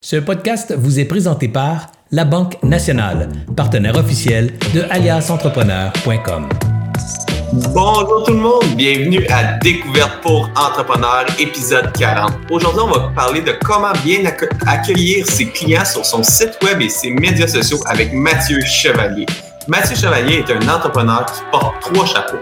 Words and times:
Ce 0.00 0.14
podcast 0.14 0.72
vous 0.78 1.00
est 1.00 1.06
présenté 1.06 1.48
par 1.48 1.88
La 2.12 2.24
Banque 2.24 2.62
Nationale, 2.62 3.28
partenaire 3.56 3.96
officiel 3.96 4.56
de 4.72 4.82
aliasentrepreneur.com. 4.90 6.48
Bonjour 7.74 8.22
tout 8.24 8.32
le 8.32 8.38
monde, 8.38 8.62
bienvenue 8.76 9.26
à 9.28 9.58
Découverte 9.58 10.20
pour 10.22 10.48
entrepreneurs, 10.50 11.26
épisode 11.40 11.90
40. 11.98 12.30
Aujourd'hui, 12.48 12.82
on 12.84 12.92
va 12.92 13.08
parler 13.12 13.40
de 13.40 13.52
comment 13.64 13.90
bien 14.04 14.20
accueillir 14.68 15.26
ses 15.26 15.46
clients 15.46 15.84
sur 15.84 16.06
son 16.06 16.22
site 16.22 16.56
web 16.62 16.80
et 16.80 16.88
ses 16.90 17.10
médias 17.10 17.48
sociaux 17.48 17.80
avec 17.86 18.12
Mathieu 18.12 18.60
Chevalier. 18.60 19.26
Mathieu 19.66 19.96
Chevalier 19.96 20.44
est 20.46 20.52
un 20.52 20.68
entrepreneur 20.68 21.26
qui 21.26 21.40
porte 21.50 21.74
trois 21.80 22.06
chapeaux. 22.06 22.38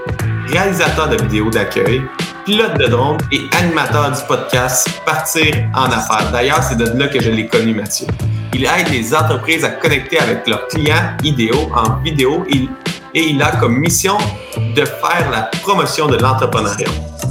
Réalisateur 0.48 1.09
de 1.09 1.16
vidéos 1.23 1.48
d'accueil, 1.48 2.02
pilote 2.46 2.78
de 2.78 2.86
drone 2.86 3.18
et 3.32 3.40
animateur 3.60 4.12
du 4.12 4.22
podcast 4.28 4.88
Partir 5.04 5.52
en 5.74 5.86
affaires. 5.86 6.30
D'ailleurs, 6.30 6.62
c'est 6.62 6.76
de 6.78 6.84
là 6.96 7.08
que 7.08 7.20
je 7.20 7.28
l'ai 7.28 7.48
connu, 7.48 7.74
Mathieu. 7.74 8.06
Il 8.54 8.64
aide 8.64 8.88
les 8.88 9.12
entreprises 9.12 9.64
à 9.64 9.70
connecter 9.70 10.20
avec 10.20 10.46
leurs 10.46 10.68
clients 10.68 11.16
idéaux 11.24 11.68
en 11.74 11.96
vidéo 12.02 12.45
et, 12.48 12.68
il 13.14 13.42
a 13.42 13.56
comme 13.56 13.78
mission 13.78 14.16
de 14.56 14.84
faire 14.84 15.28
la 15.30 15.51
promotion 15.62 16.06
de 16.06 16.16
l'entrepreneuriat. 16.16 16.88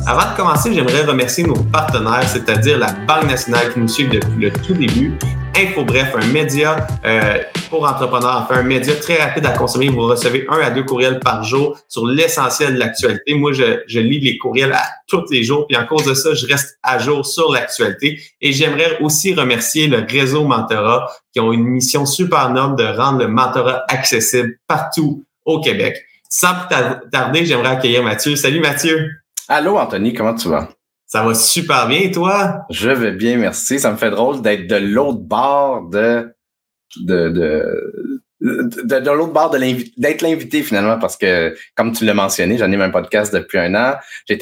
Avant 0.08 0.32
de 0.32 0.36
commencer, 0.38 0.72
j'aimerais 0.72 1.04
remercier 1.04 1.44
nos 1.44 1.56
partenaires, 1.56 2.30
c'est-à-dire 2.30 2.78
la 2.78 2.92
Banque 2.92 3.28
nationale 3.28 3.74
qui 3.74 3.80
nous 3.80 3.88
suit 3.88 4.08
depuis 4.08 4.40
le 4.40 4.52
tout 4.52 4.76
début, 4.76 5.18
Info 5.58 5.84
Bref, 5.84 6.14
un 6.16 6.28
média 6.28 6.86
euh, 7.04 7.40
pour 7.72 7.90
entrepreneurs, 7.90 8.44
enfin 8.44 8.60
un 8.60 8.64
média 8.64 8.94
très 8.94 9.20
rapide 9.20 9.48
à 9.48 9.58
consommer. 9.58 9.90
Vous 9.90 10.06
recevez 10.06 10.46
un 10.48 10.60
à 10.60 10.70
deux 10.70 10.84
courriels 10.84 11.20
par 11.22 11.44
jour 11.44 11.80
sur 11.88 12.06
l'essentiel 12.06 12.76
de 12.76 12.80
l'actualité. 12.80 13.34
Moi, 13.34 13.54
je, 13.54 13.82
je, 13.88 14.00
lis 14.00 14.20
les 14.20 14.38
courriels 14.38 14.74
à 14.74 14.84
tous 15.08 15.24
les 15.32 15.44
jours, 15.44 15.66
puis 15.66 15.76
en 15.76 15.88
cause 15.88 16.06
de 16.06 16.14
ça, 16.14 16.36
je 16.36 16.46
reste 16.46 16.78
à 16.84 17.00
jour 17.00 17.26
sur 17.26 17.52
l'actualité. 17.52 18.20
Et 18.42 18.54
j'aimerais 18.54 19.00
aussi 19.02 19.34
remercier 19.34 19.88
le 19.88 20.06
réseau 20.08 20.44
Mentorat 20.44 21.10
qui 21.34 21.40
ont 21.40 21.52
une 21.52 21.66
mission 21.66 22.06
super 22.06 22.52
noble 22.52 22.76
de 22.76 22.86
rendre 22.86 23.20
le 23.20 23.28
mentorat 23.28 23.86
accessible 23.88 24.56
partout 24.68 25.24
au 25.46 25.62
Québec. 25.62 25.98
Sans 26.30 26.54
plus 26.54 27.10
tarder, 27.12 27.46
j'aimerais 27.46 27.70
accueillir 27.70 28.04
Mathieu. 28.04 28.36
Salut 28.36 28.60
Mathieu. 28.60 29.25
Allô 29.48 29.78
Anthony, 29.78 30.14
comment 30.14 30.34
tu 30.34 30.50
vas? 30.50 30.70
Ça 31.06 31.24
va 31.24 31.36
super 31.36 31.88
bien, 31.88 32.10
toi? 32.12 32.66
Je 32.72 32.90
vais 32.90 33.12
bien, 33.12 33.38
merci. 33.38 33.80
Ça 33.80 33.92
me 33.92 33.98
fait 33.98 34.10
drôle 34.10 34.42
d'être 34.42 34.66
de 34.68 34.76
l'autre 34.76 35.20
bord 35.20 35.88
de, 35.90 36.36
de, 36.98 37.30
de, 37.30 38.24
de, 38.42 39.00
de 39.00 39.12
l'autre 39.12 39.32
bord 39.32 39.50
d'être 39.50 40.22
l'invité 40.22 40.62
finalement 40.62 41.00
parce 41.00 41.16
que 41.16 41.56
comme 41.76 41.94
tu 41.94 42.04
l'as 42.04 42.14
mentionné 42.14 42.58
j'en 42.58 42.70
ai 42.72 42.76
un 42.76 42.90
podcast 42.90 43.34
depuis 43.34 43.58
un 43.58 43.74
an. 43.76 43.96
J'ai 44.28 44.38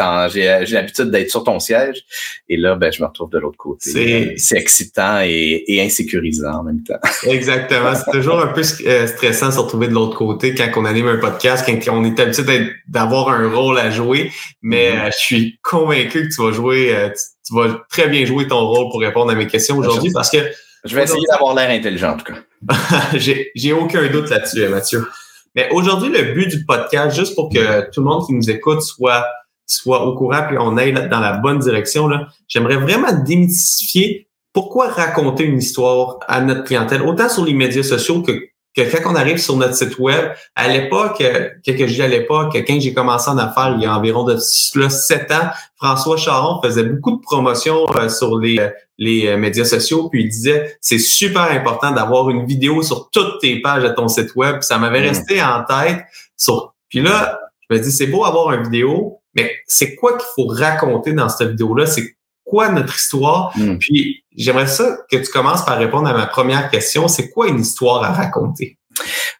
j'ai 0.63 0.75
l'habitude 0.75 1.11
d'être 1.11 1.29
sur 1.29 1.43
ton 1.43 1.59
siège. 1.59 2.03
Et 2.49 2.57
là 2.57 2.75
ben 2.75 2.91
je 2.91 3.01
me 3.01 3.07
retrouve 3.07 3.29
de 3.29 3.37
l'autre 3.37 3.57
côté 3.57 4.35
c'est 4.37 4.57
excitant 4.57 5.21
et, 5.21 5.63
et, 5.67 5.81
insécurisant 5.81 6.59
en 6.59 6.63
même 6.63 6.83
temps. 6.83 6.99
Exactement. 7.27 7.93
C'est 7.95 8.11
toujours 8.11 8.39
un 8.39 8.47
peu 8.47 8.61
euh, 8.85 9.07
stressant 9.07 9.47
de 9.49 9.51
se 9.53 9.59
retrouver 9.59 9.87
de 9.87 9.93
l'autre 9.93 10.17
côté 10.17 10.55
quand 10.55 10.69
on 10.75 10.85
anime 10.85 11.07
un 11.07 11.17
podcast 11.17 11.65
quand 11.67 11.93
on 11.93 12.03
est 12.03 12.19
habitué 12.19 12.71
d'avoir 12.87 13.29
un 13.29 13.49
rôle 13.49 13.77
à 13.77 13.91
jouer. 13.91 14.31
Mais 14.61 14.91
mm-hmm. 14.91 15.07
euh, 15.07 15.11
je 15.11 15.17
suis 15.17 15.59
convaincu 15.61 16.27
que 16.27 16.33
tu 16.33 16.41
vas 16.41 16.51
jouer 16.51 16.95
euh, 16.95 17.09
tu, 17.45 17.53
vas 17.53 17.83
très 17.89 18.07
bien 18.07 18.25
jouer 18.25 18.47
ton 18.47 18.65
rôle 18.65 18.89
pour 18.89 18.99
répondre 19.01 19.31
à 19.31 19.35
mes 19.35 19.47
questions 19.47 19.77
aujourd'hui 19.77 20.11
parce 20.11 20.29
que 20.29 20.37
je 20.85 20.95
vais 20.95 21.03
essayer 21.03 21.25
d'avoir 21.29 21.55
l'air 21.55 21.69
intelligent, 21.69 22.11
en 22.11 22.17
tout 22.17 22.25
cas. 22.25 22.39
J'ai 23.55 23.73
aucun 23.73 24.07
doute 24.09 24.29
là-dessus, 24.29 24.67
Mathieu. 24.67 25.07
Mais 25.55 25.69
aujourd'hui, 25.71 26.09
le 26.09 26.33
but 26.33 26.47
du 26.47 26.65
podcast, 26.65 27.15
juste 27.15 27.35
pour 27.35 27.49
que 27.49 27.89
tout 27.91 28.01
le 28.01 28.07
monde 28.07 28.25
qui 28.25 28.33
nous 28.33 28.49
écoute 28.49 28.81
soit, 28.81 29.25
soit 29.65 30.05
au 30.05 30.15
courant 30.15 30.49
et 30.51 30.57
on 30.57 30.77
aille 30.77 30.93
dans 30.93 31.19
la 31.19 31.33
bonne 31.33 31.59
direction, 31.59 32.09
j'aimerais 32.47 32.77
vraiment 32.77 33.13
démystifier 33.13 34.27
pourquoi 34.51 34.89
raconter 34.89 35.43
une 35.43 35.57
histoire 35.57 36.19
à 36.27 36.41
notre 36.41 36.63
clientèle, 36.63 37.01
autant 37.01 37.29
sur 37.29 37.45
les 37.45 37.53
médias 37.53 37.83
sociaux 37.83 38.21
que 38.21 38.49
que 38.75 38.81
quand 38.81 39.11
on 39.11 39.15
arrive 39.15 39.37
sur 39.37 39.55
notre 39.55 39.75
site 39.75 39.99
web, 39.99 40.31
à 40.55 40.67
l'époque, 40.67 41.19
que, 41.19 41.71
que 41.71 41.87
je 41.87 41.93
dis 41.93 42.01
à 42.01 42.07
l'époque, 42.07 42.53
quand 42.55 42.79
j'ai 42.79 42.93
commencé 42.93 43.29
en 43.29 43.37
affaires 43.37 43.73
il 43.77 43.83
y 43.83 43.85
a 43.85 43.95
environ 43.95 44.23
de 44.23 44.37
sept 44.37 45.31
ans, 45.31 45.49
François 45.77 46.17
Charon 46.17 46.61
faisait 46.61 46.83
beaucoup 46.83 47.17
de 47.17 47.21
promotions 47.21 47.85
euh, 47.95 48.09
sur 48.09 48.39
les, 48.39 48.59
les 49.03 49.27
euh, 49.27 49.37
médias 49.37 49.65
sociaux, 49.65 50.09
puis 50.09 50.23
il 50.23 50.29
disait 50.29 50.77
c'est 50.81 50.99
super 50.99 51.51
important 51.51 51.91
d'avoir 51.91 52.29
une 52.29 52.45
vidéo 52.45 52.81
sur 52.81 53.09
toutes 53.11 53.39
tes 53.41 53.61
pages 53.61 53.83
de 53.83 53.89
ton 53.89 54.07
site 54.07 54.35
web. 54.35 54.61
ça 54.61 54.77
m'avait 54.77 55.01
mm. 55.01 55.07
resté 55.07 55.41
en 55.41 55.63
tête. 55.63 56.03
Sur... 56.37 56.73
Puis 56.89 57.01
là, 57.01 57.39
je 57.69 57.75
me 57.75 57.81
dis 57.81 57.91
c'est 57.91 58.07
beau 58.07 58.25
avoir 58.25 58.53
une 58.53 58.63
vidéo, 58.63 59.19
mais 59.35 59.51
c'est 59.67 59.95
quoi 59.95 60.17
qu'il 60.17 60.27
faut 60.35 60.47
raconter 60.47 61.13
dans 61.13 61.29
cette 61.29 61.49
vidéo-là? 61.51 61.85
C'est 61.85 62.15
quoi 62.43 62.69
notre 62.69 62.95
histoire? 62.95 63.51
Hmm. 63.57 63.77
Puis 63.77 64.23
j'aimerais 64.35 64.67
ça 64.67 64.97
que 65.09 65.17
tu 65.17 65.31
commences 65.31 65.65
par 65.65 65.77
répondre 65.77 66.07
à 66.07 66.13
ma 66.13 66.27
première 66.27 66.69
question. 66.69 67.07
C'est 67.07 67.29
quoi 67.29 67.47
une 67.47 67.59
histoire 67.59 68.03
à 68.03 68.11
raconter? 68.11 68.77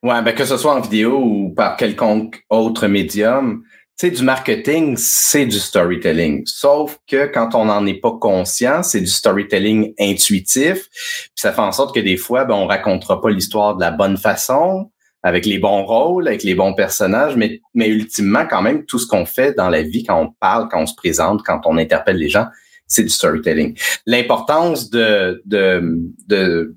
Ouais, 0.02 0.22
ben 0.22 0.34
que 0.34 0.46
ce 0.46 0.58
soit 0.58 0.74
en 0.74 0.82
vidéo 0.82 1.20
ou 1.20 1.54
par 1.56 1.78
quelconque 1.78 2.44
autre 2.50 2.88
médium, 2.88 3.64
sais, 3.98 4.12
du 4.12 4.24
marketing, 4.24 4.96
c'est 4.98 5.46
du 5.46 5.60
storytelling. 5.60 6.44
Sauf 6.46 6.98
que 7.08 7.26
quand 7.28 7.56
on 7.56 7.66
n'en 7.66 7.86
est 7.86 8.00
pas 8.00 8.18
conscient, 8.20 8.84
c'est 8.84 9.02
du 9.02 9.08
storytelling 9.08 9.94
intuitif. 10.00 10.90
Puis 10.90 11.32
ça 11.36 11.52
fait 11.52 11.62
en 11.62 11.72
sorte 11.72 11.94
que 11.96 12.00
des 12.00 12.18
fois, 12.18 12.46
ben, 12.46 12.56
on 12.56 12.68
racontera 12.68 13.22
pas 13.22 13.30
l'histoire 13.30 13.76
de 13.76 13.82
la 13.82 13.92
bonne 13.92 14.18
façon, 14.18 14.92
avec 15.24 15.46
les 15.46 15.58
bons 15.58 15.86
rôles, 15.86 16.28
avec 16.28 16.44
les 16.44 16.54
bons 16.54 16.74
personnages, 16.74 17.36
mais, 17.38 17.62
mais 17.74 17.88
ultimement, 17.88 18.46
quand 18.50 18.62
même, 18.62 18.86
tout 18.86 19.00
ce 19.00 19.08
qu'on 19.08 19.26
fait 19.26 19.54
dans 19.54 19.70
la 19.70 19.82
vie, 19.82 20.04
quand 20.04 20.22
on 20.22 20.32
parle, 20.40 20.68
quand 20.70 20.82
on 20.82 20.86
se 20.86 20.96
présente, 20.96 21.44
quand 21.44 21.62
on 21.66 21.78
interpelle 21.78 22.18
les 22.18 22.30
gens, 22.30 22.48
c'est 22.88 23.04
du 23.04 23.10
storytelling. 23.10 23.78
L'importance 24.06 24.90
de, 24.90 25.42
de, 25.46 25.82
de, 26.28 26.76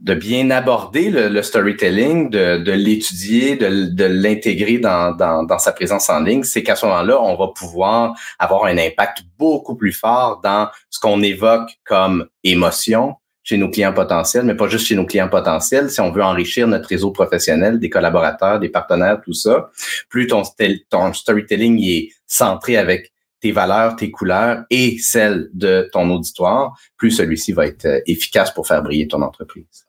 de 0.00 0.14
bien 0.14 0.50
aborder 0.50 1.10
le, 1.10 1.42
storytelling, 1.42 2.30
de, 2.30 2.72
l'étudier, 2.72 3.56
de, 3.56 4.04
l'intégrer 4.04 4.78
dans, 4.78 5.58
sa 5.58 5.72
présence 5.72 6.08
en 6.08 6.20
ligne, 6.20 6.44
c'est 6.44 6.62
qu'à 6.62 6.76
ce 6.76 6.86
moment-là, 6.86 7.20
on 7.20 7.36
va 7.36 7.48
pouvoir 7.48 8.14
avoir 8.38 8.66
un 8.66 8.78
impact 8.78 9.22
beaucoup 9.38 9.74
plus 9.74 9.92
fort 9.92 10.40
dans 10.42 10.68
ce 10.90 11.00
qu'on 11.00 11.22
évoque 11.22 11.70
comme 11.84 12.26
émotion 12.44 13.16
chez 13.42 13.56
nos 13.56 13.70
clients 13.70 13.94
potentiels, 13.94 14.44
mais 14.44 14.54
pas 14.54 14.68
juste 14.68 14.86
chez 14.86 14.94
nos 14.94 15.06
clients 15.06 15.28
potentiels. 15.28 15.90
Si 15.90 16.00
on 16.00 16.12
veut 16.12 16.22
enrichir 16.22 16.68
notre 16.68 16.88
réseau 16.88 17.10
professionnel, 17.10 17.80
des 17.80 17.88
collaborateurs, 17.88 18.60
des 18.60 18.68
partenaires, 18.68 19.20
tout 19.24 19.32
ça, 19.32 19.70
plus 20.10 20.26
ton, 20.26 20.42
ton 20.90 21.12
storytelling 21.14 21.82
est 21.82 22.10
centré 22.26 22.76
avec 22.76 23.10
tes 23.40 23.52
valeurs, 23.52 23.96
tes 23.96 24.10
couleurs 24.10 24.64
et 24.70 24.98
celles 24.98 25.48
de 25.54 25.88
ton 25.92 26.10
auditoire, 26.10 26.78
plus 26.96 27.10
celui-ci 27.10 27.52
va 27.52 27.66
être 27.66 27.86
euh, 27.86 28.00
efficace 28.06 28.52
pour 28.52 28.66
faire 28.66 28.82
briller 28.82 29.08
ton 29.08 29.22
entreprise. 29.22 29.87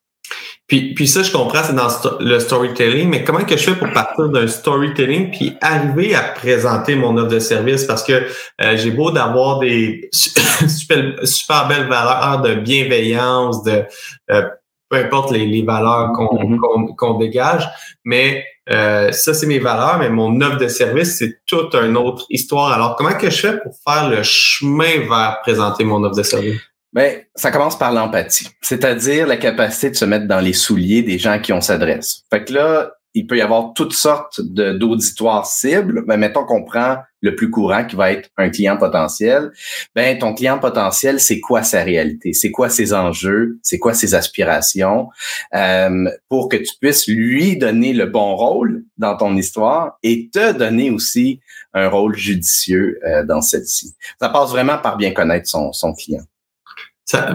Puis, 0.69 0.93
puis 0.93 1.07
ça, 1.07 1.23
je 1.23 1.31
comprends, 1.31 1.63
c'est 1.63 1.73
dans 1.73 1.89
le 2.19 2.39
storytelling, 2.39 3.09
mais 3.09 3.23
comment 3.23 3.43
que 3.43 3.57
je 3.57 3.71
fais 3.71 3.75
pour 3.75 3.91
partir 3.91 4.29
d'un 4.29 4.47
storytelling 4.47 5.31
puis 5.31 5.57
arriver 5.61 6.13
à 6.13 6.21
présenter 6.21 6.95
mon 6.95 7.17
offre 7.17 7.29
de 7.29 7.39
service? 7.39 7.85
Parce 7.85 8.03
que 8.03 8.13
euh, 8.61 8.77
j'ai 8.77 8.91
beau 8.91 9.09
d'avoir 9.09 9.57
des 9.59 10.07
super, 10.13 11.15
super, 11.23 11.67
belles 11.67 11.87
valeurs 11.87 12.41
de 12.43 12.53
bienveillance, 12.53 13.63
de 13.63 13.83
euh, 14.29 14.43
peu 14.89 14.97
importe 14.97 15.31
les, 15.31 15.47
les 15.47 15.63
valeurs 15.63 16.11
qu'on 16.13 16.93
qu'on 16.95 17.17
dégage, 17.17 17.67
mais 18.03 18.45
euh, 18.71 19.11
ça, 19.11 19.33
c'est 19.33 19.47
mes 19.47 19.59
valeurs, 19.59 19.97
mais 19.97 20.09
mon 20.09 20.39
offre 20.41 20.57
de 20.57 20.67
service, 20.67 21.17
c'est 21.17 21.39
toute 21.47 21.73
une 21.73 21.97
autre 21.97 22.25
histoire. 22.29 22.71
Alors, 22.71 22.95
comment 22.95 23.13
que 23.13 23.31
je 23.31 23.37
fais 23.37 23.57
pour 23.57 23.73
faire 23.87 24.07
le 24.07 24.21
chemin 24.21 25.07
vers 25.09 25.39
présenter 25.41 25.83
mon 25.83 26.03
offre 26.03 26.17
de 26.17 26.23
service? 26.23 26.61
Ben, 26.93 27.21
ça 27.35 27.51
commence 27.51 27.77
par 27.77 27.91
l'empathie, 27.91 28.47
c'est-à-dire 28.61 29.27
la 29.27 29.37
capacité 29.37 29.91
de 29.91 29.95
se 29.95 30.05
mettre 30.05 30.27
dans 30.27 30.39
les 30.39 30.53
souliers 30.53 31.03
des 31.03 31.19
gens 31.19 31.39
qui 31.39 31.53
on 31.53 31.61
s'adresse. 31.61 32.23
Fait 32.31 32.43
que 32.43 32.53
là, 32.53 32.93
il 33.13 33.27
peut 33.27 33.37
y 33.37 33.41
avoir 33.41 33.73
toutes 33.73 33.93
sortes 33.93 34.39
d'auditoires 34.41 35.45
cibles. 35.45 36.03
Ben, 36.07 36.17
mettons 36.17 36.45
qu'on 36.45 36.63
prend 36.63 36.97
le 37.21 37.35
plus 37.35 37.49
courant 37.49 37.83
qui 37.83 37.95
va 37.95 38.11
être 38.11 38.29
un 38.37 38.49
client 38.49 38.77
potentiel. 38.77 39.51
Ben, 39.95 40.17
ton 40.17 40.33
client 40.33 40.59
potentiel, 40.59 41.19
c'est 41.19 41.39
quoi 41.39 41.63
sa 41.63 41.83
réalité? 41.83 42.33
C'est 42.33 42.51
quoi 42.51 42.69
ses 42.69 42.93
enjeux? 42.93 43.59
C'est 43.61 43.79
quoi 43.79 43.93
ses 43.93 44.15
aspirations? 44.15 45.09
Euh, 45.53 46.09
pour 46.29 46.49
que 46.49 46.57
tu 46.57 46.71
puisses 46.79 47.07
lui 47.07 47.57
donner 47.57 47.93
le 47.93 48.05
bon 48.05 48.35
rôle 48.35 48.83
dans 48.97 49.17
ton 49.17 49.35
histoire 49.35 49.97
et 50.03 50.29
te 50.31 50.53
donner 50.53 50.91
aussi 50.91 51.39
un 51.73 51.89
rôle 51.89 52.15
judicieux 52.15 52.99
euh, 53.05 53.23
dans 53.25 53.41
celle-ci. 53.41 53.95
Ça 54.19 54.29
passe 54.29 54.51
vraiment 54.51 54.77
par 54.77 54.97
bien 54.97 55.11
connaître 55.11 55.47
son 55.47 55.93
client 55.93 56.23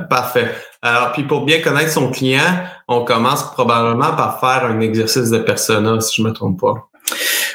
parfait. 0.08 0.50
Alors, 0.82 1.12
puis 1.12 1.24
pour 1.24 1.44
bien 1.44 1.60
connaître 1.60 1.90
son 1.90 2.10
client, 2.10 2.64
on 2.88 3.04
commence 3.04 3.42
probablement 3.52 4.14
par 4.14 4.40
faire 4.40 4.64
un 4.64 4.80
exercice 4.80 5.30
de 5.30 5.38
persona, 5.38 6.00
si 6.00 6.20
je 6.20 6.26
me 6.26 6.32
trompe 6.32 6.60
pas. 6.60 6.90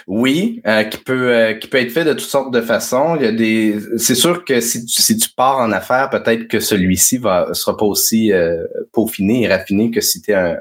Oui, 0.07 0.59
euh, 0.65 0.85
qui 0.85 0.97
peut 0.97 1.31
euh, 1.31 1.53
qui 1.53 1.67
peut 1.67 1.77
être 1.77 1.91
fait 1.91 2.03
de 2.03 2.13
toutes 2.13 2.21
sortes 2.21 2.51
de 2.51 2.61
façons. 2.61 3.15
Il 3.15 3.21
y 3.21 3.27
a 3.27 3.31
des, 3.31 3.79
c'est 3.97 4.15
sûr 4.15 4.43
que 4.43 4.59
si 4.59 4.83
tu, 4.83 5.01
si 5.01 5.17
tu 5.17 5.29
pars 5.29 5.59
en 5.59 5.71
affaires, 5.71 6.09
peut-être 6.09 6.47
que 6.47 6.59
celui-ci 6.59 7.19
va 7.19 7.53
sera 7.53 7.77
pas 7.77 7.85
aussi 7.85 8.33
euh, 8.33 8.63
peaufiné 8.91 9.43
et 9.43 9.47
raffiné 9.47 9.91
que 9.91 10.01
si 10.01 10.21
tu 10.21 10.31
es 10.31 10.33
un, 10.33 10.57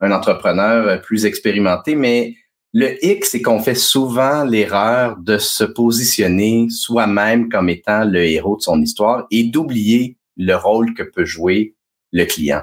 un, 0.00 0.12
entrepreneur 0.12 1.00
plus 1.02 1.26
expérimenté. 1.26 1.96
Mais 1.96 2.36
le 2.72 3.04
X, 3.04 3.30
c'est 3.32 3.42
qu'on 3.42 3.58
fait 3.58 3.74
souvent 3.74 4.44
l'erreur 4.44 5.16
de 5.18 5.38
se 5.38 5.64
positionner 5.64 6.68
soi-même 6.70 7.48
comme 7.48 7.68
étant 7.68 8.04
le 8.04 8.24
héros 8.24 8.56
de 8.56 8.62
son 8.62 8.80
histoire 8.80 9.26
et 9.32 9.42
d'oublier 9.42 10.16
le 10.40 10.54
rôle 10.56 10.94
que 10.94 11.02
peut 11.02 11.24
jouer 11.24 11.74
le 12.12 12.24
client. 12.24 12.62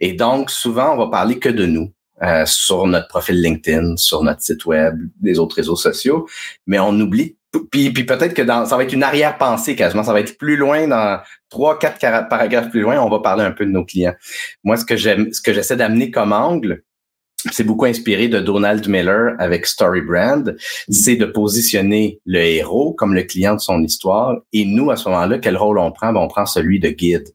Et 0.00 0.14
donc, 0.14 0.50
souvent, 0.50 0.94
on 0.94 0.96
va 0.96 1.08
parler 1.08 1.38
que 1.38 1.48
de 1.48 1.66
nous. 1.66 1.92
Euh, 2.22 2.46
sur 2.46 2.86
notre 2.86 3.08
profil 3.08 3.42
LinkedIn, 3.42 3.98
sur 3.98 4.22
notre 4.22 4.40
site 4.40 4.64
web, 4.64 4.98
des 5.20 5.38
autres 5.38 5.56
réseaux 5.56 5.76
sociaux, 5.76 6.26
mais 6.66 6.78
on 6.78 6.98
oublie. 6.98 7.36
Puis, 7.70 7.90
puis 7.90 8.04
peut-être 8.04 8.32
que 8.32 8.40
dans, 8.40 8.64
ça 8.64 8.78
va 8.78 8.84
être 8.84 8.94
une 8.94 9.02
arrière-pensée 9.02 9.76
quasiment, 9.76 10.02
ça 10.02 10.14
va 10.14 10.20
être 10.20 10.38
plus 10.38 10.56
loin 10.56 10.88
dans 10.88 11.20
trois, 11.50 11.78
quatre 11.78 11.98
paragraphes 11.98 12.70
plus 12.70 12.80
loin, 12.80 12.98
on 13.02 13.10
va 13.10 13.18
parler 13.18 13.44
un 13.44 13.50
peu 13.50 13.66
de 13.66 13.70
nos 13.70 13.84
clients. 13.84 14.14
Moi, 14.64 14.78
ce 14.78 14.86
que 14.86 14.96
j'aime, 14.96 15.30
ce 15.30 15.42
que 15.42 15.52
j'essaie 15.52 15.76
d'amener 15.76 16.10
comme 16.10 16.32
angle, 16.32 16.84
c'est 17.52 17.64
beaucoup 17.64 17.84
inspiré 17.84 18.28
de 18.28 18.40
Donald 18.40 18.86
Miller 18.88 19.34
avec 19.38 19.66
Story 19.66 20.00
Brand, 20.00 20.56
c'est 20.88 21.16
de 21.16 21.26
positionner 21.26 22.20
le 22.24 22.40
héros 22.40 22.92
comme 22.92 23.14
le 23.14 23.22
client 23.22 23.54
de 23.54 23.60
son 23.60 23.82
histoire. 23.82 24.36
Et 24.52 24.64
nous, 24.64 24.90
à 24.90 24.96
ce 24.96 25.08
moment-là, 25.08 25.38
quel 25.38 25.56
rôle 25.56 25.78
on 25.78 25.92
prend? 25.92 26.12
Ben, 26.12 26.20
on 26.20 26.28
prend 26.28 26.46
celui 26.46 26.80
de 26.80 26.88
guide. 26.88 27.28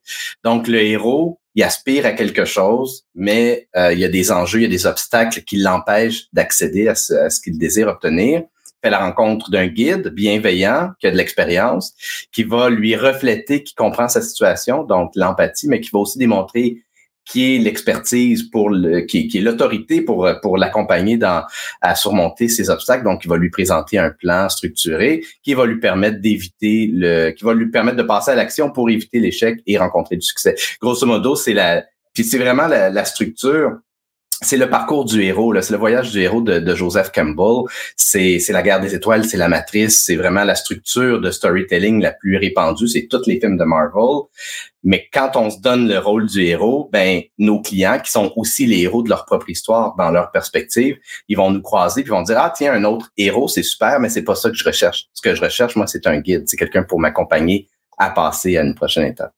Donc, 0.44 0.68
le 0.68 0.82
héros, 0.82 1.40
il 1.56 1.64
aspire 1.64 2.06
à 2.06 2.12
quelque 2.12 2.46
chose, 2.46 3.06
mais 3.14 3.68
euh, 3.76 3.94
il 3.94 4.00
y 4.00 4.06
a 4.06 4.10
des 4.10 4.32
enjeux, 4.32 4.60
il 4.60 4.64
y 4.64 4.66
a 4.66 4.70
des 4.70 4.86
obstacles 4.86 5.42
qui 5.42 5.58
l'empêchent 5.58 6.26
d'accéder 6.34 6.88
à 6.88 6.96
ce, 6.96 7.30
ce 7.30 7.40
qu'il 7.40 7.58
désire 7.58 7.88
obtenir 7.88 8.44
fait 8.84 8.90
la 8.90 9.00
rencontre 9.00 9.52
d'un 9.52 9.68
guide 9.68 10.08
bienveillant 10.08 10.92
qui 11.00 11.08
a 11.08 11.12
de 11.12 11.18
l'expérience, 11.18 11.94
qui 12.32 12.44
va 12.44 12.70
lui 12.70 12.96
refléter, 12.96 13.64
qui 13.64 13.76
comprend 13.76 14.10
sa 14.10 14.22
situation, 14.22 14.84
donc 14.84 15.12
l'empathie, 15.16 15.68
mais 15.68 15.82
qui 15.82 15.92
va 15.94 16.00
aussi 16.00 16.18
démontrer 16.18 16.84
qui 17.26 17.56
est 17.56 17.60
l'expertise 17.60 18.44
pour 18.44 18.70
le, 18.70 19.02
qui, 19.02 19.30
est 19.34 19.42
l'autorité 19.42 20.02
pour 20.02 20.28
pour 20.42 20.58
l'accompagner 20.58 21.18
dans 21.18 21.44
à 21.82 21.96
surmonter 21.96 22.48
ces 22.48 22.70
obstacles. 22.70 23.04
Donc, 23.04 23.24
il 23.24 23.30
va 23.30 23.38
lui 23.38 23.50
présenter 23.50 23.98
un 23.98 24.10
plan 24.10 24.50
structuré 24.50 25.24
qui 25.44 25.54
va 25.54 25.66
lui 25.66 25.80
permettre 25.80 26.20
d'éviter 26.20 26.90
le, 26.92 27.32
qui 27.32 27.44
va 27.44 27.54
lui 27.54 27.70
permettre 27.70 27.98
de 27.98 28.04
passer 28.04 28.32
à 28.32 28.36
l'action 28.36 28.72
pour 28.72 28.90
éviter 28.90 29.20
l'échec 29.20 29.60
et 29.68 29.78
rencontrer 29.78 30.16
du 30.16 30.26
succès. 30.26 30.56
Grosso 30.82 31.06
modo, 31.06 31.36
c'est 31.36 31.54
la, 31.54 31.86
puis 32.14 32.24
c'est 32.24 32.40
vraiment 32.40 32.68
la 32.68 33.06
structure 33.06 33.78
c'est 34.44 34.58
le 34.58 34.70
parcours 34.70 35.06
du 35.06 35.22
héros, 35.22 35.54
c'est 35.62 35.72
le 35.72 35.78
voyage 35.78 36.12
du 36.12 36.20
héros 36.20 36.42
de, 36.42 36.76
Joseph 36.76 37.12
Campbell. 37.12 37.72
C'est 37.96 38.42
la 38.50 38.64
guerre 38.64 38.80
des 38.80 38.96
étoiles, 38.96 39.24
c'est 39.24 39.38
la 39.38 39.48
matrice, 39.48 40.04
c'est 40.04 40.16
vraiment 40.16 40.44
la 40.44 40.56
structure 40.56 41.22
de 41.22 41.30
storytelling 41.30 42.02
la 42.02 42.12
plus 42.12 42.38
répandue, 42.38 42.88
c'est 42.88 43.08
tous 43.08 43.28
les 43.28 43.40
films 43.40 43.58
de 43.58 43.64
Marvel. 43.64 44.24
Mais 44.84 45.08
quand 45.14 45.36
on 45.36 45.52
se 45.52 45.60
donne 45.62 45.88
le 45.88 46.00
rôle 46.00 46.26
du 46.26 46.42
héros, 46.42 46.90
ben 46.92 47.22
nos 47.38 47.62
clients 47.62 48.00
qui 48.04 48.10
sont 48.10 48.34
aussi 48.36 48.66
les 48.66 48.80
héros 48.80 49.04
de 49.04 49.10
leur 49.10 49.26
propre 49.26 49.48
histoire 49.50 49.96
dans 49.96 50.10
leur 50.10 50.32
perspective, 50.32 50.98
ils 51.28 51.38
vont 51.38 51.52
nous 51.52 51.62
croiser 51.62 52.02
puis 52.02 52.10
vont 52.10 52.24
dire 52.24 52.40
ah 52.40 52.52
tiens 52.56 52.74
un 52.74 52.84
autre 52.84 53.12
héros 53.18 53.48
c'est 53.48 53.62
super 53.62 54.00
mais 54.00 54.10
c'est 54.10 54.24
pas 54.24 54.34
ça 54.34 54.50
que 54.50 54.56
je 54.56 54.64
recherche. 54.64 55.08
Ce 55.14 55.22
que 55.22 55.36
je 55.36 55.42
recherche 55.42 55.76
moi 55.76 55.86
c'est 55.86 56.08
un 56.08 56.20
guide, 56.20 56.46
c'est 56.48 56.58
quelqu'un 56.58 56.82
pour 56.82 57.00
m'accompagner 57.00 57.68
à 58.00 58.10
passer 58.10 58.58
à 58.58 58.64
une 58.64 58.74
prochaine 58.74 59.06
étape. 59.06 59.34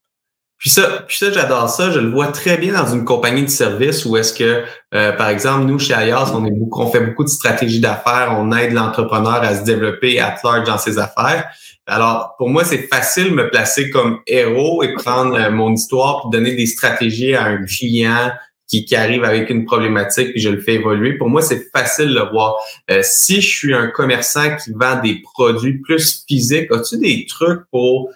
Puis 0.63 0.69
ça, 0.69 1.03
puis 1.05 1.17
ça, 1.17 1.29
j'adore 1.29 1.67
ça. 1.67 1.91
Je 1.91 1.99
le 1.99 2.09
vois 2.09 2.27
très 2.27 2.55
bien 2.55 2.71
dans 2.71 2.87
une 2.87 3.03
compagnie 3.03 3.43
de 3.43 3.49
service 3.49 4.05
où 4.05 4.15
est-ce 4.15 4.31
que, 4.31 4.63
euh, 4.95 5.11
par 5.11 5.27
exemple, 5.27 5.65
nous, 5.65 5.77
chez 5.77 5.93
Ayas, 5.93 6.31
on, 6.33 6.45
est 6.45 6.51
beaucoup, 6.51 6.83
on 6.83 6.89
fait 6.89 7.01
beaucoup 7.01 7.25
de 7.25 7.29
stratégies 7.29 7.81
d'affaires. 7.81 8.33
On 8.39 8.49
aide 8.53 8.71
l'entrepreneur 8.71 9.43
à 9.43 9.57
se 9.57 9.65
développer 9.65 10.21
à 10.21 10.37
large 10.41 10.65
dans 10.65 10.77
ses 10.77 10.99
affaires. 10.99 11.49
Alors, 11.85 12.35
pour 12.37 12.47
moi, 12.47 12.63
c'est 12.63 12.87
facile 12.87 13.31
de 13.31 13.35
me 13.35 13.49
placer 13.49 13.89
comme 13.89 14.19
héros 14.25 14.83
et 14.83 14.93
prendre 14.93 15.35
euh, 15.35 15.51
mon 15.51 15.73
histoire 15.73 16.21
pour 16.21 16.29
donner 16.29 16.55
des 16.55 16.65
stratégies 16.65 17.35
à 17.35 17.43
un 17.43 17.65
client 17.65 18.31
qui, 18.69 18.85
qui, 18.85 18.95
arrive 18.95 19.25
avec 19.25 19.49
une 19.49 19.65
problématique 19.65 20.31
puis 20.31 20.39
je 20.39 20.47
le 20.47 20.61
fais 20.61 20.75
évoluer. 20.75 21.17
Pour 21.17 21.27
moi, 21.27 21.41
c'est 21.41 21.69
facile 21.75 22.07
de 22.07 22.13
le 22.13 22.29
voir. 22.31 22.55
Euh, 22.89 23.01
si 23.03 23.41
je 23.41 23.49
suis 23.49 23.73
un 23.73 23.87
commerçant 23.87 24.55
qui 24.55 24.71
vend 24.71 25.01
des 25.03 25.21
produits 25.33 25.79
plus 25.79 26.23
physiques, 26.25 26.71
as-tu 26.71 26.99
des 26.99 27.25
trucs 27.27 27.69
pour 27.69 28.11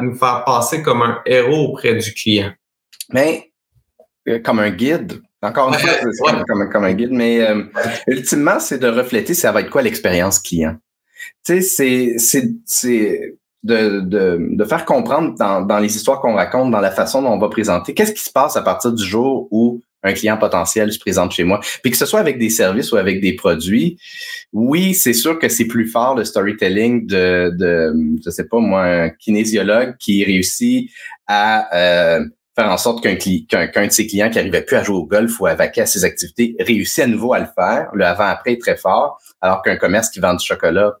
nous 0.00 0.14
faire 0.14 0.44
passer 0.44 0.82
comme 0.82 1.02
un 1.02 1.20
héros 1.26 1.68
auprès 1.68 1.94
du 1.94 2.12
client? 2.12 2.52
Mais 3.12 3.52
euh, 4.28 4.38
comme 4.38 4.58
un 4.58 4.70
guide. 4.70 5.20
Encore 5.42 5.68
une 5.68 5.74
fois, 5.78 5.90
c'est 5.90 6.70
comme, 6.70 6.84
un 6.84 6.94
guide, 6.94 7.12
mais 7.12 7.42
euh, 7.42 7.64
ultimement, 8.06 8.58
c'est 8.58 8.78
de 8.78 8.88
refléter 8.88 9.34
ça 9.34 9.52
va 9.52 9.60
être 9.60 9.70
quoi 9.70 9.82
l'expérience 9.82 10.38
client. 10.38 10.76
Tu 11.44 11.62
sais, 11.62 12.16
c'est 12.18 12.48
de, 13.62 14.00
de, 14.00 14.48
de, 14.50 14.64
faire 14.64 14.84
comprendre 14.84 15.34
dans, 15.38 15.62
dans 15.62 15.78
les 15.78 15.94
histoires 15.94 16.20
qu'on 16.20 16.34
raconte, 16.34 16.70
dans 16.70 16.80
la 16.80 16.90
façon 16.90 17.22
dont 17.22 17.30
on 17.30 17.38
va 17.38 17.48
présenter, 17.48 17.94
qu'est-ce 17.94 18.12
qui 18.12 18.22
se 18.22 18.30
passe 18.30 18.56
à 18.56 18.62
partir 18.62 18.92
du 18.92 19.04
jour 19.04 19.48
où 19.50 19.80
un 20.04 20.12
client 20.12 20.36
potentiel 20.36 20.92
se 20.92 20.98
présente 20.98 21.32
chez 21.32 21.44
moi. 21.44 21.60
Puis 21.82 21.90
que 21.90 21.96
ce 21.96 22.06
soit 22.06 22.20
avec 22.20 22.38
des 22.38 22.50
services 22.50 22.92
ou 22.92 22.96
avec 22.96 23.20
des 23.20 23.34
produits, 23.34 23.98
oui, 24.52 24.94
c'est 24.94 25.14
sûr 25.14 25.38
que 25.38 25.48
c'est 25.48 25.64
plus 25.64 25.88
fort 25.88 26.14
le 26.14 26.24
storytelling 26.24 27.06
de, 27.06 27.50
de 27.58 27.92
je 28.24 28.30
sais 28.30 28.46
pas 28.46 28.58
moi, 28.58 28.84
un 28.84 29.10
kinésiologue 29.10 29.96
qui 29.98 30.24
réussit 30.24 30.90
à 31.26 31.74
euh, 31.74 32.24
faire 32.54 32.70
en 32.70 32.76
sorte 32.76 33.02
qu'un 33.02 33.16
qu'un 33.16 33.86
de 33.86 33.92
ses 33.92 34.06
clients 34.06 34.30
qui 34.30 34.38
arrivait 34.38 34.62
plus 34.62 34.76
à 34.76 34.84
jouer 34.84 34.96
au 34.96 35.06
golf 35.06 35.40
ou 35.40 35.46
à 35.46 35.54
vaquer 35.54 35.80
à 35.80 35.86
ses 35.86 36.04
activités 36.04 36.54
réussit 36.60 37.04
à 37.04 37.06
nouveau 37.06 37.32
à 37.32 37.40
le 37.40 37.48
faire. 37.54 37.88
Le 37.94 38.04
avant-après 38.04 38.52
est 38.52 38.60
très 38.60 38.76
fort, 38.76 39.18
alors 39.40 39.62
qu'un 39.62 39.76
commerce 39.76 40.10
qui 40.10 40.20
vend 40.20 40.34
du 40.34 40.44
chocolat 40.44 40.92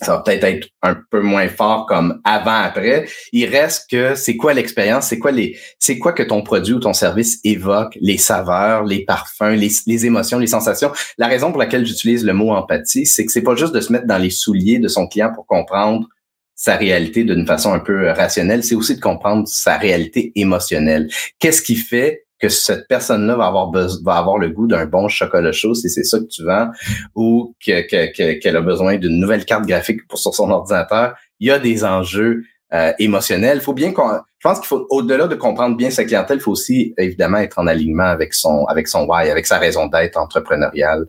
ça 0.00 0.16
va 0.16 0.22
peut-être 0.22 0.44
être 0.44 0.68
un 0.82 0.96
peu 1.10 1.20
moins 1.20 1.48
fort 1.48 1.86
comme 1.86 2.20
avant-après. 2.24 3.06
Il 3.32 3.46
reste 3.46 3.90
que 3.90 4.14
c'est 4.14 4.36
quoi 4.36 4.54
l'expérience, 4.54 5.06
c'est 5.06 5.18
quoi 5.18 5.30
les, 5.30 5.58
c'est 5.78 5.98
quoi 5.98 6.12
que 6.12 6.22
ton 6.22 6.42
produit 6.42 6.74
ou 6.74 6.80
ton 6.80 6.92
service 6.92 7.38
évoque, 7.44 7.96
les 8.00 8.18
saveurs, 8.18 8.84
les 8.84 9.04
parfums, 9.04 9.56
les, 9.56 9.70
les 9.86 10.06
émotions, 10.06 10.38
les 10.38 10.46
sensations. 10.46 10.92
La 11.18 11.28
raison 11.28 11.50
pour 11.50 11.60
laquelle 11.60 11.86
j'utilise 11.86 12.24
le 12.24 12.32
mot 12.32 12.50
empathie, 12.52 13.06
c'est 13.06 13.26
que 13.26 13.32
c'est 13.32 13.42
pas 13.42 13.56
juste 13.56 13.74
de 13.74 13.80
se 13.80 13.92
mettre 13.92 14.06
dans 14.06 14.18
les 14.18 14.30
souliers 14.30 14.78
de 14.78 14.88
son 14.88 15.06
client 15.06 15.32
pour 15.34 15.46
comprendre 15.46 16.08
sa 16.54 16.76
réalité 16.76 17.24
d'une 17.24 17.46
façon 17.46 17.72
un 17.72 17.78
peu 17.78 18.10
rationnelle, 18.10 18.62
c'est 18.62 18.74
aussi 18.74 18.94
de 18.94 19.00
comprendre 19.00 19.48
sa 19.48 19.78
réalité 19.78 20.30
émotionnelle. 20.34 21.08
Qu'est-ce 21.38 21.62
qui 21.62 21.74
fait 21.74 22.26
que 22.40 22.48
cette 22.48 22.88
personne-là 22.88 23.36
va 23.36 23.46
avoir 23.46 23.70
va 23.70 24.16
avoir 24.16 24.38
le 24.38 24.48
goût 24.50 24.66
d'un 24.66 24.86
bon 24.86 25.08
chocolat 25.08 25.52
chaud 25.52 25.74
si 25.74 25.88
c'est 25.90 26.04
ça 26.04 26.18
que 26.18 26.26
tu 26.26 26.44
vends 26.44 26.70
ou 27.14 27.54
qu'elle 27.60 27.86
que, 27.86 28.56
a 28.56 28.60
besoin 28.60 28.96
d'une 28.96 29.20
nouvelle 29.20 29.44
carte 29.44 29.66
graphique 29.66 30.06
pour 30.08 30.18
sur 30.18 30.34
son 30.34 30.50
ordinateur. 30.50 31.14
Il 31.38 31.48
y 31.48 31.50
a 31.50 31.58
des 31.58 31.84
enjeux 31.84 32.44
euh, 32.72 32.92
émotionnels. 32.98 33.58
Il 33.58 33.62
faut 33.62 33.74
bien 33.74 33.92
je 33.92 34.48
pense 34.48 34.58
qu'il 34.58 34.68
faut 34.68 34.86
au-delà 34.88 35.26
de 35.26 35.34
comprendre 35.34 35.76
bien 35.76 35.90
sa 35.90 36.04
clientèle, 36.04 36.38
il 36.38 36.40
faut 36.40 36.52
aussi 36.52 36.94
évidemment 36.96 37.38
être 37.38 37.58
en 37.58 37.66
alignement 37.66 38.04
avec 38.04 38.32
son 38.32 38.64
avec 38.66 38.88
son 38.88 39.04
why, 39.06 39.28
avec 39.28 39.46
sa 39.46 39.58
raison 39.58 39.86
d'être 39.86 40.16
entrepreneuriale 40.16 41.04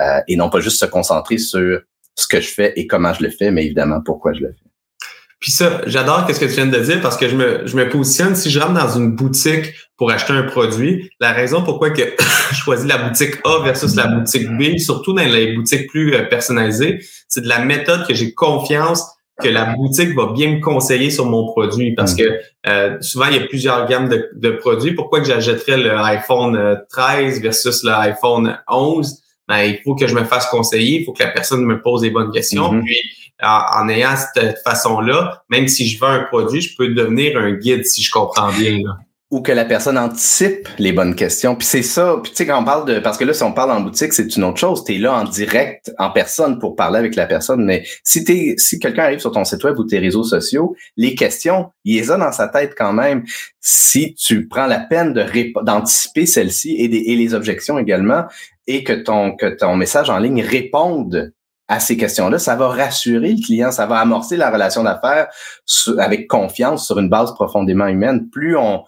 euh, 0.00 0.20
et 0.28 0.36
non 0.36 0.48
pas 0.48 0.60
juste 0.60 0.80
se 0.80 0.86
concentrer 0.86 1.36
sur 1.36 1.80
ce 2.14 2.26
que 2.26 2.40
je 2.40 2.48
fais 2.48 2.72
et 2.76 2.86
comment 2.86 3.12
je 3.12 3.22
le 3.24 3.30
fais, 3.30 3.50
mais 3.50 3.66
évidemment 3.66 4.00
pourquoi 4.00 4.32
je 4.32 4.40
le 4.40 4.52
fais. 4.52 4.69
Puis 5.40 5.52
ça, 5.52 5.80
j'adore 5.86 6.26
ce 6.30 6.38
que 6.38 6.44
tu 6.44 6.52
viens 6.52 6.66
de 6.66 6.78
dire 6.78 7.00
parce 7.00 7.16
que 7.16 7.26
je 7.26 7.34
me, 7.34 7.66
je 7.66 7.74
me 7.74 7.88
positionne, 7.88 8.36
si 8.36 8.50
je 8.50 8.60
rentre 8.60 8.74
dans 8.74 8.98
une 8.98 9.12
boutique 9.12 9.72
pour 9.96 10.10
acheter 10.10 10.34
un 10.34 10.42
produit, 10.42 11.10
la 11.18 11.32
raison 11.32 11.62
pourquoi 11.62 11.90
que 11.90 12.02
je 12.50 12.56
choisis 12.56 12.86
la 12.86 12.98
boutique 12.98 13.36
A 13.44 13.62
versus 13.64 13.96
la 13.96 14.06
boutique 14.06 14.48
B, 14.50 14.76
surtout 14.78 15.14
dans 15.14 15.24
les 15.24 15.54
boutiques 15.54 15.88
plus 15.88 16.14
euh, 16.14 16.24
personnalisées, 16.24 17.00
c'est 17.26 17.40
de 17.40 17.48
la 17.48 17.64
méthode 17.64 18.06
que 18.06 18.14
j'ai 18.14 18.34
confiance 18.34 19.02
que 19.42 19.48
la 19.48 19.74
boutique 19.74 20.14
va 20.14 20.26
bien 20.34 20.56
me 20.56 20.60
conseiller 20.60 21.10
sur 21.10 21.24
mon 21.24 21.46
produit 21.46 21.94
parce 21.94 22.14
que 22.14 22.40
euh, 22.66 22.98
souvent 23.00 23.24
il 23.30 23.36
y 23.36 23.38
a 23.38 23.46
plusieurs 23.46 23.86
gammes 23.86 24.10
de, 24.10 24.28
de 24.34 24.50
produits. 24.50 24.92
Pourquoi 24.92 25.20
que 25.20 25.26
j'achèterais 25.26 25.78
le 25.78 25.96
iPhone 25.96 26.82
13 26.90 27.38
euh, 27.38 27.40
versus 27.40 27.82
l'iPhone 27.82 28.58
11? 28.68 29.22
Ben, 29.48 29.62
il 29.62 29.78
faut 29.82 29.94
que 29.94 30.06
je 30.06 30.14
me 30.14 30.24
fasse 30.24 30.46
conseiller, 30.46 31.00
il 31.00 31.04
faut 31.04 31.12
que 31.12 31.22
la 31.22 31.30
personne 31.30 31.64
me 31.64 31.80
pose 31.80 32.02
des 32.02 32.10
bonnes 32.10 32.30
questions. 32.30 32.72
Mm-hmm. 32.72 32.84
Puis 32.84 32.96
en, 33.42 33.88
ayant 33.88 34.14
cette 34.16 34.58
façon-là, 34.64 35.42
même 35.48 35.68
si 35.68 35.88
je 35.88 35.98
vends 35.98 36.08
un 36.08 36.24
produit, 36.24 36.60
je 36.60 36.76
peux 36.76 36.88
devenir 36.88 37.38
un 37.38 37.52
guide 37.52 37.84
si 37.84 38.02
je 38.02 38.10
comprends 38.10 38.52
bien. 38.52 38.80
Ou 39.30 39.42
que 39.42 39.52
la 39.52 39.64
personne 39.64 39.96
anticipe 39.96 40.68
les 40.78 40.92
bonnes 40.92 41.14
questions. 41.14 41.54
Puis 41.54 41.64
c'est 41.64 41.82
ça. 41.82 42.16
Puis 42.20 42.32
tu 42.32 42.38
sais, 42.38 42.46
quand 42.46 42.60
on 42.60 42.64
parle 42.64 42.84
de. 42.84 42.98
Parce 42.98 43.16
que 43.16 43.24
là, 43.24 43.32
si 43.32 43.44
on 43.44 43.52
parle 43.52 43.70
en 43.70 43.80
boutique, 43.80 44.12
c'est 44.12 44.34
une 44.34 44.42
autre 44.42 44.58
chose. 44.58 44.82
Tu 44.82 44.96
es 44.96 44.98
là 44.98 45.14
en 45.14 45.22
direct, 45.22 45.92
en 45.98 46.10
personne 46.10 46.58
pour 46.58 46.74
parler 46.74 46.98
avec 46.98 47.14
la 47.14 47.26
personne. 47.26 47.64
Mais 47.64 47.84
si 48.02 48.24
t'es, 48.24 48.56
si 48.58 48.80
quelqu'un 48.80 49.04
arrive 49.04 49.20
sur 49.20 49.30
ton 49.30 49.44
site 49.44 49.62
web 49.62 49.78
ou 49.78 49.84
tes 49.84 50.00
réseaux 50.00 50.24
sociaux, 50.24 50.74
les 50.96 51.14
questions, 51.14 51.70
il 51.84 52.00
les 52.00 52.10
a 52.10 52.16
dans 52.16 52.32
sa 52.32 52.48
tête 52.48 52.74
quand 52.76 52.92
même. 52.92 53.22
Si 53.60 54.14
tu 54.14 54.48
prends 54.48 54.66
la 54.66 54.80
peine 54.80 55.12
de 55.12 55.24
d'anticiper 55.62 56.26
celles-ci 56.26 56.72
et, 56.72 57.12
et 57.12 57.14
les 57.14 57.32
objections 57.32 57.78
également, 57.78 58.24
et 58.66 58.82
que 58.82 58.92
ton, 58.92 59.36
que 59.36 59.46
ton 59.46 59.76
message 59.76 60.10
en 60.10 60.18
ligne 60.18 60.42
réponde 60.42 61.32
à 61.70 61.78
ces 61.78 61.96
questions-là, 61.96 62.40
ça 62.40 62.56
va 62.56 62.68
rassurer 62.68 63.32
le 63.32 63.40
client, 63.40 63.70
ça 63.70 63.86
va 63.86 64.00
amorcer 64.00 64.36
la 64.36 64.50
relation 64.50 64.82
d'affaires 64.82 65.28
avec 65.98 66.26
confiance 66.26 66.84
sur 66.84 66.98
une 66.98 67.08
base 67.08 67.32
profondément 67.32 67.86
humaine. 67.86 68.28
Plus 68.28 68.56
on, 68.56 68.82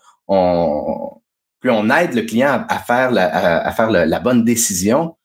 plus 1.60 1.70
on 1.70 1.88
aide 1.90 2.14
le 2.14 2.22
client 2.22 2.66
à, 2.68 2.78
faire 2.80 3.12
la, 3.12 3.64
à, 3.64 3.70
faire 3.70 3.88
la, 3.88 4.18
bonne 4.18 4.44
décision, 4.44 5.16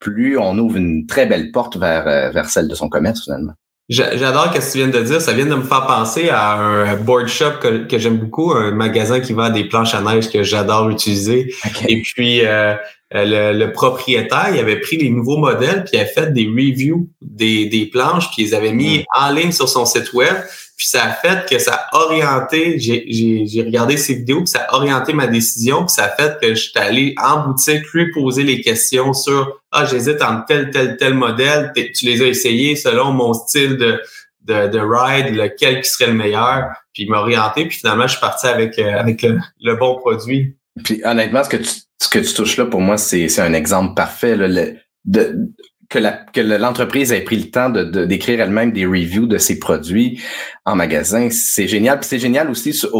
plus 0.00 0.36
on 0.36 0.58
ouvre 0.58 0.76
une 0.76 1.06
très 1.06 1.26
belle 1.26 1.52
porte 1.52 1.76
vers, 1.76 2.08
euh, 2.08 2.30
vers 2.30 2.50
celle 2.50 2.66
de 2.66 2.74
son 2.74 2.88
commerce 2.88 3.22
finalement. 3.22 3.52
J'adore 3.88 4.52
ce 4.52 4.58
que 4.58 4.72
tu 4.72 4.78
viens 4.78 4.88
de 4.88 5.00
dire. 5.00 5.20
Ça 5.20 5.32
vient 5.32 5.46
de 5.46 5.54
me 5.54 5.62
faire 5.62 5.86
penser 5.86 6.28
à 6.28 6.54
un 6.54 6.96
board 6.96 7.28
shop 7.28 7.60
que, 7.60 7.98
j'aime 7.98 8.16
beaucoup, 8.16 8.52
un 8.52 8.72
magasin 8.72 9.20
qui 9.20 9.32
vend 9.32 9.50
des 9.50 9.64
planches 9.64 9.94
à 9.94 10.00
neige 10.00 10.28
que 10.28 10.42
j'adore 10.42 10.90
utiliser. 10.90 11.54
Et 11.88 12.02
puis, 12.02 12.40
euh, 12.44 12.74
le, 13.12 13.66
propriétaire, 13.66 14.48
il 14.52 14.58
avait 14.58 14.80
pris 14.80 14.96
les 14.96 15.10
nouveaux 15.10 15.36
modèles, 15.36 15.84
puis 15.84 15.92
il 15.94 16.00
avait 16.00 16.10
fait 16.10 16.32
des 16.32 16.46
reviews 16.46 17.08
des, 17.22 17.66
des 17.66 17.86
planches, 17.86 18.28
puis 18.32 18.42
ils 18.42 18.54
avaient 18.56 18.72
mis 18.72 18.98
mm. 18.98 19.04
en 19.14 19.30
ligne 19.30 19.52
sur 19.52 19.68
son 19.68 19.86
site 19.86 20.12
web. 20.12 20.34
Puis 20.76 20.88
ça 20.88 21.04
a 21.04 21.12
fait 21.12 21.48
que 21.48 21.58
ça 21.58 21.86
a 21.90 21.96
orienté, 21.96 22.78
j'ai 22.78 23.62
regardé 23.62 23.96
ces 23.96 24.14
vidéos, 24.14 24.40
puis 24.40 24.48
ça 24.48 24.66
a 24.68 24.74
orienté 24.74 25.14
ma 25.14 25.26
décision, 25.26 25.86
puis 25.86 25.94
ça 25.94 26.04
a 26.04 26.08
fait 26.08 26.38
que 26.38 26.48
je 26.54 26.68
suis 26.68 26.78
allé 26.78 27.14
en 27.22 27.46
boutique 27.46 27.84
lui 27.94 28.10
poser 28.12 28.42
les 28.42 28.60
questions 28.60 29.14
sur 29.14 29.62
Ah, 29.78 29.84
j'hésite 29.84 30.22
entre 30.22 30.46
tel, 30.46 30.70
tel, 30.70 30.96
tel 30.96 31.12
modèle, 31.12 31.70
tu 31.74 32.06
les 32.06 32.22
as 32.22 32.28
essayés 32.28 32.76
selon 32.76 33.12
mon 33.12 33.34
style 33.34 33.76
de, 33.76 34.00
de, 34.46 34.68
de 34.68 34.78
ride, 34.78 35.34
lequel 35.34 35.82
qui 35.82 35.90
serait 35.90 36.06
le 36.06 36.14
meilleur, 36.14 36.70
puis 36.94 37.06
orienté, 37.12 37.66
puis 37.66 37.76
finalement, 37.76 38.06
je 38.06 38.12
suis 38.12 38.20
parti 38.20 38.46
avec, 38.46 38.78
euh, 38.78 38.98
avec 38.98 39.22
le, 39.22 39.76
bon 39.76 39.96
produit. 39.96 40.56
Puis 40.82 41.02
honnêtement, 41.04 41.44
ce 41.44 41.50
que 41.50 41.58
tu, 41.58 41.68
ce 42.00 42.08
que 42.08 42.18
tu 42.18 42.32
touches 42.32 42.56
là, 42.56 42.64
pour 42.64 42.80
moi, 42.80 42.96
c'est 42.96 43.38
un 43.38 43.52
exemple 43.52 43.94
parfait. 43.94 44.34
Là, 44.34 44.64
que 45.88 46.40
l'entreprise 46.40 47.12
ait 47.12 47.20
pris 47.22 47.36
le 47.36 47.50
temps 47.50 47.70
de, 47.70 48.04
d'écrire 48.04 48.40
elle-même 48.40 48.72
des 48.72 48.86
reviews 48.86 49.26
de 49.26 49.38
ses 49.38 49.58
produits 49.58 50.20
en 50.64 50.74
magasin, 50.74 51.28
c'est 51.30 51.68
génial. 51.68 52.00
Puis 52.00 52.08
c'est 52.08 52.18
génial 52.18 52.50
aussi 52.50 52.72
sur, 52.72 52.90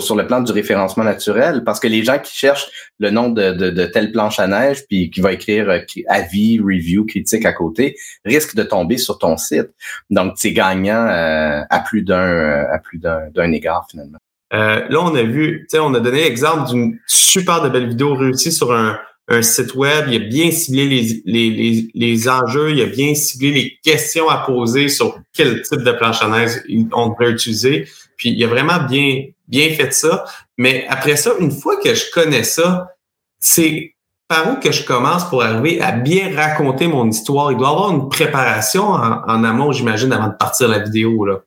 sur 0.00 0.14
le 0.14 0.26
plan 0.26 0.40
du 0.40 0.52
référencement 0.52 1.04
naturel, 1.04 1.64
parce 1.64 1.80
que 1.80 1.88
les 1.88 2.04
gens 2.04 2.18
qui 2.18 2.36
cherchent 2.36 2.68
le 2.98 3.10
nom 3.10 3.28
de, 3.30 3.52
de, 3.52 3.70
de 3.70 3.86
telle 3.86 4.12
planche 4.12 4.38
à 4.38 4.46
neige, 4.46 4.86
puis 4.88 5.10
qui 5.10 5.20
va 5.20 5.32
écrire 5.32 5.68
euh, 5.68 5.80
avis, 6.08 6.60
review, 6.60 7.04
critique 7.04 7.44
à 7.44 7.52
côté, 7.52 7.96
risquent 8.24 8.54
de 8.54 8.62
tomber 8.62 8.96
sur 8.96 9.18
ton 9.18 9.36
site. 9.36 9.70
Donc 10.10 10.34
c'est 10.36 10.52
gagnant 10.52 11.06
euh, 11.06 11.62
à 11.68 11.80
plus 11.80 12.02
d'un 12.02 12.16
euh, 12.16 12.64
à 12.72 12.78
plus 12.78 12.98
d'un, 12.98 13.52
égard 13.52 13.86
finalement. 13.90 14.18
là, 14.52 14.86
on 14.90 15.14
a 15.14 15.22
vu, 15.22 15.66
on 15.74 15.94
a 15.94 16.00
donné 16.00 16.24
l'exemple 16.24 16.68
d'une 16.70 16.98
super 17.06 17.62
de 17.62 17.68
belle 17.68 17.88
vidéo 17.88 18.14
réussie 18.14 18.52
sur 18.52 18.72
un 18.72 18.98
un 19.28 19.42
site 19.42 19.74
web, 19.74 20.06
il 20.08 20.16
a 20.16 20.18
bien 20.20 20.50
ciblé 20.50 20.86
les, 20.86 21.22
les, 21.24 21.50
les, 21.50 21.88
les, 21.94 22.28
enjeux, 22.28 22.70
il 22.70 22.80
a 22.80 22.86
bien 22.86 23.14
ciblé 23.14 23.50
les 23.50 23.78
questions 23.82 24.28
à 24.28 24.38
poser 24.38 24.88
sur 24.88 25.18
quel 25.32 25.62
type 25.62 25.80
de 25.80 25.92
planche 25.92 26.22
à 26.22 26.28
neige 26.28 26.62
on 26.92 27.08
devrait 27.08 27.30
utiliser. 27.30 27.88
Puis 28.16 28.30
il 28.30 28.44
a 28.44 28.46
vraiment 28.46 28.84
bien, 28.88 29.24
bien 29.48 29.70
fait 29.70 29.92
ça. 29.92 30.24
Mais 30.56 30.86
après 30.88 31.16
ça, 31.16 31.32
une 31.40 31.50
fois 31.50 31.76
que 31.80 31.94
je 31.94 32.04
connais 32.12 32.44
ça, 32.44 32.94
c'est 33.40 33.94
par 34.28 34.52
où 34.52 34.56
que 34.56 34.72
je 34.72 34.84
commence 34.84 35.28
pour 35.28 35.42
arriver 35.42 35.80
à 35.80 35.92
bien 35.92 36.34
raconter 36.34 36.86
mon 36.86 37.08
histoire? 37.08 37.52
Il 37.52 37.58
doit 37.58 37.68
y 37.68 37.72
avoir 37.72 37.90
une 37.92 38.08
préparation 38.08 38.84
en, 38.84 39.22
en 39.24 39.44
amont, 39.44 39.72
j'imagine, 39.72 40.12
avant 40.12 40.28
de 40.28 40.34
partir 40.34 40.68
la 40.68 40.80
vidéo. 40.80 41.24
Là. 41.24 41.40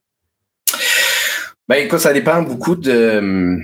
Ben 1.67 1.85
écoute, 1.85 1.99
ça 1.99 2.13
dépend 2.13 2.41
beaucoup 2.41 2.75
de 2.75 3.59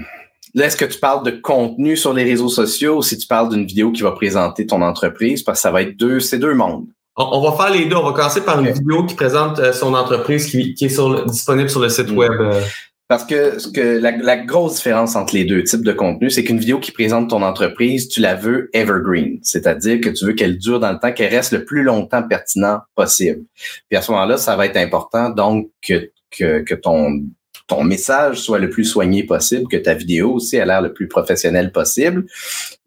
Là, 0.56 0.68
est-ce 0.68 0.78
que 0.78 0.86
tu 0.86 1.00
parles 1.00 1.26
de 1.26 1.32
contenu 1.32 1.98
sur 1.98 2.14
les 2.14 2.24
réseaux 2.24 2.48
sociaux 2.48 2.98
ou 2.98 3.02
si 3.02 3.18
tu 3.18 3.28
parles 3.28 3.50
d'une 3.50 3.66
vidéo 3.66 3.92
qui 3.92 4.02
va 4.02 4.12
présenter 4.12 4.66
ton 4.66 4.82
entreprise? 4.82 5.44
Parce 5.44 5.60
que 5.60 5.62
ça 5.64 5.72
va 5.72 5.82
être 5.82 5.98
deux, 5.98 6.22
c'est 6.22 6.40
deux 6.40 6.54
mondes. 6.54 6.88
On, 7.18 7.42
va 7.42 7.52
faire 7.52 7.74
les 7.74 7.86
deux. 7.86 7.98
On 7.98 8.04
va 8.04 8.14
commencer 8.14 8.42
par 8.42 8.62
une 8.62 8.72
vidéo 8.72 9.06
qui 9.06 9.16
présente 9.16 9.60
euh, 9.60 9.74
son 9.74 9.94
entreprise 9.94 10.48
qui, 10.48 10.76
est 10.80 10.90
sur, 10.90 11.26
disponible 11.26 11.70
sur 11.70 11.82
le 11.82 11.90
site 11.90 12.10
mm. 12.10 12.18
web. 12.18 12.32
Euh. 12.40 12.62
Parce 13.10 13.26
que, 13.26 13.60
ce 13.60 13.68
que 13.68 14.00
la, 14.00 14.38
grosse 14.38 14.76
différence 14.76 15.16
entre 15.16 15.36
les 15.36 15.44
deux 15.44 15.64
types 15.64 15.84
de 15.84 15.92
contenu, 15.92 16.30
c'est 16.30 16.44
qu'une 16.44 16.58
vidéo 16.58 16.80
qui 16.80 16.92
présente 16.92 17.30
ton 17.30 17.44
entreprise, 17.44 18.08
tu 18.08 18.20
la 18.20 18.34
veux 18.34 18.70
evergreen, 18.74 19.38
c'est-à-dire 19.44 20.02
que 20.02 20.10
tu 20.10 20.26
veux 20.26 20.34
qu'elle 20.34 20.58
dure 20.58 20.80
dans 20.80 20.92
le 20.92 20.98
temps, 20.98 21.12
qu'elle 21.12 21.34
reste 21.34 21.52
le 21.52 21.66
plus 21.66 21.84
longtemps 21.84 22.24
pertinent 22.24 22.80
possible. 22.96 23.44
Puis 23.90 23.98
à 23.98 24.02
ce 24.02 24.12
moment-là, 24.12 24.38
ça 24.38 24.56
va 24.56 24.66
être 24.66 24.78
important 24.78 25.30
donc 25.30 25.70
que, 25.88 26.10
que, 26.32 26.62
que 26.62 26.74
ton 26.74 27.26
ton 27.68 27.84
message 27.84 28.38
soit 28.38 28.60
le 28.60 28.70
plus 28.70 28.86
soigné 28.86 29.24
possible, 29.24 29.68
que 29.68 29.78
ta 29.78 29.94
vidéo 29.94 30.34
aussi 30.34 30.60
a 30.60 30.66
l'air 30.66 30.82
le 30.82 30.94
plus 30.94 31.08
professionnel 31.08 31.72
possible. 31.72 32.26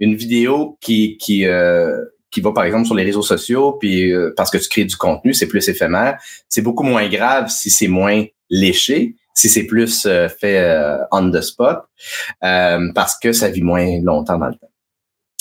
Une 0.01 0.15
vidéo 0.15 0.79
qui 0.81 1.17
qui 1.19 1.47
euh, 1.47 2.05
qui 2.31 2.41
va 2.41 2.53
par 2.53 2.65
exemple 2.65 2.87
sur 2.87 2.95
les 2.95 3.05
réseaux 3.05 3.23
sociaux, 3.23 3.73
puis 3.73 4.13
euh, 4.13 4.33
parce 4.37 4.51
que 4.51 4.59
tu 4.59 4.69
crées 4.69 4.85
du 4.85 4.97
contenu, 4.97 5.35
c'est 5.35 5.49
plus 5.49 5.67
éphémère. 5.69 6.19
C'est 6.49 6.63
beaucoup 6.63 6.85
moins 6.85 7.09
grave 7.09 7.49
si 7.49 7.71
c'est 7.71 7.89
moins 7.89 8.25
léché, 8.51 9.17
si 9.35 9.49
c'est 9.49 9.65
plus 9.65 10.07
euh, 10.07 10.29
fait 10.29 10.79
on 11.11 11.31
the 11.31 11.41
spot, 11.41 11.79
parce 12.41 13.19
que 13.19 13.33
ça 13.33 13.49
vit 13.49 13.63
moins 13.63 14.01
longtemps 14.03 14.39
dans 14.39 14.49
le 14.49 14.55
temps. 14.55 14.71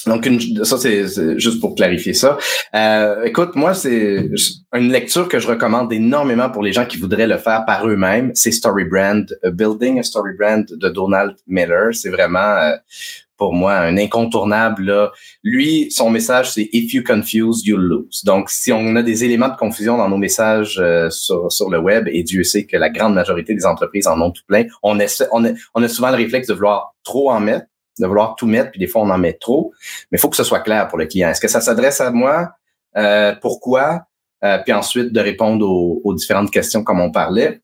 Donc, 0.07 0.25
une, 0.25 0.63
ça, 0.63 0.77
c'est 0.77 1.39
juste 1.39 1.59
pour 1.59 1.75
clarifier 1.75 2.13
ça. 2.13 2.37
Euh, 2.75 3.23
écoute, 3.23 3.55
moi, 3.55 3.73
c'est 3.73 4.29
une 4.73 4.91
lecture 4.91 5.27
que 5.27 5.39
je 5.39 5.47
recommande 5.47 5.91
énormément 5.93 6.49
pour 6.49 6.63
les 6.63 6.73
gens 6.73 6.85
qui 6.85 6.97
voudraient 6.97 7.27
le 7.27 7.37
faire 7.37 7.65
par 7.65 7.87
eux-mêmes. 7.87 8.31
C'est 8.33 8.51
Story 8.51 8.85
Brand, 8.85 9.25
Building 9.43 9.99
a 9.99 10.03
Story 10.03 10.33
Brand 10.37 10.65
de 10.69 10.89
Donald 10.89 11.35
Miller. 11.47 11.93
C'est 11.93 12.09
vraiment, 12.09 12.39
euh, 12.39 12.75
pour 13.37 13.53
moi, 13.53 13.75
un 13.75 13.97
incontournable. 13.97 14.83
Là. 14.83 15.11
Lui, 15.43 15.91
son 15.91 16.09
message, 16.09 16.51
c'est 16.51 16.69
If 16.73 16.93
you 16.93 17.03
confuse, 17.03 17.65
you 17.65 17.77
lose. 17.77 18.23
Donc, 18.25 18.49
si 18.49 18.71
on 18.71 18.95
a 18.95 19.03
des 19.03 19.23
éléments 19.23 19.49
de 19.49 19.55
confusion 19.55 19.97
dans 19.97 20.09
nos 20.09 20.17
messages 20.17 20.79
euh, 20.81 21.09
sur, 21.09 21.51
sur 21.51 21.69
le 21.69 21.79
web, 21.79 22.07
et 22.11 22.23
Dieu 22.23 22.43
sait 22.43 22.65
que 22.65 22.77
la 22.77 22.89
grande 22.89 23.13
majorité 23.13 23.53
des 23.53 23.65
entreprises 23.65 24.07
en 24.07 24.19
ont 24.21 24.31
tout 24.31 24.43
plein, 24.47 24.65
on, 24.83 24.99
essaie, 24.99 25.27
on, 25.31 25.45
a, 25.45 25.49
on 25.75 25.83
a 25.83 25.87
souvent 25.87 26.09
le 26.09 26.17
réflexe 26.17 26.47
de 26.47 26.53
vouloir 26.53 26.95
trop 27.03 27.31
en 27.31 27.39
mettre 27.39 27.67
de 28.01 28.07
vouloir 28.07 28.35
tout 28.35 28.47
mettre, 28.47 28.71
puis 28.71 28.79
des 28.79 28.87
fois 28.87 29.01
on 29.01 29.09
en 29.09 29.17
met 29.17 29.33
trop. 29.33 29.73
Mais 30.11 30.17
il 30.17 30.21
faut 30.21 30.29
que 30.29 30.35
ce 30.35 30.43
soit 30.43 30.59
clair 30.59 30.87
pour 30.87 30.97
le 30.97 31.05
client. 31.05 31.29
Est-ce 31.29 31.41
que 31.41 31.47
ça 31.47 31.61
s'adresse 31.61 32.01
à 32.01 32.11
moi? 32.11 32.51
Euh, 32.95 33.35
pourquoi? 33.41 34.07
Euh, 34.43 34.59
puis 34.59 34.73
ensuite 34.73 35.11
de 35.13 35.19
répondre 35.19 35.67
aux, 35.67 36.13
différentes 36.13 36.51
questions 36.51 36.83
comme 36.83 36.99
on 36.99 37.11
parlait. 37.11 37.61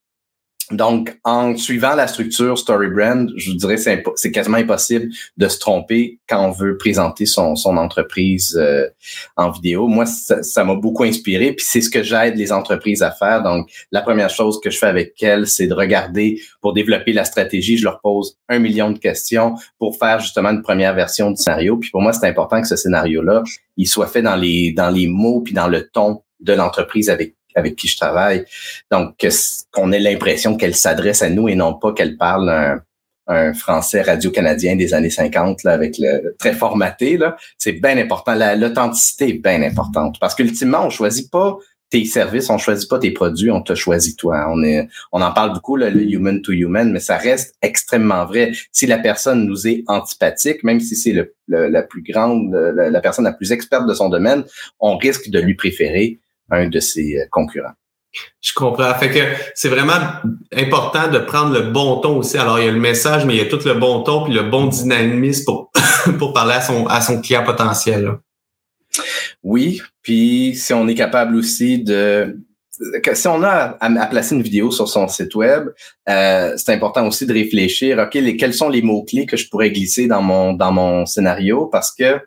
Donc, 0.76 1.20
en 1.24 1.56
suivant 1.56 1.96
la 1.96 2.08
structure 2.08 2.58
Story 2.58 2.88
Brand, 2.90 3.32
je 3.36 3.52
vous 3.52 3.58
dirais 3.58 3.78
c'est 3.78 4.04
c'est 4.16 4.32
quasiment 4.32 4.58
impossible 4.58 5.10
de 5.38 5.48
se 5.48 5.60
tromper 5.60 6.20
quand 6.28 6.46
on 6.46 6.52
veut 6.52 6.78
présenter 6.78 7.26
son, 7.26 7.56
son 7.56 7.78
entreprise 7.78 8.58
euh, 8.60 8.88
en 9.36 9.52
vidéo. 9.52 9.88
Moi, 9.88 10.06
ça 10.06 10.64
m'a 10.64 10.76
beaucoup 10.76 11.04
inspiré, 11.04 11.54
puis 11.54 11.66
c'est 11.68 11.82
ce 11.82 11.90
que 11.90 12.04
j'aide 12.04 12.36
les 12.36 12.52
entreprises 12.52 13.04
à 13.04 13.12
faire. 13.12 13.44
Donc, 13.44 13.70
la 13.92 14.02
première 14.02 14.30
chose 14.30 14.60
que 14.62 14.70
je 14.70 14.78
fais 14.78 14.88
avec 14.88 15.22
elles, 15.22 15.48
c'est 15.48 15.68
de 15.68 15.74
regarder 15.74 16.42
pour 16.62 16.74
développer 16.74 17.14
la 17.14 17.26
stratégie. 17.26 17.78
Je 17.78 17.84
leur 17.84 18.02
pose 18.02 18.38
un 18.50 18.60
million 18.60 18.92
de 18.92 19.00
questions 19.00 19.56
pour 19.78 19.98
faire 19.98 20.20
justement 20.20 20.50
une 20.50 20.62
première 20.62 20.94
version 20.94 21.32
du 21.32 21.38
scénario. 21.38 21.78
Puis 21.78 21.90
pour 21.92 22.02
moi, 22.02 22.14
c'est 22.14 22.28
important 22.28 22.62
que 22.62 22.68
ce 22.68 22.76
scénario-là, 22.76 23.44
il 23.78 23.88
soit 23.88 24.08
fait 24.08 24.22
dans 24.22 24.36
les 24.36 24.72
dans 24.72 24.90
les 24.90 25.08
mots 25.08 25.42
puis 25.42 25.54
dans 25.54 25.68
le 25.68 25.88
ton 25.90 26.22
de 26.40 26.54
l'entreprise 26.54 27.10
avec 27.10 27.36
avec 27.56 27.76
qui 27.76 27.88
je 27.88 27.98
travaille. 27.98 28.46
Donc, 28.92 29.16
qu'on 29.72 29.92
ait 29.92 30.00
l'impression 30.00 30.56
qu'elle 30.58 30.76
s'adresse 30.76 31.22
à 31.22 31.30
nous 31.30 31.48
et 31.48 31.56
non 31.56 31.74
pas 31.74 31.94
qu'elle 31.94 32.18
parle 32.18 32.50
un, 32.50 32.82
un 33.28 33.54
français 33.54 34.02
radio-canadien 34.02 34.76
des 34.76 34.94
années 34.94 35.10
50 35.10 35.64
là, 35.64 35.72
avec 35.72 35.98
le 35.98 36.36
très 36.38 36.54
formaté. 36.54 37.18
Là. 37.18 37.38
C'est 37.58 37.74
bien 37.74 37.98
important. 37.98 38.36
L'authenticité 38.56 39.30
est 39.30 39.44
bien 39.44 39.62
importante 39.62 40.20
parce 40.20 40.36
qu'ultimement, 40.36 40.86
on 40.86 40.90
choisit 40.90 41.32
pas 41.32 41.58
tes 41.90 42.06
services, 42.06 42.50
on 42.50 42.58
choisit 42.58 42.90
pas 42.90 42.98
tes 42.98 43.12
produits, 43.12 43.52
on 43.52 43.62
te 43.62 43.76
choisit 43.76 44.18
toi. 44.18 44.48
On 44.50 44.64
est, 44.64 44.90
on 45.12 45.22
en 45.22 45.32
parle 45.32 45.54
beaucoup 45.54 45.76
le 45.76 45.92
human 46.02 46.42
to 46.42 46.52
human, 46.52 46.92
mais 46.92 47.00
ça 47.00 47.18
reste 47.18 47.56
extrêmement 47.62 48.26
vrai. 48.26 48.52
Si 48.72 48.88
la 48.88 48.98
personne 48.98 49.46
nous 49.46 49.68
est 49.68 49.84
antipathique, 49.86 50.64
même 50.64 50.80
si 50.80 50.96
c'est 50.96 51.14
le, 51.14 51.32
la 51.48 51.84
plus 51.84 52.02
grande, 52.02 52.52
la, 52.52 53.00
personne 53.00 53.26
la 53.26 53.34
plus 53.34 53.52
experte 53.52 53.86
de 53.86 53.94
son 53.94 54.10
domaine, 54.10 54.44
on 54.80 54.98
risque 54.98 55.30
de 55.30 55.40
lui 55.40 55.54
préférer 55.54 56.20
un 56.52 56.68
de 56.68 56.80
ses 56.80 57.18
euh, 57.18 57.26
concurrents. 57.32 57.74
Je 58.42 58.54
comprends. 58.54 58.94
Fait 58.96 59.10
que 59.10 59.20
c'est 59.56 59.70
vraiment 59.70 60.00
important 60.56 61.08
de 61.08 61.18
prendre 61.18 61.54
le 61.54 61.72
bon 61.72 62.00
ton 62.00 62.18
aussi. 62.18 62.38
Alors, 62.38 62.60
il 62.60 62.66
y 62.66 62.70
a 62.70 62.72
le 62.72 62.80
message, 62.80 63.26
mais 63.26 63.36
il 63.36 63.38
y 63.40 63.42
a 63.42 63.50
tout 63.50 63.66
le 63.66 63.74
bon 63.74 64.04
ton 64.04 64.26
puis 64.26 64.34
le 64.34 64.44
bon 64.44 64.68
dynamisme 64.68 65.46
pour, 65.46 65.72
pour 66.20 66.34
parler 66.34 66.54
à 66.54 66.62
son, 66.62 66.86
à 66.86 67.02
son 67.02 67.22
client 67.22 67.44
potentiel. 67.44 68.12
Oui, 69.42 69.82
puis 70.04 70.56
si 70.56 70.74
on 70.74 70.88
est 70.88 70.96
capable 70.96 71.36
aussi 71.36 71.80
de 71.84 72.38
si 73.14 73.28
on 73.28 73.44
a 73.44 73.78
à, 73.80 74.08
placer 74.08 74.36
une 74.36 74.42
vidéo 74.42 74.72
sur 74.72 74.88
son 74.88 75.08
site 75.08 75.36
web, 75.36 75.70
euh, 76.10 76.54
c'est 76.58 76.74
important 76.74 77.08
aussi 77.08 77.26
de 77.26 77.34
réfléchir, 77.34 78.00
OK, 78.00 78.16
les, 78.16 78.36
quels 78.36 78.54
sont 78.54 78.70
les 78.70 78.82
mots-clés 78.82 79.26
que 79.26 79.38
je 79.38 79.48
pourrais 79.48 79.72
glisser 79.72 80.08
dans 80.08 80.22
mon 80.22 80.54
dans 80.54 80.72
mon 80.72 81.06
scénario? 81.06 81.68
Parce 81.68 81.92
que 81.92 82.20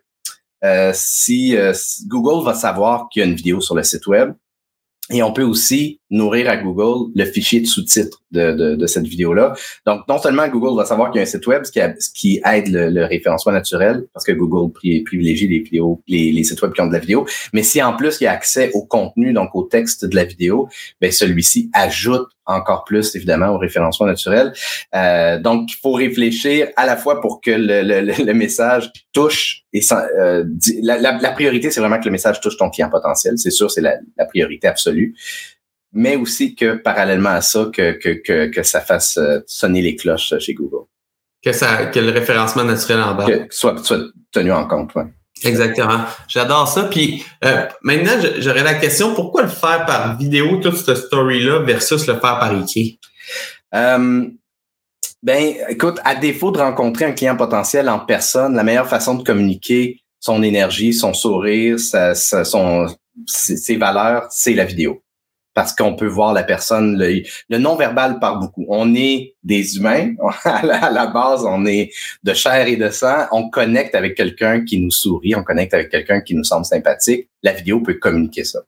euh, 0.65 0.93
si, 0.95 1.57
euh, 1.57 1.73
Google 2.07 2.45
va 2.45 2.55
savoir 2.55 3.09
qu'il 3.09 3.21
y 3.21 3.25
a 3.25 3.29
une 3.29 3.35
vidéo 3.35 3.61
sur 3.61 3.75
le 3.75 3.83
site 3.83 4.07
web, 4.07 4.35
et 5.11 5.23
on 5.23 5.33
peut 5.33 5.45
aussi 5.45 6.01
nourrir 6.11 6.49
à 6.49 6.57
Google 6.57 7.11
le 7.15 7.25
fichier 7.25 7.61
de 7.61 7.67
sous-titres 7.67 8.23
de, 8.31 8.53
de, 8.53 8.75
de, 8.77 8.87
cette 8.87 9.07
vidéo-là. 9.07 9.55
Donc, 9.87 10.07
non 10.09 10.19
seulement 10.19 10.47
Google 10.49 10.77
va 10.77 10.85
savoir 10.85 11.11
qu'il 11.11 11.19
y 11.19 11.21
a 11.21 11.23
un 11.23 11.31
site 11.31 11.47
web, 11.47 11.65
ce 11.65 11.73
qui, 11.73 11.81
qui 12.15 12.41
aide 12.45 12.69
le, 12.69 13.05
référencement 13.05 13.53
naturel, 13.53 14.07
parce 14.13 14.25
que 14.25 14.33
Google 14.33 14.73
privilégie 14.73 15.49
les 15.49 15.61
vidéos, 15.61 16.03
les, 16.07 16.33
les, 16.33 16.45
sites 16.45 16.61
web 16.63 16.73
qui 16.73 16.81
ont 16.81 16.87
de 16.87 16.93
la 16.93 16.99
vidéo, 16.99 17.27
mais 17.53 17.63
si 17.63 17.83
en 17.83 17.95
plus 17.95 18.21
il 18.21 18.25
y 18.25 18.27
a 18.27 18.33
accès 18.33 18.71
au 18.75 18.85
contenu, 18.85 19.33
donc 19.33 19.51
au 19.55 19.65
texte 19.65 20.05
de 20.05 20.15
la 20.15 20.25
vidéo, 20.25 20.69
ben 21.01 21.11
celui-ci 21.11 21.71
ajoute 21.73 22.29
encore 22.47 22.85
plus, 22.85 23.15
évidemment, 23.17 23.49
au 23.49 23.59
référencement 23.59 24.07
naturel. 24.07 24.53
Euh, 24.95 25.39
donc, 25.41 25.69
il 25.73 25.77
faut 25.83 25.93
réfléchir 25.93 26.69
à 26.77 26.87
la 26.87 26.97
fois 26.97 27.21
pour 27.21 27.41
que 27.41 27.51
le, 27.51 27.83
le, 27.83 28.25
le 28.25 28.35
message 28.35 28.91
touche 29.13 29.65
et 29.73 29.81
euh, 29.93 30.45
la, 30.83 30.99
la, 30.99 31.19
la, 31.21 31.33
priorité, 31.33 31.71
c'est 31.71 31.81
vraiment 31.81 31.99
que 31.99 32.07
le 32.07 32.11
message 32.11 32.41
touche 32.41 32.57
ton 32.57 32.71
client 32.71 32.89
potentiel. 32.89 33.37
C'est 33.37 33.51
sûr, 33.51 33.71
c'est 33.71 33.81
la, 33.81 33.97
la 34.17 34.25
priorité 34.25 34.69
absolue. 34.69 35.15
Mais 35.97 36.15
aussi 36.15 36.55
que 36.55 36.75
parallèlement 36.75 37.31
à 37.31 37.41
ça, 37.41 37.71
que, 37.73 37.93
que, 37.93 38.11
que, 38.11 38.47
que 38.47 38.63
ça 38.63 38.83
fasse 38.83 39.17
euh, 39.17 39.41
sonner 39.47 39.81
les 39.81 39.97
cloches 39.97 40.35
chez 40.39 40.53
Google. 40.53 40.87
Que, 41.43 41.53
ça, 41.53 41.87
que 41.87 41.99
le 41.99 42.11
référencement 42.11 42.65
naturel 42.65 43.01
en 43.01 43.15
bas. 43.15 43.25
Que 43.25 43.47
soit, 43.51 43.83
soit 43.83 44.03
tenu 44.31 44.53
en 44.53 44.67
compte, 44.69 44.95
ouais. 44.95 45.05
Exactement. 45.43 46.01
J'adore 46.29 46.69
ça. 46.69 46.85
Puis 46.85 47.25
euh, 47.45 47.67
maintenant, 47.83 48.13
j'aurais 48.39 48.63
la 48.63 48.75
question, 48.75 49.15
pourquoi 49.15 49.43
le 49.43 49.49
faire 49.49 49.85
par 49.87 50.17
vidéo, 50.19 50.59
toute 50.59 50.77
cette 50.77 50.97
story-là, 50.97 51.61
versus 51.61 52.07
le 52.07 52.15
faire 52.15 52.39
par 52.39 52.53
écrit? 52.59 52.99
Euh, 53.75 54.27
ben, 55.23 55.55
écoute, 55.69 55.99
à 56.05 56.15
défaut 56.15 56.51
de 56.51 56.59
rencontrer 56.59 57.07
un 57.07 57.13
client 57.13 57.37
potentiel 57.37 57.89
en 57.89 58.01
personne, 58.01 58.55
la 58.55 58.63
meilleure 58.63 58.89
façon 58.89 59.15
de 59.15 59.23
communiquer 59.23 60.01
son 60.21 60.43
énergie, 60.43 60.93
son 60.93 61.15
sourire, 61.15 61.79
sa, 61.79 62.15
son, 62.15 62.87
ses 63.27 63.77
valeurs, 63.77 64.27
c'est 64.31 64.55
la 64.55 64.65
vidéo 64.65 65.03
parce 65.57 65.75
qu'on 65.75 65.97
peut 65.97 66.07
voir 66.07 66.35
la 66.35 66.43
personne. 66.43 66.99
Le, 66.99 67.59
non-verbal 67.59 68.21
par 68.21 68.39
beaucoup. 68.39 68.67
On 68.69 68.95
est 68.95 69.35
des 69.43 69.79
humains. 69.79 70.13
À 70.45 70.91
la, 70.91 71.07
base, 71.07 71.45
on 71.45 71.65
est 71.65 71.91
de 72.23 72.35
chair 72.35 72.69
et 72.69 72.77
de 72.77 72.91
sang. 72.91 73.27
On 73.33 73.49
connecte 73.49 73.95
avec 73.95 74.15
quelqu'un 74.15 74.65
qui 74.65 74.79
nous 74.79 74.91
sourit. 74.91 75.35
On 75.35 75.43
connecte 75.43 75.73
avec 75.73 75.89
quelqu'un 75.89 76.21
qui 76.21 76.35
nous 76.35 76.45
semble 76.45 76.67
sympathique. 76.67 77.31
La 77.43 77.53
vidéo 77.53 77.81
peut 77.81 77.95
communiquer 77.95 78.45
ça. 78.45 78.61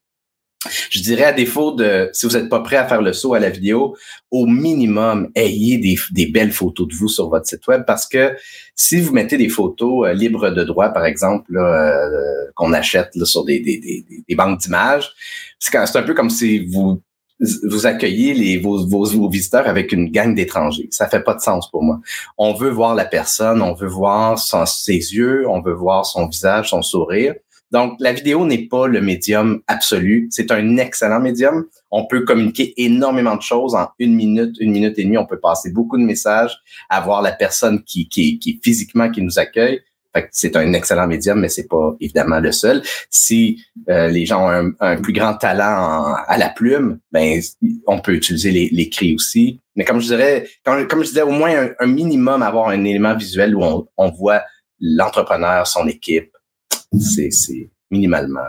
Je 0.91 1.01
dirais 1.01 1.25
à 1.25 1.33
défaut 1.33 1.73
de, 1.73 2.11
si 2.13 2.27
vous 2.27 2.33
n'êtes 2.33 2.49
pas 2.49 2.61
prêt 2.61 2.77
à 2.77 2.87
faire 2.87 3.01
le 3.01 3.13
saut 3.13 3.35
à 3.35 3.39
la 3.39 3.49
vidéo, 3.49 3.97
au 4.33 4.45
minimum, 4.45 5.31
ayez 5.37 5.79
des, 5.79 5.97
des, 6.11 6.27
belles 6.27 6.51
photos 6.51 6.89
de 6.89 6.95
vous 6.95 7.07
sur 7.07 7.29
votre 7.29 7.47
site 7.47 7.65
web 7.69 7.85
parce 7.87 8.09
que 8.09 8.35
si 8.75 9.01
vous 9.01 9.13
mettez 9.13 9.37
des 9.37 9.49
photos 9.49 10.09
euh, 10.09 10.13
libres 10.13 10.51
de 10.51 10.65
droit, 10.65 10.89
par 10.89 11.05
exemple, 11.05 11.57
euh, 11.57 12.51
qu'on 12.57 12.73
achète 12.73 13.15
là, 13.15 13.25
sur 13.25 13.45
des, 13.45 13.61
des, 13.61 14.05
des, 14.29 14.35
banques 14.35 14.59
d'images, 14.59 15.13
c'est 15.61 15.77
un 15.77 16.03
peu 16.03 16.15
comme 16.15 16.31
si 16.31 16.67
vous 16.67 17.01
vous 17.41 17.87
accueillez 17.87 18.35
les, 18.35 18.59
vos, 18.59 18.85
vos, 18.87 19.29
visiteurs 19.29 19.69
avec 19.69 19.93
une 19.93 20.11
gang 20.11 20.35
d'étrangers. 20.35 20.89
Ça 20.91 21.09
fait 21.09 21.23
pas 21.23 21.35
de 21.35 21.41
sens 21.41 21.71
pour 21.71 21.85
moi. 21.85 22.01
On 22.37 22.53
veut 22.53 22.71
voir 22.71 22.97
la 22.97 23.05
personne, 23.05 23.63
on 23.63 23.75
veut 23.75 23.87
voir 23.87 24.39
son, 24.39 24.67
ses 24.67 25.15
yeux, 25.15 25.49
on 25.49 25.61
veut 25.61 25.73
voir 25.73 26.05
son 26.05 26.27
visage, 26.27 26.71
son 26.71 26.83
sourire. 26.83 27.35
Donc, 27.71 27.97
la 28.01 28.13
vidéo 28.13 28.47
n'est 28.47 28.67
pas 28.67 28.87
le 28.87 29.01
médium 29.01 29.61
absolu. 29.67 30.29
C'est 30.31 30.51
un 30.51 30.77
excellent 30.79 31.21
médium. 31.21 31.67
On 31.91 32.07
peut 32.07 32.23
communiquer 32.23 32.73
énormément 32.83 33.37
de 33.37 33.43
choses 33.43 33.75
en 33.75 33.89
une 33.99 34.15
minute, 34.15 34.57
une 34.61 34.73
minute 34.73 34.99
et 34.99 35.05
demie. 35.05 35.19
On 35.19 35.27
peut 35.27 35.41
passer 35.41 35.71
beaucoup 35.71 35.99
de 35.99 36.03
messages, 36.03 36.57
avoir 36.89 37.21
la 37.21 37.33
personne 37.33 37.83
qui, 37.83 38.09
qui, 38.09 38.39
qui 38.39 38.61
physiquement 38.63 39.11
qui 39.11 39.21
nous 39.23 39.39
accueille. 39.39 39.83
c'est 40.31 40.57
un 40.57 40.73
excellent 40.73 41.07
médium, 41.07 41.41
mais 41.41 41.51
c'est 41.51 41.69
pas 41.69 41.95
évidemment 42.01 42.41
le 42.41 42.53
seul. 42.53 42.83
Si 43.11 43.63
euh, 43.91 44.09
les 44.09 44.25
gens 44.25 44.49
ont 44.49 44.73
un, 44.81 44.97
plus 44.97 45.13
grand 45.13 45.35
talent 45.35 46.15
à 46.27 46.39
la 46.39 46.49
plume, 46.49 46.99
ben 47.13 47.41
on 47.87 48.01
peut 48.01 48.15
utiliser 48.15 48.51
l'écrit 48.51 49.15
aussi. 49.15 49.61
Mais 49.77 49.85
comme 49.85 50.01
je 50.01 50.07
dirais, 50.07 50.49
comme, 50.65 51.03
je 51.03 51.09
disais, 51.09 51.23
au 51.23 51.31
moins 51.31 51.69
un, 51.79 51.87
minimum 51.87 52.43
avoir 52.43 52.69
un 52.69 52.83
élément 52.85 53.15
visuel 53.15 53.55
où 53.55 53.87
on 53.97 54.11
voit 54.11 54.43
l'entrepreneur, 54.81 55.67
son 55.67 55.87
équipe, 55.87 56.31
c'est 56.99 57.71
minimalement. 57.91 58.41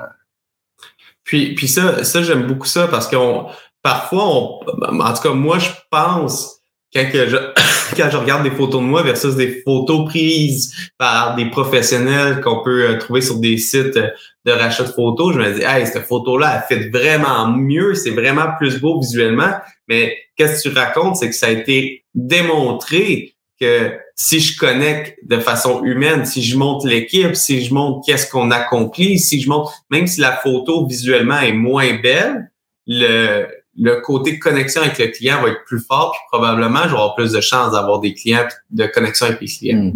Puis, 1.24 1.54
puis 1.56 1.68
ça, 1.68 2.04
ça 2.04 2.24
j'aime 2.24 2.48
beaucoup 2.48 2.68
ça 2.68 2.88
parce 2.88 3.08
qu'on 3.08 3.48
parfois, 3.82 4.26
on, 4.26 4.60
en 5.00 5.14
tout 5.14 5.22
cas, 5.22 5.34
moi, 5.34 5.60
je 5.60 5.70
pense 5.92 6.60
quand, 6.94 7.08
je, 7.14 7.38
quand 7.96 8.10
je 8.10 8.18
regarde 8.18 8.44
des 8.44 8.52
photos 8.52 8.82
de 8.82 8.86
moi 8.86 9.04
versus 9.04 9.36
des 9.36 9.62
photos 9.64 10.06
prises 10.06 10.92
par 10.98 11.36
des 11.36 11.50
professionnels 11.50 12.42
qu'on 12.42 12.64
peut 12.64 12.90
euh, 12.90 12.98
trouver 12.98 13.22
sur 13.22 13.40
des 13.40 13.58
sites 13.58 14.00
de 14.46 14.52
rachat 14.52 14.84
de 14.84 14.90
photos, 14.90 15.34
je 15.36 15.40
me 15.40 15.54
dis, 15.54 15.62
hey, 15.62 15.86
cette 15.86 16.08
photo-là, 16.08 16.66
elle 16.70 16.78
fait 16.78 16.90
vraiment 16.90 17.48
mieux, 17.50 17.94
c'est 17.94 18.12
vraiment 18.12 18.48
plus 18.58 18.80
beau 18.80 19.00
visuellement. 19.00 19.54
Mais 19.88 20.18
qu'est-ce 20.36 20.64
que 20.64 20.70
tu 20.70 20.76
racontes, 20.76 21.18
c'est 21.18 21.30
que 21.30 21.36
ça 21.36 21.48
a 21.48 21.52
été 21.52 22.06
démontré 22.16 23.36
que 23.60 23.98
si 24.16 24.40
je 24.40 24.58
connecte 24.58 25.18
de 25.24 25.40
façon 25.40 25.84
humaine, 25.84 26.26
si 26.26 26.42
je 26.42 26.58
montre 26.58 26.88
l'équipe, 26.88 27.36
si 27.36 27.64
je 27.64 27.74
montre 27.74 28.06
qu'est-ce 28.06 28.30
qu'on 28.30 28.52
accomplit, 28.52 29.20
si 29.20 29.42
je 29.42 29.50
montre, 29.50 29.74
même 29.90 30.08
si 30.08 30.22
la 30.22 30.32
photo 30.32 30.86
visuellement 30.88 31.40
est 31.40 31.54
moins 31.54 32.00
belle, 32.02 32.52
le, 32.88 33.48
le 33.78 34.02
côté 34.02 34.34
de 34.34 34.38
connexion 34.40 34.82
avec 34.82 34.98
le 34.98 35.08
client 35.08 35.42
va 35.42 35.50
être 35.50 35.64
plus 35.66 35.80
fort, 35.80 36.12
puis 36.12 36.22
probablement 36.32 36.88
j'aurai 36.88 37.12
plus 37.16 37.32
de 37.32 37.42
chances 37.42 37.72
d'avoir 37.72 38.00
des 38.00 38.14
clients 38.14 38.48
de 38.70 38.86
connexion 38.88 39.28
avec 39.28 39.42
les 39.42 39.48
clients. 39.48 39.94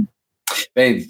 Ben, 0.76 1.02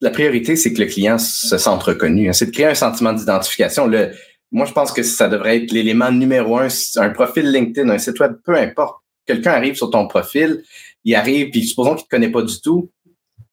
la 0.00 0.10
priorité, 0.10 0.56
c'est 0.56 0.72
que 0.72 0.80
le 0.80 0.86
client 0.86 1.18
se 1.18 1.58
sente 1.58 1.82
reconnu. 1.82 2.28
Hein. 2.28 2.32
C'est 2.32 2.46
de 2.46 2.50
créer 2.50 2.66
un 2.66 2.74
sentiment 2.74 3.12
d'identification. 3.12 3.86
Le, 3.86 4.12
moi, 4.52 4.64
je 4.64 4.72
pense 4.72 4.92
que 4.92 5.02
ça 5.02 5.28
devrait 5.28 5.56
être 5.64 5.72
l'élément 5.72 6.10
numéro 6.12 6.58
un, 6.58 6.68
un 6.96 7.10
profil 7.10 7.50
LinkedIn, 7.50 7.88
un 7.90 7.98
site 7.98 8.18
web, 8.20 8.34
peu 8.44 8.54
importe. 8.56 8.96
Quelqu'un 9.26 9.52
arrive 9.52 9.74
sur 9.74 9.90
ton 9.90 10.06
profil, 10.06 10.62
il 11.04 11.14
arrive, 11.14 11.50
puis 11.50 11.66
supposons 11.66 11.94
qu'il 11.94 12.04
te 12.04 12.10
connaît 12.10 12.30
pas 12.30 12.42
du 12.42 12.60
tout, 12.60 12.90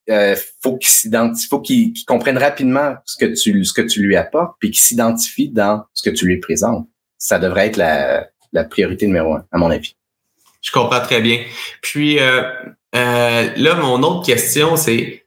euh, 0.08 0.36
faut 0.62 0.76
qu'il 0.76 0.90
s'identifie, 0.90 1.48
faut 1.48 1.60
qu'il 1.60 1.92
comprenne 2.06 2.38
rapidement 2.38 2.94
ce 3.04 3.16
que 3.16 3.32
tu 3.32 3.64
ce 3.64 3.72
que 3.72 3.82
tu 3.82 4.02
lui 4.02 4.16
apportes, 4.16 4.56
puis 4.60 4.70
qu'il 4.70 4.82
s'identifie 4.82 5.48
dans 5.48 5.84
ce 5.94 6.08
que 6.08 6.14
tu 6.14 6.26
lui 6.26 6.38
présentes. 6.38 6.86
Ça 7.18 7.38
devrait 7.38 7.66
être 7.66 7.76
la, 7.76 8.28
la 8.52 8.64
priorité 8.64 9.06
numéro 9.06 9.34
un, 9.34 9.44
à 9.50 9.58
mon 9.58 9.70
avis. 9.70 9.96
Je 10.62 10.70
comprends 10.72 11.00
très 11.00 11.20
bien. 11.20 11.40
Puis 11.82 12.18
euh, 12.18 12.42
euh, 12.94 13.48
là, 13.56 13.74
mon 13.76 14.02
autre 14.02 14.24
question, 14.24 14.76
c'est 14.76 15.24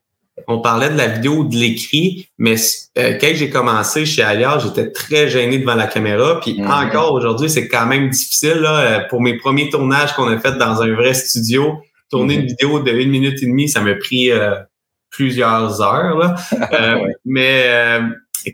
on 0.48 0.60
parlait 0.60 0.90
de 0.90 0.98
la 0.98 1.08
vidéo 1.08 1.40
ou 1.40 1.44
de 1.44 1.56
l'écrit, 1.56 2.30
mais 2.38 2.56
euh, 2.98 3.18
quand 3.20 3.32
j'ai 3.34 3.50
commencé 3.50 4.06
chez 4.06 4.22
Alias, 4.22 4.60
j'étais 4.60 4.92
très 4.92 5.30
gêné 5.30 5.60
devant 5.60 5.76
la 5.76 5.88
caméra. 5.88 6.40
Puis 6.40 6.54
mm-hmm. 6.54 6.88
encore 6.88 7.14
aujourd'hui, 7.14 7.50
c'est 7.50 7.68
quand 7.68 7.86
même 7.86 8.10
difficile. 8.10 8.60
Là, 8.62 9.02
pour 9.10 9.22
mes 9.22 9.38
premiers 9.38 9.70
tournages 9.70 10.14
qu'on 10.14 10.28
a 10.28 10.40
fait 10.40 10.58
dans 10.58 10.82
un 10.82 10.94
vrai 10.96 11.14
studio, 11.14 11.82
tourner 12.10 12.36
une 12.36 12.46
vidéo 12.46 12.80
de 12.80 12.92
une 12.92 13.10
minute 13.10 13.42
et 13.42 13.46
demie, 13.46 13.70
ça 13.70 13.82
m'a 13.82 13.96
pris 13.96 14.32
euh, 14.32 14.56
plusieurs 15.10 15.82
heures. 15.82 16.18
Là. 16.18 16.36
Euh, 16.74 17.08
mais 17.26 17.64
euh, 17.66 18.02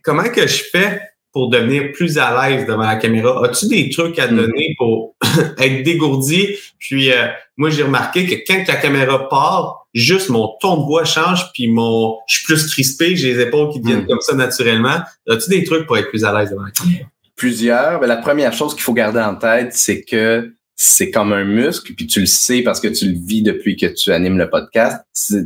comment 0.04 0.24
que 0.24 0.48
je 0.48 0.63
fais 0.72 1.02
pour 1.32 1.50
devenir 1.50 1.91
plus 1.91 2.18
à 2.18 2.50
l'aise 2.50 2.65
devant 2.65 2.84
la 2.84 2.96
caméra? 2.96 3.46
As-tu 3.46 3.68
des 3.68 3.89
trucs 3.89 4.18
à 4.20 4.28
mm. 4.28 4.36
donner 4.36 4.76
pour 4.78 5.15
être 5.58 5.84
dégourdi? 5.84 6.56
Puis 6.80 7.12
moi, 7.58 7.70
j'ai 7.70 7.84
remarqué 7.84 8.26
que 8.26 8.36
quand 8.48 8.63
la 8.68 8.76
caméra 8.76 9.28
part, 9.28 9.88
juste 9.94 10.30
mon 10.30 10.56
ton 10.60 10.78
de 10.78 10.86
voix 10.86 11.04
change, 11.04 11.52
puis 11.54 11.68
mon 11.68 12.18
je 12.28 12.38
suis 12.38 12.46
plus 12.46 12.68
crispé, 12.68 13.15
j'ai 13.15 13.34
les 13.34 13.41
épaules 13.41 13.72
qui 13.72 13.80
deviennent 13.80 14.04
mm. 14.04 14.08
comme 14.08 14.22
ça 14.22 14.36
naturellement. 14.36 15.00
As-tu 15.28 15.50
des 15.50 15.63
trucs 15.63 15.86
pour 15.86 15.98
être 15.98 16.10
plus 16.10 16.24
à 16.24 16.38
l'aise 16.38 16.52
devant 16.52 16.63
la 16.63 16.72
caméra? 16.72 17.10
Plusieurs. 17.36 18.00
Ben, 18.00 18.08
la 18.08 18.18
première 18.18 18.54
chose 18.54 18.74
qu'il 18.74 18.84
faut 18.84 18.94
garder 18.94 19.20
en 19.20 19.36
tête, 19.36 19.74
c'est 19.74 20.04
que 20.04 20.55
c'est 20.76 21.10
comme 21.10 21.32
un 21.32 21.46
muscle, 21.46 21.94
puis 21.94 22.06
tu 22.06 22.20
le 22.20 22.26
sais 22.26 22.62
parce 22.62 22.80
que 22.80 22.88
tu 22.88 23.10
le 23.10 23.18
vis 23.18 23.42
depuis 23.42 23.78
que 23.78 23.86
tu 23.86 24.12
animes 24.12 24.38
le 24.38 24.50
podcast. 24.50 25.04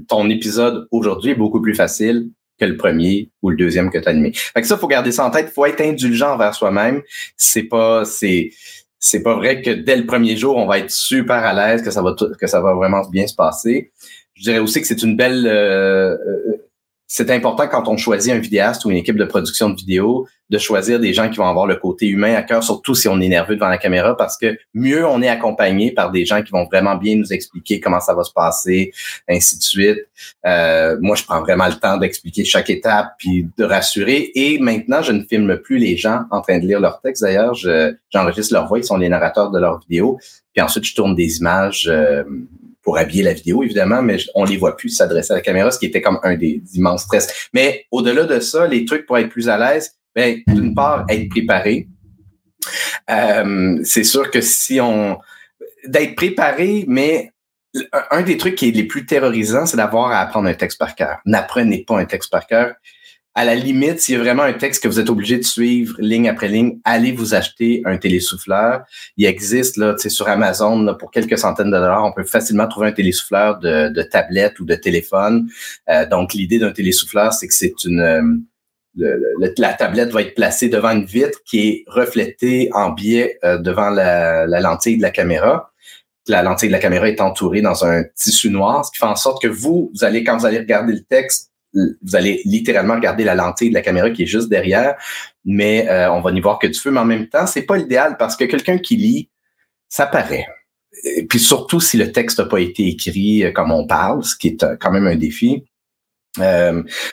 Ton 0.08 0.30
épisode 0.30 0.88
aujourd'hui 0.92 1.32
est 1.32 1.36
beaucoup 1.36 1.62
plus 1.62 1.76
facile 1.76 2.30
que 2.60 2.66
le 2.66 2.78
premier 2.78 3.32
ou 3.42 3.52
le 3.52 3.56
deuxième 3.56 3.90
que 3.90 3.98
tu 3.98 4.08
as 4.08 4.12
animé. 4.12 4.34
Fait 4.34 4.62
que 4.62 4.68
ça, 4.68 4.78
faut 4.78 4.88
garder 4.88 5.12
ça 5.12 5.26
en 5.26 5.32
tête. 5.32 5.52
faut 5.54 5.66
être 5.66 5.82
indulgent 5.82 6.34
envers 6.34 6.54
soi-même. 6.56 7.02
C'est 7.38 7.64
pas, 7.64 8.06
c'est, 8.06 8.52
c'est 9.00 9.22
pas 9.22 9.36
vrai 9.36 9.62
que 9.62 9.70
dès 9.70 9.96
le 9.96 10.06
premier 10.06 10.36
jour, 10.36 10.58
on 10.58 10.66
va 10.66 10.80
être 10.80 10.92
super 10.92 11.38
à 11.38 11.54
l'aise, 11.54 11.82
que 11.82 11.92
ça 11.92 12.02
va, 12.02 12.16
que 12.40 12.48
ça 12.48 12.60
va 12.60 12.74
vraiment 12.74 13.08
bien 13.10 13.28
se 13.28 13.36
passer. 13.36 13.92
Je 14.34 14.44
dirais 14.44 14.60
aussi 14.60 14.82
que 14.82 14.88
c'est 14.88 15.04
une 15.04 15.16
belle, 15.16 15.48
euh, 15.48 16.16
euh, 16.16 16.69
c'est 17.12 17.32
important 17.32 17.68
quand 17.68 17.88
on 17.88 17.98
choisit 17.98 18.32
un 18.32 18.38
vidéaste 18.38 18.86
ou 18.86 18.92
une 18.92 18.98
équipe 18.98 19.18
de 19.18 19.26
production 19.26 19.72
de 19.72 19.76
vidéo 19.76 20.28
de 20.52 20.58
choisir 20.60 21.00
des 21.00 21.12
gens 21.12 21.28
qui 21.30 21.38
vont 21.38 21.48
avoir 21.48 21.66
le 21.66 21.76
côté 21.76 22.08
humain 22.08 22.36
à 22.36 22.44
cœur, 22.44 22.64
surtout 22.64 22.94
si 22.94 23.08
on 23.08 23.20
est 23.20 23.28
nerveux 23.28 23.56
devant 23.56 23.68
la 23.68 23.80
caméra, 23.80 24.16
parce 24.16 24.38
que 24.38 24.58
mieux 24.76 25.06
on 25.08 25.22
est 25.22 25.28
accompagné 25.28 25.92
par 25.92 26.12
des 26.12 26.24
gens 26.24 26.44
qui 26.44 26.52
vont 26.52 26.66
vraiment 26.66 26.96
bien 26.96 27.16
nous 27.16 27.34
expliquer 27.34 27.80
comment 27.80 28.00
ça 28.00 28.14
va 28.14 28.24
se 28.24 28.32
passer, 28.32 28.92
ainsi 29.28 29.58
de 29.58 29.64
suite. 29.64 29.98
Euh, 30.46 30.98
moi, 31.02 31.16
je 31.16 31.24
prends 31.24 31.42
vraiment 31.42 31.68
le 31.68 31.76
temps 31.76 31.98
d'expliquer 31.98 32.46
chaque 32.46 32.70
étape 32.70 33.14
puis 33.18 33.48
de 33.58 33.64
rassurer. 33.64 34.32
Et 34.36 34.60
maintenant, 34.60 35.02
je 35.02 35.12
ne 35.12 35.24
filme 35.24 35.58
plus 35.58 35.80
les 35.80 35.98
gens 35.98 36.24
en 36.30 36.42
train 36.42 36.60
de 36.60 36.66
lire 36.68 36.80
leur 36.80 37.02
texte. 37.02 37.24
D'ailleurs, 37.24 37.56
j'enregistre 38.12 38.54
leur 38.54 38.68
voix, 38.68 38.78
ils 38.78 38.86
sont 38.86 38.98
les 38.98 39.10
narrateurs 39.10 39.50
de 39.50 39.60
leur 39.60 39.80
vidéo. 39.80 40.20
Puis 40.54 40.64
ensuite, 40.64 40.86
je 40.86 40.96
tourne 40.96 41.16
des 41.16 41.38
images. 41.38 41.88
Euh, 41.92 42.24
pour 42.90 42.98
habiller 42.98 43.22
la 43.22 43.34
vidéo, 43.34 43.62
évidemment, 43.62 44.02
mais 44.02 44.18
on 44.34 44.44
les 44.46 44.58
voit 44.58 44.76
plus 44.76 44.90
s'adresser 44.90 45.32
à 45.32 45.36
la 45.36 45.42
caméra, 45.44 45.70
ce 45.70 45.78
qui 45.78 45.86
était 45.86 46.02
comme 46.02 46.20
un 46.24 46.36
des 46.36 46.60
immenses 46.74 47.04
stress. 47.04 47.48
Mais 47.54 47.86
au-delà 47.92 48.24
de 48.24 48.40
ça, 48.40 48.66
les 48.66 48.84
trucs 48.84 49.06
pour 49.06 49.16
être 49.20 49.30
plus 49.30 49.48
à 49.48 49.60
l'aise, 49.60 49.92
ben, 50.16 50.40
d'une 50.48 50.74
part, 50.74 51.06
être 51.08 51.30
préparé. 51.30 51.88
Euh, 53.12 53.80
c'est 53.84 54.04
sûr 54.04 54.32
que 54.32 54.42
si 54.42 54.82
on... 54.82 55.20
D'être 55.86 56.16
préparé, 56.16 56.86
mais 56.88 57.32
un 58.10 58.24
des 58.24 58.38
trucs 58.38 58.56
qui 58.56 58.70
est 58.70 58.72
les 58.72 58.86
plus 58.86 59.06
terrorisants, 59.06 59.68
c'est 59.68 59.78
d'avoir 59.78 60.10
à 60.10 60.22
apprendre 60.22 60.50
un 60.50 60.56
texte 60.56 60.80
par 60.80 60.96
cœur. 60.96 61.20
N'apprenez 61.28 61.86
pas 61.88 62.00
un 62.00 62.06
texte 62.06 62.32
par 62.32 62.48
cœur 62.48 62.74
à 63.36 63.46
la 63.46 63.56
limite, 63.56 64.00
s'il 64.00 64.16
y 64.16 64.18
a 64.18 64.22
vraiment 64.22 64.44
un 64.44 64.54
texte 64.54 64.84
que 64.84 64.88
vous 64.88 65.00
êtes 65.00 65.10
obligé 65.10 65.38
de 65.38 65.44
suivre 65.44 65.96
ligne 66.00 66.28
après 66.28 66.48
ligne, 66.48 66.80
allez 66.84 67.12
vous 67.12 67.36
acheter 67.36 67.82
un 67.86 67.98
télésouffleur. 67.98 68.84
Il 69.18 69.26
existe 69.26 69.78
là, 69.78 69.96
sur 69.98 70.28
Amazon 70.28 70.96
pour 71.00 71.12
quelques 71.12 71.38
centaines 71.38 71.68
de 71.68 71.78
dollars, 71.78 72.04
on 72.06 72.12
peut 72.12 72.24
facilement 72.24 72.68
trouver 72.68 72.88
un 72.88 72.92
télésouffleur 72.92 73.60
de, 73.60 73.90
de 73.90 74.02
tablette 74.02 74.60
ou 74.60 74.66
de 74.66 74.76
téléphone. 74.76 75.48
Euh, 75.90 76.08
donc 76.08 76.34
l'idée 76.34 76.60
d'un 76.60 76.72
télésouffleur, 76.72 77.32
c'est 77.34 77.48
que 77.48 77.54
c'est 77.54 77.84
une 77.86 78.44
euh, 79.00 79.18
la 79.58 79.74
tablette 79.74 80.12
va 80.12 80.22
être 80.22 80.36
placée 80.36 80.70
devant 80.70 80.92
une 80.92 81.06
vitre 81.06 81.40
qui 81.46 81.68
est 81.68 81.84
reflétée 81.88 82.70
en 82.74 82.90
biais 82.90 83.38
euh, 83.44 83.58
devant 83.58 83.90
la, 83.90 84.46
lentille 84.60 84.98
de 84.98 85.02
la 85.02 85.12
caméra. 85.12 85.72
La 86.28 86.42
lentille 86.42 86.70
de 86.70 86.74
la 86.74 86.80
caméra 86.80 87.08
est 87.08 87.22
entourée 87.22 87.62
dans 87.62 87.86
un 87.86 88.04
tissu 88.16 88.50
noir, 88.50 88.86
ce 88.86 88.92
qui 88.92 88.98
fait 88.98 89.06
en 89.06 89.16
sorte 89.16 89.42
que 89.42 89.48
vous, 89.48 89.92
vous 89.94 90.04
allez, 90.04 90.24
quand 90.24 90.38
vous 90.38 90.46
allez 90.46 90.60
regarder 90.60 90.94
le 90.94 91.04
texte, 91.04 91.52
vous 91.74 92.16
allez 92.16 92.42
littéralement 92.46 92.96
regarder 92.96 93.24
la 93.24 93.36
lentille 93.36 93.70
de 93.70 93.74
la 93.74 93.82
caméra 93.82 94.10
qui 94.10 94.24
est 94.24 94.28
juste 94.28 94.50
derrière, 94.50 94.96
mais 95.46 95.88
euh, 95.90 96.12
on 96.12 96.22
va 96.22 96.32
n'y 96.32 96.42
voir 96.42 96.60
que 96.60 96.68
du 96.68 96.78
feu. 96.78 96.92
Mais 96.92 97.00
en 97.00 97.06
même 97.06 97.28
temps, 97.28 97.48
c'est 97.48 97.64
pas 97.64 97.78
l'idéal 97.78 98.18
parce 98.18 98.36
que 98.36 98.46
quelqu'un 98.46 98.78
qui 98.78 98.96
lit, 98.96 99.30
ça 99.88 100.08
paraît. 100.08 100.48
Et 101.04 101.26
puis 101.26 101.40
surtout 101.40 101.80
si 101.80 101.98
le 101.98 102.12
texte 102.12 102.40
n'a 102.40 102.46
pas 102.46 102.60
été 102.60 102.88
écrit 102.88 103.44
euh, 103.44 103.52
comme 103.52 103.72
on 103.72 103.86
parle, 103.86 104.24
ce 104.24 104.36
qui 104.36 104.50
est 104.50 104.66
quand 104.80 104.92
même 104.92 105.08
un 105.08 105.16
défi. 105.16 105.64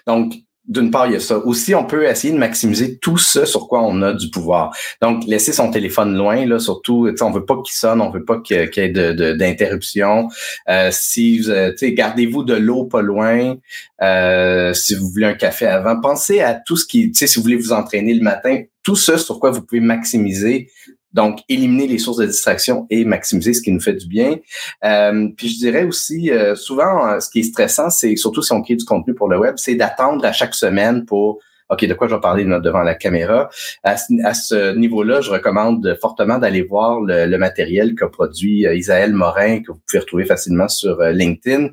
donc, 0.06 0.34
d'une 0.68 0.90
part, 0.90 1.06
il 1.06 1.12
y 1.12 1.16
a 1.16 1.20
ça. 1.20 1.38
Aussi, 1.38 1.74
on 1.74 1.84
peut 1.84 2.06
essayer 2.06 2.32
de 2.32 2.38
maximiser 2.38 2.98
tout 2.98 3.18
ce 3.18 3.44
sur 3.44 3.68
quoi 3.68 3.82
on 3.82 4.02
a 4.02 4.12
du 4.12 4.30
pouvoir. 4.30 4.74
Donc, 5.00 5.24
laisser 5.26 5.52
son 5.52 5.70
téléphone 5.70 6.16
loin, 6.16 6.44
là, 6.44 6.58
surtout, 6.58 7.08
on 7.20 7.30
veut 7.30 7.44
pas 7.44 7.56
qu'il 7.62 7.74
sonne, 7.74 8.00
on 8.00 8.10
veut 8.10 8.24
pas 8.24 8.40
qu'il 8.40 8.56
y 8.56 8.80
ait 8.80 8.88
d'interruption. 8.90 10.28
Euh, 10.68 10.90
si 10.92 11.42
euh, 11.48 11.72
gardez-vous 11.80 12.42
de 12.42 12.54
l'eau 12.54 12.84
pas 12.84 13.02
loin. 13.02 13.56
Euh, 14.02 14.74
si 14.74 14.94
vous 14.94 15.08
voulez 15.08 15.26
un 15.26 15.34
café 15.34 15.66
avant, 15.66 16.00
pensez 16.00 16.40
à 16.40 16.54
tout 16.54 16.76
ce 16.76 16.84
qui, 16.84 17.10
si 17.14 17.26
vous 17.36 17.42
voulez 17.42 17.56
vous 17.56 17.72
entraîner 17.72 18.14
le 18.14 18.22
matin, 18.22 18.62
tout 18.82 18.96
ce 18.96 19.16
sur 19.16 19.40
quoi 19.40 19.50
vous 19.50 19.62
pouvez 19.62 19.80
maximiser 19.80 20.68
donc, 21.16 21.40
éliminer 21.48 21.86
les 21.86 21.98
sources 21.98 22.18
de 22.18 22.26
distraction 22.26 22.86
et 22.90 23.06
maximiser 23.06 23.54
ce 23.54 23.62
qui 23.62 23.72
nous 23.72 23.80
fait 23.80 23.94
du 23.94 24.06
bien. 24.06 24.36
Euh, 24.84 25.28
puis 25.34 25.48
je 25.48 25.58
dirais 25.58 25.84
aussi, 25.84 26.30
euh, 26.30 26.54
souvent, 26.54 27.08
euh, 27.08 27.20
ce 27.20 27.30
qui 27.30 27.40
est 27.40 27.44
stressant, 27.44 27.88
c'est 27.88 28.14
surtout 28.16 28.42
si 28.42 28.52
on 28.52 28.60
crée 28.60 28.76
du 28.76 28.84
contenu 28.84 29.14
pour 29.14 29.30
le 29.30 29.38
web, 29.38 29.54
c'est 29.56 29.76
d'attendre 29.76 30.26
à 30.26 30.32
chaque 30.32 30.54
semaine 30.54 31.06
pour 31.06 31.40
OK, 31.70 31.84
de 31.84 31.94
quoi 31.94 32.06
je 32.06 32.14
vais 32.14 32.20
parler 32.20 32.44
devant 32.44 32.82
la 32.82 32.94
caméra? 32.94 33.48
À, 33.82 33.96
ce 33.96 34.76
niveau-là, 34.76 35.20
je 35.20 35.30
recommande 35.30 35.98
fortement 36.00 36.38
d'aller 36.38 36.62
voir 36.62 37.00
le, 37.00 37.26
le 37.26 37.38
matériel 37.38 37.96
qu'a 37.96 38.08
produit 38.08 38.66
Isaël 38.72 39.12
Morin, 39.12 39.62
que 39.62 39.72
vous 39.72 39.80
pouvez 39.84 39.98
retrouver 39.98 40.26
facilement 40.26 40.68
sur 40.68 41.00
LinkedIn 41.02 41.70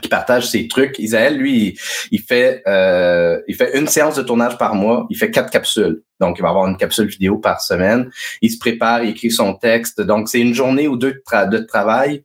qui 0.00 0.08
partage 0.08 0.48
ses 0.48 0.68
trucs. 0.68 0.98
Isaël, 0.98 1.36
lui, 1.36 1.78
il, 2.10 2.20
fait 2.20 2.62
euh, 2.66 3.40
il 3.48 3.54
fait 3.54 3.78
une 3.78 3.88
séance 3.88 4.16
de 4.16 4.22
tournage 4.22 4.58
par 4.58 4.74
mois. 4.74 5.06
Il 5.10 5.16
fait 5.16 5.30
quatre 5.30 5.50
capsules. 5.50 6.02
Donc, 6.20 6.38
il 6.38 6.42
va 6.42 6.50
avoir 6.50 6.66
une 6.68 6.76
capsule 6.76 7.08
vidéo 7.08 7.38
par 7.38 7.60
semaine. 7.60 8.10
Il 8.40 8.50
se 8.50 8.58
prépare, 8.58 9.04
il 9.04 9.10
écrit 9.10 9.30
son 9.30 9.54
texte. 9.54 10.00
Donc, 10.00 10.28
c'est 10.28 10.40
une 10.40 10.54
journée 10.54 10.88
ou 10.88 10.96
deux 10.96 11.22
de, 11.50 11.58
travail. 11.58 12.24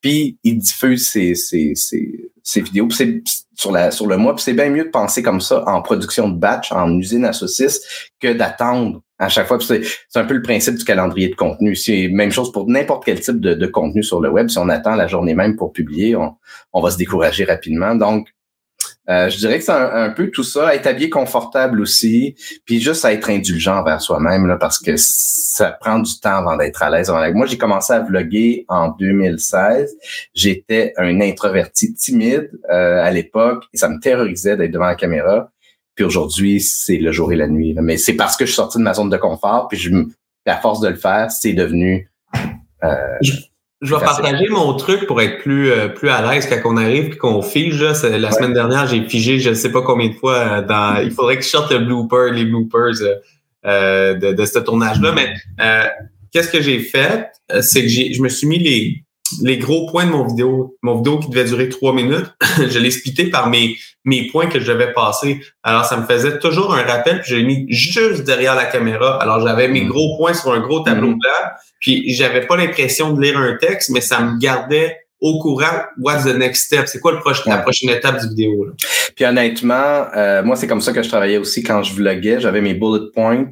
Puis, 0.00 0.38
il 0.44 0.58
diffuse 0.58 1.08
ses, 1.08 1.34
ses, 1.34 1.74
ses, 1.74 2.30
ses 2.48 2.62
vidéos. 2.62 2.88
C'est 2.90 3.22
sur, 3.54 3.72
le 3.72 4.16
mois. 4.16 4.34
Puis, 4.34 4.44
c'est 4.44 4.54
bien 4.54 4.70
mieux 4.70 4.84
de 4.84 4.90
penser 4.90 5.22
comme 5.22 5.40
ça 5.40 5.62
en 5.66 5.82
production 5.82 6.28
de 6.28 6.38
batch, 6.38 6.72
en 6.72 6.98
usine 6.98 7.26
à 7.26 7.34
saucisses, 7.34 8.10
que 8.20 8.32
d'attendre 8.32 9.02
à 9.18 9.28
chaque 9.28 9.48
fois. 9.48 9.58
C'est 9.60 9.82
un 10.14 10.24
peu 10.24 10.34
le 10.34 10.42
principe 10.42 10.76
du 10.76 10.84
calendrier 10.84 11.28
de 11.28 11.34
contenu. 11.34 11.76
C'est 11.76 12.08
même 12.08 12.30
chose 12.30 12.50
pour 12.50 12.66
n'importe 12.66 13.04
quel 13.04 13.20
type 13.20 13.40
de, 13.40 13.52
de, 13.52 13.66
contenu 13.66 14.02
sur 14.02 14.20
le 14.20 14.30
web. 14.30 14.48
Si 14.48 14.56
on 14.58 14.70
attend 14.70 14.94
la 14.94 15.06
journée 15.06 15.34
même 15.34 15.56
pour 15.56 15.72
publier, 15.72 16.16
on, 16.16 16.36
on 16.72 16.80
va 16.80 16.90
se 16.90 16.96
décourager 16.96 17.44
rapidement. 17.44 17.94
Donc, 17.94 18.28
euh, 19.08 19.30
je 19.30 19.38
dirais 19.38 19.58
que 19.58 19.64
c'est 19.64 19.72
un, 19.72 20.10
peu 20.10 20.30
tout 20.30 20.42
ça, 20.42 20.74
être 20.74 20.86
habillé 20.86 21.08
confortable 21.08 21.80
aussi, 21.80 22.34
puis 22.66 22.80
juste 22.80 23.04
être 23.06 23.30
indulgent 23.30 23.82
vers 23.82 24.02
soi-même, 24.02 24.46
là, 24.46 24.56
parce 24.56 24.78
que 24.78 24.92
ça 24.96 25.72
prend 25.72 25.98
du 25.98 26.20
temps 26.20 26.36
avant 26.36 26.56
d'être 26.56 26.82
à 26.82 26.90
l'aise. 26.90 27.10
Moi, 27.34 27.46
j'ai 27.46 27.56
commencé 27.56 27.92
à 27.92 28.00
vlogger 28.00 28.66
en 28.68 28.88
2016. 28.88 29.96
J'étais 30.34 30.92
un 30.98 31.20
introverti 31.20 31.94
timide 31.94 32.50
euh, 32.70 33.02
à 33.02 33.10
l'époque 33.10 33.64
et 33.72 33.78
ça 33.78 33.88
me 33.88 33.98
terrorisait 33.98 34.56
d'être 34.56 34.72
devant 34.72 34.86
la 34.86 34.94
caméra. 34.94 35.50
Puis 35.94 36.04
aujourd'hui, 36.04 36.60
c'est 36.60 36.98
le 36.98 37.10
jour 37.10 37.32
et 37.32 37.36
la 37.36 37.48
nuit. 37.48 37.74
Mais 37.80 37.96
c'est 37.96 38.14
parce 38.14 38.36
que 38.36 38.44
je 38.44 38.50
suis 38.50 38.56
sorti 38.56 38.78
de 38.78 38.82
ma 38.82 38.94
zone 38.94 39.10
de 39.10 39.16
confort, 39.16 39.68
puis 39.68 39.78
je, 39.78 39.90
à 40.46 40.56
force 40.58 40.80
de 40.80 40.88
le 40.88 40.96
faire, 40.96 41.30
c'est 41.30 41.54
devenu. 41.54 42.10
Euh, 42.84 43.18
vais 43.82 44.00
partager 44.00 44.48
mon 44.48 44.74
truc 44.74 45.06
pour 45.06 45.20
être 45.22 45.38
plus 45.38 45.70
euh, 45.70 45.88
plus 45.88 46.08
à 46.08 46.22
l'aise 46.22 46.48
quand 46.48 46.60
on 46.64 46.76
arrive 46.76 47.12
et 47.12 47.16
qu'on 47.16 47.42
fige. 47.42 47.80
Là, 47.80 47.92
la 48.18 48.32
semaine 48.32 48.52
dernière, 48.52 48.86
j'ai 48.86 49.02
figé 49.04 49.38
je 49.38 49.50
ne 49.50 49.54
sais 49.54 49.70
pas 49.70 49.82
combien 49.82 50.08
de 50.08 50.14
fois 50.14 50.34
euh, 50.34 50.62
dans. 50.62 51.00
Il 51.02 51.12
faudrait 51.12 51.36
que 51.36 51.44
je 51.44 51.48
sorte 51.48 51.70
le 51.72 51.78
blooper, 51.80 52.32
les 52.32 52.44
bloopers 52.44 52.94
euh, 53.64 54.14
de, 54.14 54.32
de 54.32 54.44
ce 54.44 54.58
tournage-là. 54.58 55.12
Mais 55.12 55.34
qu'est-ce 56.32 56.50
que 56.50 56.60
j'ai 56.60 56.80
fait? 56.80 57.30
C'est 57.60 57.82
que 57.82 57.88
j'ai, 57.88 58.12
je 58.12 58.20
me 58.20 58.28
suis 58.28 58.46
mis 58.46 58.58
les 58.58 59.04
les 59.42 59.58
gros 59.58 59.86
points 59.86 60.06
de 60.06 60.10
mon 60.10 60.26
vidéo, 60.26 60.76
mon 60.82 60.96
vidéo 60.96 61.18
qui 61.18 61.28
devait 61.28 61.44
durer 61.44 61.68
trois 61.68 61.92
minutes, 61.92 62.32
je 62.58 62.78
l'ai 62.78 62.90
splitté 62.90 63.30
par 63.30 63.48
mes, 63.48 63.76
mes 64.04 64.28
points 64.28 64.46
que 64.46 64.60
je 64.60 64.70
devais 64.70 64.92
passer. 64.92 65.40
Alors, 65.62 65.84
ça 65.84 65.96
me 65.96 66.06
faisait 66.06 66.38
toujours 66.38 66.74
un 66.74 66.82
rappel, 66.82 67.20
puis 67.20 67.30
je 67.30 67.36
l'ai 67.36 67.44
mis 67.44 67.66
juste 67.68 68.24
derrière 68.24 68.54
la 68.54 68.66
caméra. 68.66 69.20
Alors, 69.22 69.46
j'avais 69.46 69.68
mes 69.68 69.84
mm. 69.84 69.88
gros 69.88 70.16
points 70.16 70.34
sur 70.34 70.52
un 70.52 70.60
gros 70.60 70.80
tableau 70.80 71.08
mm. 71.08 71.18
blanc, 71.18 71.50
puis 71.80 72.12
j'avais 72.14 72.46
pas 72.46 72.56
l'impression 72.56 73.12
de 73.12 73.20
lire 73.20 73.38
un 73.38 73.56
texte, 73.56 73.90
mais 73.90 74.00
ça 74.00 74.20
me 74.20 74.38
gardait 74.38 75.07
au 75.20 75.38
courant, 75.40 75.82
what's 75.98 76.24
the 76.24 76.36
next 76.36 76.66
step? 76.66 76.86
C'est 76.86 77.00
quoi 77.00 77.12
le 77.12 77.18
prochain, 77.18 77.50
la 77.50 77.58
prochaine 77.58 77.90
étape 77.90 78.20
du 78.20 78.28
vidéo? 78.28 78.66
Là? 78.66 78.72
Puis 79.16 79.24
honnêtement, 79.24 80.06
euh, 80.16 80.42
moi, 80.44 80.54
c'est 80.54 80.68
comme 80.68 80.80
ça 80.80 80.92
que 80.92 81.02
je 81.02 81.08
travaillais 81.08 81.38
aussi 81.38 81.62
quand 81.62 81.82
je 81.82 81.94
vloguais. 81.94 82.40
J'avais 82.40 82.60
mes 82.60 82.74
bullet 82.74 83.10
points 83.12 83.50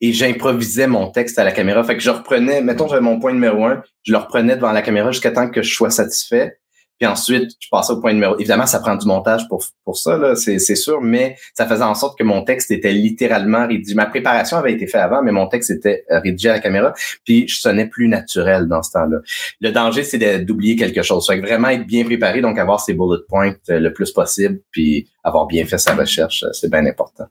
et 0.00 0.12
j'improvisais 0.12 0.86
mon 0.86 1.10
texte 1.10 1.38
à 1.38 1.44
la 1.44 1.52
caméra. 1.52 1.82
Fait 1.82 1.96
que 1.96 2.02
je 2.02 2.10
reprenais, 2.10 2.62
mettons, 2.62 2.88
j'avais 2.88 3.00
mon 3.00 3.18
point 3.18 3.32
numéro 3.32 3.64
un, 3.64 3.82
je 4.04 4.12
le 4.12 4.18
reprenais 4.18 4.54
devant 4.54 4.72
la 4.72 4.82
caméra 4.82 5.10
jusqu'à 5.10 5.32
temps 5.32 5.50
que 5.50 5.62
je 5.62 5.74
sois 5.74 5.90
satisfait. 5.90 6.58
Puis 6.98 7.06
ensuite, 7.06 7.52
je 7.60 7.68
passais 7.70 7.92
au 7.92 8.00
point 8.00 8.12
numéro. 8.12 8.36
Évidemment, 8.38 8.66
ça 8.66 8.80
prend 8.80 8.96
du 8.96 9.06
montage 9.06 9.48
pour, 9.48 9.64
pour 9.84 9.96
ça, 9.96 10.16
là, 10.16 10.34
c'est, 10.34 10.58
c'est 10.58 10.74
sûr, 10.74 11.00
mais 11.00 11.36
ça 11.54 11.66
faisait 11.66 11.84
en 11.84 11.94
sorte 11.94 12.18
que 12.18 12.24
mon 12.24 12.42
texte 12.42 12.70
était 12.70 12.92
littéralement 12.92 13.66
rédigé. 13.66 13.94
Ma 13.94 14.06
préparation 14.06 14.56
avait 14.56 14.72
été 14.72 14.86
faite 14.86 15.00
avant, 15.00 15.22
mais 15.22 15.30
mon 15.30 15.46
texte 15.46 15.70
était 15.70 16.04
euh, 16.10 16.18
rédigé 16.20 16.48
à 16.50 16.54
la 16.54 16.60
caméra, 16.60 16.92
puis 17.24 17.46
je 17.46 17.58
sonnais 17.60 17.86
plus 17.86 18.08
naturel 18.08 18.66
dans 18.66 18.82
ce 18.82 18.92
temps-là. 18.92 19.18
Le 19.60 19.70
danger, 19.70 20.02
c'est 20.02 20.18
d'oublier 20.44 20.76
quelque 20.76 21.02
chose. 21.02 21.26
Fait 21.26 21.40
que 21.40 21.46
vraiment 21.46 21.68
être 21.68 21.86
bien 21.86 22.04
préparé, 22.04 22.40
donc 22.40 22.58
avoir 22.58 22.80
ses 22.80 22.94
bullet 22.94 23.20
points 23.28 23.54
euh, 23.70 23.78
le 23.78 23.92
plus 23.92 24.10
possible, 24.10 24.60
puis 24.72 25.08
avoir 25.22 25.46
bien 25.46 25.64
fait 25.66 25.78
sa 25.78 25.94
recherche, 25.94 26.42
euh, 26.42 26.52
c'est 26.52 26.70
bien 26.70 26.84
important. 26.84 27.26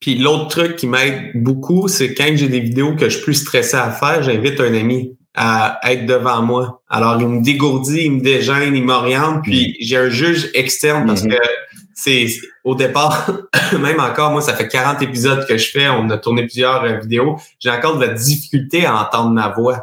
Puis 0.00 0.16
l'autre 0.16 0.48
truc 0.48 0.76
qui 0.76 0.86
m'aide 0.86 1.30
beaucoup, 1.34 1.88
c'est 1.88 2.12
quand 2.14 2.30
j'ai 2.34 2.48
des 2.48 2.60
vidéos 2.60 2.94
que 2.94 3.08
je 3.08 3.16
suis 3.16 3.24
plus 3.24 3.34
stressé 3.34 3.76
à 3.76 3.90
faire, 3.90 4.22
j'invite 4.22 4.60
un 4.60 4.74
ami 4.74 5.16
à 5.36 5.78
être 5.92 6.06
devant 6.06 6.42
moi. 6.42 6.82
Alors, 6.88 7.20
il 7.20 7.28
me 7.28 7.42
dégourdit, 7.42 8.06
il 8.06 8.12
me 8.12 8.20
dégêne, 8.20 8.74
il 8.74 8.84
m'oriente, 8.84 9.42
puis 9.42 9.70
mm. 9.70 9.74
j'ai 9.80 9.96
un 9.96 10.08
juge 10.08 10.50
externe 10.54 11.06
parce 11.06 11.22
mm-hmm. 11.22 11.36
que 11.36 11.46
c'est 11.94 12.26
au 12.64 12.74
départ, 12.74 13.30
même 13.78 14.00
encore, 14.00 14.32
moi, 14.32 14.40
ça 14.40 14.54
fait 14.54 14.66
40 14.66 15.02
épisodes 15.02 15.46
que 15.46 15.58
je 15.58 15.70
fais, 15.70 15.88
on 15.88 16.08
a 16.10 16.18
tourné 16.18 16.42
plusieurs 16.42 16.82
euh, 16.84 16.98
vidéos, 16.98 17.36
j'ai 17.60 17.70
encore 17.70 17.98
de 17.98 18.06
la 18.06 18.14
difficulté 18.14 18.86
à 18.86 18.96
entendre 19.02 19.30
ma 19.30 19.48
voix. 19.48 19.82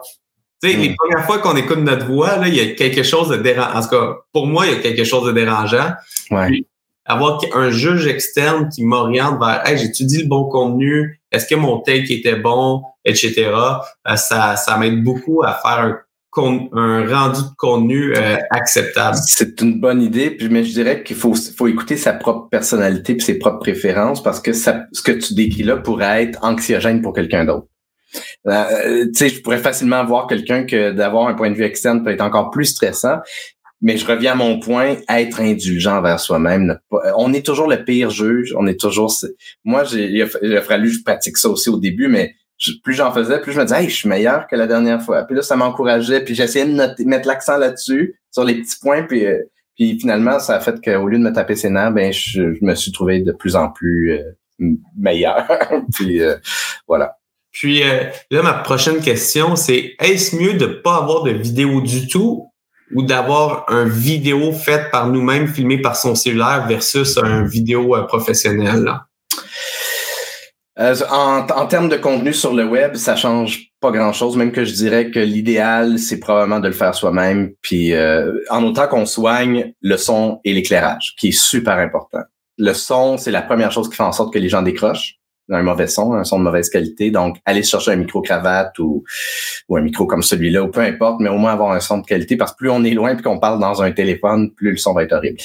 Tu 0.61 0.71
sais, 0.71 0.75
les 0.75 0.89
mm. 0.89 0.95
premières 0.95 1.25
fois 1.25 1.37
qu'on 1.37 1.55
écoute 1.55 1.79
notre 1.79 2.07
voix, 2.07 2.37
là, 2.37 2.47
il 2.47 2.55
y 2.55 2.59
a 2.59 2.73
quelque 2.73 3.03
chose 3.03 3.29
de 3.29 3.37
dérangeant. 3.37 3.77
En 3.77 3.81
tout 3.83 3.89
cas, 3.89 4.15
pour 4.31 4.47
moi, 4.47 4.65
il 4.65 4.73
y 4.73 4.75
a 4.75 4.79
quelque 4.79 5.03
chose 5.03 5.25
de 5.27 5.31
dérangeant. 5.31 5.91
Ouais 6.31 6.65
avoir 7.05 7.41
un 7.53 7.69
juge 7.69 8.07
externe 8.07 8.69
qui 8.69 8.83
m'oriente 8.83 9.39
vers 9.39 9.67
Hey, 9.67 9.77
j'étudie 9.77 10.23
le 10.23 10.27
bon 10.27 10.45
contenu, 10.45 11.19
est-ce 11.31 11.47
que 11.47 11.55
mon 11.55 11.79
take 11.79 12.13
était 12.13 12.35
bon, 12.35 12.83
etc. 13.05 13.51
Euh, 14.07 14.15
ça, 14.15 14.55
ça 14.55 14.77
m'aide 14.77 15.03
beaucoup 15.03 15.43
à 15.43 15.53
faire 15.53 15.79
un, 16.35 17.05
rendu 17.05 17.41
de 17.41 17.55
contenu 17.57 18.13
euh, 18.15 18.37
acceptable. 18.49 19.17
C'est 19.23 19.61
une 19.61 19.79
bonne 19.79 20.01
idée, 20.01 20.31
puis 20.31 20.49
mais 20.49 20.63
je 20.63 20.73
dirais 20.73 21.03
qu'il 21.03 21.15
faut, 21.15 21.35
faut 21.35 21.67
écouter 21.67 21.95
sa 21.95 22.13
propre 22.13 22.49
personnalité 22.49 23.15
puis 23.15 23.23
ses 23.23 23.37
propres 23.37 23.59
préférences 23.59 24.23
parce 24.23 24.39
que 24.39 24.51
ça, 24.53 24.85
ce 24.91 25.03
que 25.03 25.11
tu 25.11 25.35
décris 25.35 25.63
là 25.63 25.77
pourrait 25.77 26.23
être 26.23 26.43
anxiogène 26.43 27.01
pour 27.01 27.13
quelqu'un 27.13 27.45
d'autre. 27.45 27.67
Euh, 28.47 29.05
tu 29.05 29.11
sais, 29.13 29.29
je 29.29 29.41
pourrais 29.41 29.59
facilement 29.59 30.03
voir 30.05 30.27
quelqu'un 30.27 30.65
que 30.65 30.91
d'avoir 30.91 31.27
un 31.27 31.33
point 31.33 31.49
de 31.49 31.55
vue 31.55 31.63
externe 31.63 32.03
peut 32.03 32.11
être 32.11 32.21
encore 32.21 32.51
plus 32.51 32.65
stressant. 32.65 33.17
Mais 33.81 33.97
je 33.97 34.05
reviens 34.07 34.31
à 34.31 34.35
mon 34.35 34.59
point, 34.61 34.95
être 35.09 35.41
indulgent 35.41 36.01
vers 36.01 36.17
soi-même. 36.17 36.79
On 37.17 37.33
est 37.33 37.45
toujours 37.45 37.67
le 37.67 37.83
pire 37.83 38.09
juge. 38.09 38.55
On 38.57 38.65
est 38.65 38.79
toujours. 38.79 39.13
Moi, 39.65 39.83
j'ai, 39.83 40.05
il, 40.05 40.21
a, 40.21 40.61
fallu 40.61 40.89
je 40.89 41.03
pratique 41.03 41.35
ça 41.35 41.49
aussi 41.49 41.69
au 41.69 41.77
début, 41.77 42.07
mais 42.07 42.33
plus 42.83 42.93
j'en 42.93 43.11
faisais, 43.11 43.39
plus 43.41 43.51
je 43.51 43.59
me 43.59 43.65
disais, 43.65 43.83
hey, 43.83 43.89
je 43.89 43.95
suis 43.95 44.09
meilleur 44.09 44.47
que 44.47 44.55
la 44.55 44.67
dernière 44.67 45.01
fois. 45.01 45.23
Puis 45.23 45.35
là, 45.35 45.41
ça 45.41 45.55
m'encourageait. 45.55 46.23
Puis 46.23 46.35
j'essayais 46.35 46.65
de 46.65 47.03
mettre 47.05 47.27
l'accent 47.27 47.57
là-dessus, 47.57 48.19
sur 48.31 48.43
les 48.43 48.55
petits 48.55 48.77
points. 48.81 49.03
Puis, 49.03 49.25
euh, 49.25 49.39
puis 49.75 49.99
finalement, 49.99 50.39
ça 50.39 50.55
a 50.55 50.59
fait 50.59 50.83
qu'au 50.83 51.07
lieu 51.07 51.17
de 51.17 51.23
me 51.23 51.33
taper 51.33 51.55
ses 51.55 51.69
nerfs, 51.69 51.91
ben, 51.91 52.11
je, 52.11 52.57
me 52.61 52.75
suis 52.75 52.91
trouvé 52.91 53.21
de 53.21 53.31
plus 53.31 53.55
en 53.55 53.69
plus 53.69 54.11
euh, 54.11 54.75
meilleur. 54.97 55.47
puis 55.93 56.21
euh, 56.21 56.35
voilà. 56.87 57.17
Puis 57.51 57.83
là, 58.31 58.41
ma 58.41 58.53
prochaine 58.53 58.99
question, 58.99 59.55
c'est 59.55 59.93
est-ce 59.99 60.35
mieux 60.35 60.55
de 60.55 60.65
pas 60.65 60.97
avoir 60.97 61.21
de 61.21 61.29
vidéo 61.29 61.81
du 61.81 62.07
tout 62.07 62.49
ou 62.93 63.03
d'avoir 63.03 63.65
un 63.69 63.85
vidéo 63.85 64.51
faite 64.51 64.91
par 64.91 65.07
nous-mêmes, 65.07 65.47
filmée 65.47 65.81
par 65.81 65.95
son 65.95 66.15
cellulaire 66.15 66.65
versus 66.67 67.17
un 67.17 67.43
vidéo 67.43 67.95
euh, 67.95 68.03
professionnel? 68.03 68.91
Euh, 70.79 70.95
en, 71.11 71.67
termes 71.67 71.89
de 71.89 71.97
contenu 71.97 72.33
sur 72.33 72.53
le 72.53 72.65
web, 72.65 72.95
ça 72.95 73.15
change 73.15 73.67
pas 73.79 73.91
grand-chose, 73.91 74.35
même 74.37 74.51
que 74.51 74.65
je 74.65 74.73
dirais 74.73 75.11
que 75.11 75.19
l'idéal, 75.19 75.99
c'est 75.99 76.19
probablement 76.19 76.59
de 76.59 76.67
le 76.67 76.73
faire 76.73 76.95
soi-même, 76.95 77.51
puis 77.61 77.93
euh, 77.93 78.33
en 78.49 78.63
autant 78.63 78.87
qu'on 78.87 79.05
soigne 79.05 79.73
le 79.81 79.97
son 79.97 80.39
et 80.43 80.53
l'éclairage, 80.53 81.13
qui 81.19 81.27
est 81.27 81.37
super 81.37 81.77
important. 81.77 82.21
le 82.57 82.73
son, 82.73 83.17
c'est 83.17 83.31
la 83.31 83.41
première 83.41 83.71
chose 83.71 83.89
qui 83.89 83.95
fait 83.95 84.03
en 84.03 84.11
sorte 84.11 84.33
que 84.33 84.39
les 84.39 84.49
gens 84.49 84.61
décrochent 84.63 85.19
un 85.49 85.63
mauvais 85.63 85.87
son, 85.87 86.13
un 86.13 86.23
son 86.23 86.39
de 86.39 86.43
mauvaise 86.43 86.69
qualité. 86.69 87.11
Donc, 87.11 87.37
aller 87.45 87.63
chercher 87.63 87.91
un 87.91 87.95
micro-cravate 87.97 88.77
ou, 88.79 89.03
ou 89.67 89.77
un 89.77 89.81
micro 89.81 90.05
comme 90.05 90.23
celui-là, 90.23 90.63
ou 90.63 90.69
peu 90.69 90.81
importe, 90.81 91.19
mais 91.19 91.29
au 91.29 91.37
moins 91.37 91.53
avoir 91.53 91.71
un 91.71 91.79
son 91.79 91.99
de 91.99 92.05
qualité, 92.05 92.37
parce 92.37 92.51
que 92.51 92.57
plus 92.57 92.69
on 92.69 92.83
est 92.83 92.93
loin 92.93 93.15
puis 93.15 93.23
qu'on 93.23 93.39
parle 93.39 93.59
dans 93.59 93.81
un 93.81 93.91
téléphone, 93.91 94.51
plus 94.53 94.71
le 94.71 94.77
son 94.77 94.93
va 94.93 95.03
être 95.03 95.13
horrible. 95.13 95.37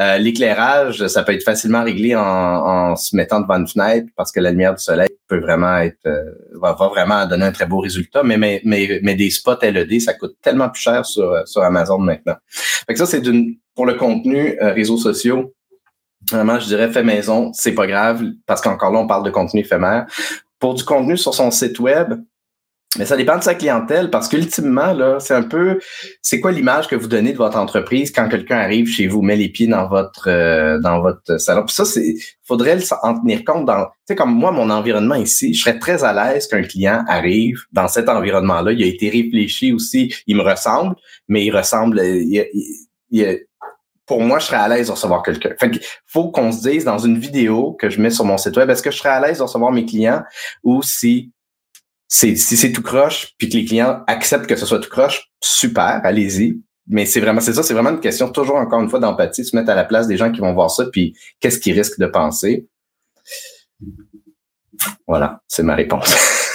Euh, 0.00 0.18
l'éclairage, 0.18 1.06
ça 1.06 1.22
peut 1.22 1.32
être 1.32 1.44
facilement 1.44 1.82
réglé 1.84 2.14
en, 2.14 2.22
en, 2.22 2.96
se 2.96 3.16
mettant 3.16 3.40
devant 3.40 3.56
une 3.56 3.68
fenêtre, 3.68 4.08
parce 4.16 4.32
que 4.32 4.40
la 4.40 4.50
lumière 4.50 4.74
du 4.74 4.82
soleil 4.82 5.08
peut 5.28 5.40
vraiment 5.40 5.78
être 5.78 6.06
euh, 6.06 6.22
va, 6.60 6.72
vraiment 6.72 7.26
donner 7.26 7.46
un 7.46 7.52
très 7.52 7.66
beau 7.66 7.80
résultat. 7.80 8.22
Mais, 8.22 8.36
mais, 8.36 8.60
mais, 8.64 9.00
mais 9.02 9.14
des 9.14 9.30
spots 9.30 9.62
LED, 9.62 10.00
ça 10.00 10.14
coûte 10.14 10.36
tellement 10.42 10.68
plus 10.68 10.82
cher 10.82 11.04
sur, 11.04 11.42
sur 11.46 11.62
Amazon 11.62 11.98
maintenant. 11.98 12.36
Fait 12.50 12.92
que 12.92 12.98
ça, 12.98 13.06
c'est 13.06 13.22
pour 13.74 13.86
le 13.86 13.94
contenu 13.94 14.58
euh, 14.60 14.72
réseaux 14.72 14.96
sociaux 14.96 15.52
Vraiment, 16.30 16.58
je 16.58 16.66
dirais 16.66 16.90
fait 16.90 17.04
maison, 17.04 17.52
c'est 17.52 17.72
pas 17.72 17.86
grave, 17.86 18.22
parce 18.46 18.60
qu'encore 18.60 18.90
là, 18.90 18.98
on 18.98 19.06
parle 19.06 19.24
de 19.24 19.30
contenu 19.30 19.60
éphémère. 19.60 20.06
Pour 20.58 20.74
du 20.74 20.84
contenu 20.84 21.16
sur 21.16 21.34
son 21.34 21.50
site 21.50 21.78
web, 21.78 22.14
mais 22.98 23.04
ça 23.04 23.16
dépend 23.16 23.36
de 23.36 23.42
sa 23.42 23.54
clientèle 23.54 24.10
parce 24.10 24.28
qu'ultimement, 24.28 24.92
là, 24.92 25.18
c'est 25.20 25.34
un 25.34 25.42
peu, 25.42 25.78
c'est 26.22 26.40
quoi 26.40 26.52
l'image 26.52 26.88
que 26.88 26.96
vous 26.96 27.08
donnez 27.08 27.32
de 27.32 27.36
votre 27.36 27.58
entreprise 27.58 28.10
quand 28.10 28.28
quelqu'un 28.28 28.56
arrive 28.56 28.88
chez 28.88 29.06
vous, 29.06 29.22
met 29.22 29.36
les 29.36 29.48
pieds 29.48 29.66
dans 29.66 29.88
votre 29.88 30.28
euh, 30.28 30.78
dans 30.80 31.00
votre 31.00 31.38
salon? 31.38 31.64
Puis 31.66 31.74
ça, 31.74 31.84
c'est, 31.84 32.14
faudrait 32.44 32.78
en 33.02 33.20
tenir 33.20 33.44
compte 33.44 33.66
dans, 33.66 33.84
tu 33.84 33.90
sais, 34.08 34.16
comme 34.16 34.34
moi, 34.34 34.50
mon 34.50 34.70
environnement 34.70 35.14
ici, 35.14 35.52
je 35.52 35.62
serais 35.62 35.78
très 35.78 36.04
à 36.04 36.12
l'aise 36.12 36.46
qu'un 36.46 36.62
client 36.62 37.04
arrive 37.08 37.58
dans 37.72 37.88
cet 37.88 38.08
environnement-là. 38.08 38.72
Il 38.72 38.82
a 38.82 38.86
été 38.86 39.10
réfléchi 39.10 39.72
aussi, 39.72 40.14
il 40.26 40.36
me 40.36 40.42
ressemble, 40.42 40.96
mais 41.28 41.44
il 41.44 41.54
ressemble, 41.54 42.00
il, 42.02 42.46
il, 43.10 43.40
pour 44.06 44.20
moi, 44.20 44.38
je 44.38 44.46
serais 44.46 44.56
à 44.56 44.68
l'aise 44.68 44.86
de 44.86 44.92
recevoir 44.92 45.22
quelqu'un. 45.22 45.50
Fait 45.58 45.70
faut 46.06 46.30
qu'on 46.30 46.52
se 46.52 46.68
dise 46.68 46.84
dans 46.84 46.98
une 46.98 47.18
vidéo 47.18 47.72
que 47.72 47.90
je 47.90 48.00
mets 48.00 48.10
sur 48.10 48.24
mon 48.24 48.38
site 48.38 48.56
web, 48.56 48.70
est-ce 48.70 48.82
que 48.82 48.90
je 48.90 48.98
serais 48.98 49.10
à 49.10 49.20
l'aise 49.20 49.38
de 49.38 49.42
recevoir 49.42 49.72
mes 49.72 49.84
clients 49.84 50.22
ou 50.62 50.82
si 50.82 51.32
c'est 52.08 52.36
si 52.36 52.56
c'est 52.56 52.72
tout 52.72 52.82
croche 52.82 53.34
puis 53.36 53.48
que 53.48 53.56
les 53.56 53.64
clients 53.64 54.04
acceptent 54.06 54.46
que 54.46 54.56
ce 54.56 54.64
soit 54.64 54.78
tout 54.78 54.90
croche, 54.90 55.30
super, 55.42 56.00
allez-y. 56.04 56.60
Mais 56.88 57.04
c'est 57.04 57.20
vraiment 57.20 57.40
c'est 57.40 57.52
ça, 57.52 57.64
c'est 57.64 57.74
vraiment 57.74 57.90
une 57.90 58.00
question 58.00 58.30
toujours 58.30 58.56
encore 58.56 58.80
une 58.80 58.88
fois 58.88 59.00
d'empathie, 59.00 59.44
se 59.44 59.56
mettre 59.56 59.70
à 59.70 59.74
la 59.74 59.84
place 59.84 60.06
des 60.06 60.16
gens 60.16 60.30
qui 60.30 60.40
vont 60.40 60.54
voir 60.54 60.70
ça 60.70 60.86
puis 60.86 61.16
qu'est-ce 61.40 61.58
qu'ils 61.58 61.76
risquent 61.76 61.98
de 61.98 62.06
penser. 62.06 62.68
Voilà, 65.08 65.42
c'est 65.48 65.64
ma 65.64 65.74
réponse. 65.74 66.14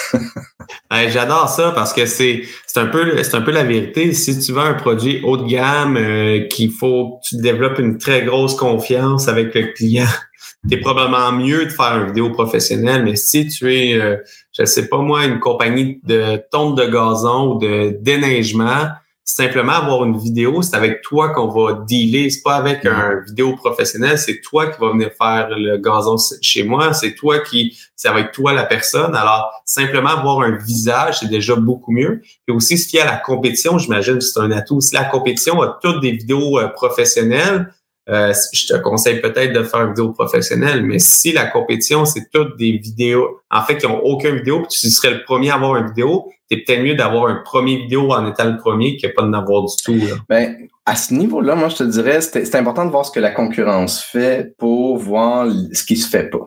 J'adore 1.09 1.49
ça 1.49 1.71
parce 1.71 1.93
que 1.93 2.05
c'est 2.05 2.43
un 2.75 2.87
peu 2.87 3.21
c'est 3.23 3.35
un 3.35 3.41
peu 3.41 3.51
la 3.51 3.63
vérité. 3.63 4.13
Si 4.13 4.39
tu 4.39 4.51
veux 4.51 4.59
un 4.59 4.73
produit 4.73 5.21
haut 5.23 5.37
de 5.37 5.45
gamme 5.47 5.97
euh, 5.97 6.47
qu'il 6.47 6.71
faut 6.71 7.19
tu 7.23 7.37
développes 7.37 7.79
une 7.79 7.97
très 7.97 8.23
grosse 8.23 8.55
confiance 8.55 9.27
avec 9.27 9.53
le 9.55 9.73
client, 9.73 10.07
c'est 10.69 10.77
probablement 10.77 11.31
mieux 11.31 11.65
de 11.65 11.69
faire 11.69 12.01
une 12.01 12.07
vidéo 12.07 12.29
professionnelle. 12.31 13.03
Mais 13.03 13.15
si 13.15 13.47
tu 13.47 13.73
es, 13.73 13.93
euh, 13.93 14.17
je 14.57 14.65
sais 14.65 14.87
pas 14.87 14.97
moi, 14.97 15.25
une 15.25 15.39
compagnie 15.39 15.99
de 16.03 16.41
tonte 16.51 16.77
de 16.77 16.85
gazon 16.85 17.53
ou 17.53 17.59
de 17.59 17.97
déneigement, 18.01 18.87
simplement 19.35 19.73
avoir 19.73 20.03
une 20.05 20.17
vidéo, 20.17 20.61
c'est 20.61 20.75
avec 20.75 21.01
toi 21.01 21.29
qu'on 21.29 21.47
va 21.47 21.83
dealer. 21.87 22.29
C'est 22.29 22.43
pas 22.43 22.55
avec 22.55 22.85
un 22.85 23.21
vidéo 23.25 23.55
professionnel, 23.55 24.17
c'est 24.17 24.41
toi 24.41 24.67
qui 24.67 24.79
vas 24.79 24.91
venir 24.91 25.11
faire 25.17 25.49
le 25.49 25.77
gazon 25.77 26.17
chez 26.41 26.63
moi. 26.63 26.93
C'est 26.93 27.15
toi 27.15 27.39
qui, 27.39 27.77
c'est 27.95 28.09
avec 28.09 28.31
toi 28.31 28.53
la 28.53 28.65
personne. 28.65 29.15
Alors, 29.15 29.51
simplement 29.65 30.09
avoir 30.09 30.41
un 30.41 30.57
visage, 30.57 31.19
c'est 31.19 31.29
déjà 31.29 31.55
beaucoup 31.55 31.91
mieux. 31.91 32.21
Et 32.47 32.51
aussi, 32.51 32.77
ce 32.77 32.87
qui 32.87 32.97
est 32.97 33.01
à 33.01 33.05
la 33.05 33.17
compétition, 33.17 33.77
j'imagine 33.77 34.15
que 34.15 34.21
c'est 34.21 34.39
un 34.39 34.51
atout. 34.51 34.81
Si 34.81 34.93
la 34.93 35.05
compétition 35.05 35.61
a 35.61 35.79
toutes 35.81 36.01
des 36.01 36.11
vidéos 36.11 36.59
euh, 36.59 36.67
professionnelles, 36.67 37.73
euh, 38.09 38.33
je 38.51 38.67
te 38.67 38.77
conseille 38.77 39.21
peut-être 39.21 39.53
de 39.53 39.63
faire 39.63 39.81
une 39.81 39.89
vidéo 39.89 40.11
professionnelle, 40.11 40.83
mais 40.83 40.99
si 40.99 41.31
la 41.31 41.45
compétition, 41.45 42.05
c'est 42.05 42.29
toutes 42.31 42.57
des 42.57 42.77
vidéos, 42.77 43.41
en 43.51 43.61
fait, 43.61 43.77
qui 43.77 43.87
n'ont 43.87 43.99
aucune 43.99 44.37
vidéo, 44.37 44.61
puis 44.61 44.69
tu 44.69 44.89
serais 44.89 45.11
le 45.11 45.23
premier 45.23 45.51
à 45.51 45.55
avoir 45.55 45.75
une 45.77 45.87
vidéo, 45.87 46.29
c'est 46.49 46.57
peut-être 46.57 46.81
mieux 46.81 46.95
d'avoir 46.95 47.27
un 47.27 47.41
premier 47.45 47.77
vidéo 47.77 48.11
en 48.11 48.27
étant 48.27 48.45
le 48.45 48.57
premier 48.57 48.97
que 48.97 49.07
pas 49.07 49.21
d'en 49.21 49.33
avoir 49.33 49.63
du 49.65 49.75
tout. 49.83 49.99
Ben, 50.27 50.67
à 50.85 50.95
ce 50.95 51.13
niveau-là, 51.13 51.55
moi, 51.55 51.69
je 51.69 51.77
te 51.77 51.83
dirais, 51.83 52.21
c'est 52.21 52.55
important 52.55 52.85
de 52.85 52.91
voir 52.91 53.05
ce 53.05 53.11
que 53.11 53.19
la 53.19 53.31
concurrence 53.31 54.01
fait 54.01 54.55
pour 54.57 54.97
voir 54.97 55.47
ce 55.71 55.83
qui 55.83 55.95
se 55.95 56.09
fait 56.09 56.29
pas. 56.29 56.45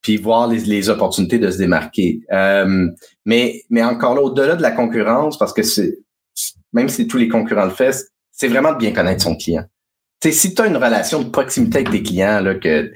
Puis 0.00 0.16
voir 0.16 0.48
les, 0.48 0.88
opportunités 0.88 1.38
de 1.38 1.50
se 1.50 1.58
démarquer. 1.58 2.20
Euh, 2.32 2.88
mais, 3.26 3.62
mais 3.68 3.82
encore 3.84 4.14
là, 4.14 4.22
au-delà 4.22 4.56
de 4.56 4.62
la 4.62 4.70
concurrence, 4.70 5.36
parce 5.36 5.52
que 5.52 5.62
c'est 5.62 5.98
même 6.72 6.88
si 6.88 7.06
tous 7.06 7.18
les 7.18 7.28
concurrents 7.28 7.64
le 7.64 7.70
font, 7.70 7.90
c'est 8.32 8.48
vraiment 8.48 8.72
de 8.72 8.78
bien 8.78 8.92
connaître 8.92 9.22
son 9.22 9.36
client. 9.36 9.64
Sais, 10.22 10.32
si 10.32 10.54
tu 10.54 10.62
as 10.62 10.66
une 10.66 10.76
relation 10.76 11.22
de 11.22 11.30
proximité 11.30 11.78
avec 11.78 11.90
tes 11.90 12.02
clients, 12.02 12.40
là, 12.40 12.54
que 12.54 12.92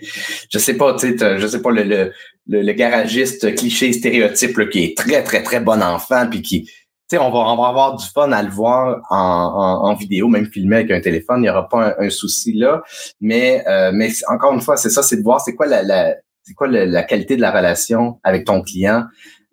je 0.51 0.59
sais 0.59 0.77
pas, 0.77 0.95
tu 0.95 1.17
je 1.19 1.47
sais 1.47 1.63
pas, 1.63 1.71
le, 1.71 1.83
le, 1.83 2.13
le, 2.47 2.73
garagiste 2.73 3.55
cliché 3.55 3.93
stéréotype 3.93 4.57
là, 4.59 4.67
qui 4.67 4.85
est 4.85 4.97
très, 4.97 5.23
très, 5.23 5.43
très 5.43 5.61
bon 5.61 5.83
enfant, 5.83 6.27
puis 6.29 6.43
qui, 6.43 6.71
tu 7.11 7.19
on 7.19 7.31
va, 7.31 7.39
on 7.39 7.63
avoir 7.65 7.97
du 7.97 8.07
fun 8.07 8.33
à 8.33 8.43
le 8.43 8.51
voir 8.51 9.01
en, 9.11 9.95
vidéo, 9.95 10.29
même 10.29 10.47
filmé 10.47 10.77
avec 10.77 10.91
un 10.91 11.01
téléphone, 11.01 11.39
il 11.39 11.43
n'y 11.43 11.51
aura 11.51 11.69
pas 11.69 11.95
un, 11.99 12.11
souci 12.11 12.53
là. 12.53 12.83
Mais, 13.21 13.63
euh, 13.69 13.91
mais 13.95 14.11
encore 14.29 14.55
une 14.55 14.61
fois, 14.61 14.77
c'est 14.77 14.91
ça, 14.91 15.03
c'est 15.03 15.19
de 15.19 15.23
voir 15.23 15.41
c'est 15.41 15.55
quoi 15.55 15.67
la, 15.67 15.83
la 15.83 16.15
c'est 16.43 16.55
quoi 16.55 16.67
la, 16.69 17.03
qualité 17.03 17.37
de 17.37 17.41
la 17.41 17.51
relation 17.51 18.21
avec 18.23 18.45
ton 18.45 18.63
client, 18.63 19.05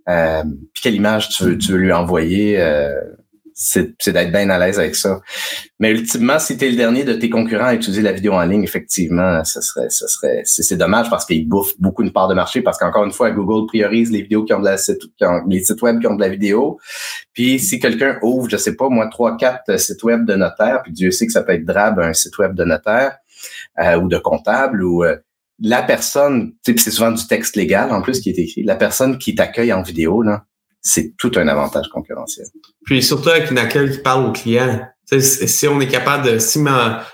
euh, 0.10 0.44
puis 0.74 0.84
quelle 0.84 0.96
image 0.96 1.30
tu 1.30 1.44
veux, 1.44 1.58
tu 1.58 1.72
veux 1.72 1.78
lui 1.78 1.94
envoyer. 1.94 2.60
Euh, 2.60 2.94
c'est 3.54 4.10
d'être 4.10 4.32
bien 4.32 4.50
à 4.50 4.58
l'aise 4.58 4.80
avec 4.80 4.96
ça. 4.96 5.22
Mais 5.80 5.92
ultimement, 5.92 6.40
si 6.40 6.58
tu 6.58 6.66
es 6.66 6.70
le 6.70 6.76
dernier 6.76 7.04
de 7.04 7.14
tes 7.14 7.30
concurrents 7.30 7.68
à 7.68 7.74
utiliser 7.74 8.02
la 8.02 8.12
vidéo 8.12 8.34
en 8.34 8.44
ligne, 8.44 8.64
effectivement, 8.64 9.44
ce 9.44 9.62
serait, 9.62 9.90
ce 9.90 10.08
serait, 10.08 10.42
c'est 10.46 10.78
dommage 10.78 11.10
parce 11.10 11.26
qu'ils 11.26 11.48
bouffent 11.48 11.80
beaucoup 11.80 12.04
une 12.04 12.12
part 12.12 12.28
de 12.28 12.34
marché 12.34 12.62
parce 12.62 12.78
qu'encore 12.78 13.04
une 13.04 13.12
fois, 13.12 13.32
Google 13.32 13.68
priorise 13.68 14.12
les 14.12 14.22
vidéos 14.22 14.44
qui 14.44 14.54
ont 14.54 14.60
de 14.60 14.66
la 14.66 14.78
les 15.48 15.64
sites 15.64 15.82
web 15.82 16.00
qui 16.00 16.08
ont 16.08 16.16
de 16.16 16.22
la 16.22 16.30
vidéo. 16.30 16.80
Puis 17.34 17.60
si 17.60 17.80
quelqu'un 17.80 18.18
ouvre, 18.22 18.50
je 18.50 18.58
sais 18.58 18.76
pas, 18.76 18.90
moi, 18.90 19.08
trois, 19.08 19.38
quatre 19.38 19.80
sites 19.80 20.04
web 20.04 20.26
de 20.26 20.36
notaire, 20.36 20.82
puis 20.84 20.92
Dieu 20.92 21.12
sait 21.12 21.26
que 21.26 21.32
ça 21.32 21.44
peut 21.44 21.54
être 21.54 21.66
drabe 21.66 22.00
un 22.00 22.14
site 22.14 22.38
web 22.38 22.56
de 22.56 22.64
notaire 22.64 23.18
euh, 23.80 23.98
ou 23.98 24.08
de 24.08 24.18
comptable 24.18 24.84
ou 24.84 25.04
euh, 25.04 25.18
la 25.64 25.84
personne, 25.84 26.54
c'est 26.66 26.78
souvent 26.90 27.12
du 27.12 27.26
texte 27.28 27.56
légal 27.56 27.92
en 27.92 28.02
plus 28.02 28.20
qui 28.20 28.30
est 28.30 28.40
écrit, 28.40 28.64
la 28.64 28.76
personne 28.76 29.18
qui 29.20 29.36
t'accueille 29.36 29.72
en 29.72 29.84
vidéo, 29.84 30.24
là, 30.24 30.46
c'est 30.82 31.16
tout 31.18 31.32
un 31.36 31.48
avantage 31.48 31.88
concurrentiel. 31.90 32.48
Puis 32.86 33.04
surtout 33.04 33.30
avec 33.30 33.52
une 33.52 33.58
accueil 33.58 33.92
qui 33.92 34.00
parle 34.00 34.26
au 34.26 34.32
client. 34.32 34.82
si 35.20 35.68
on 35.68 35.80
est 35.80 35.88
capable 35.88 36.26
de, 36.26 36.40
si 36.40 36.60
il 36.60 36.66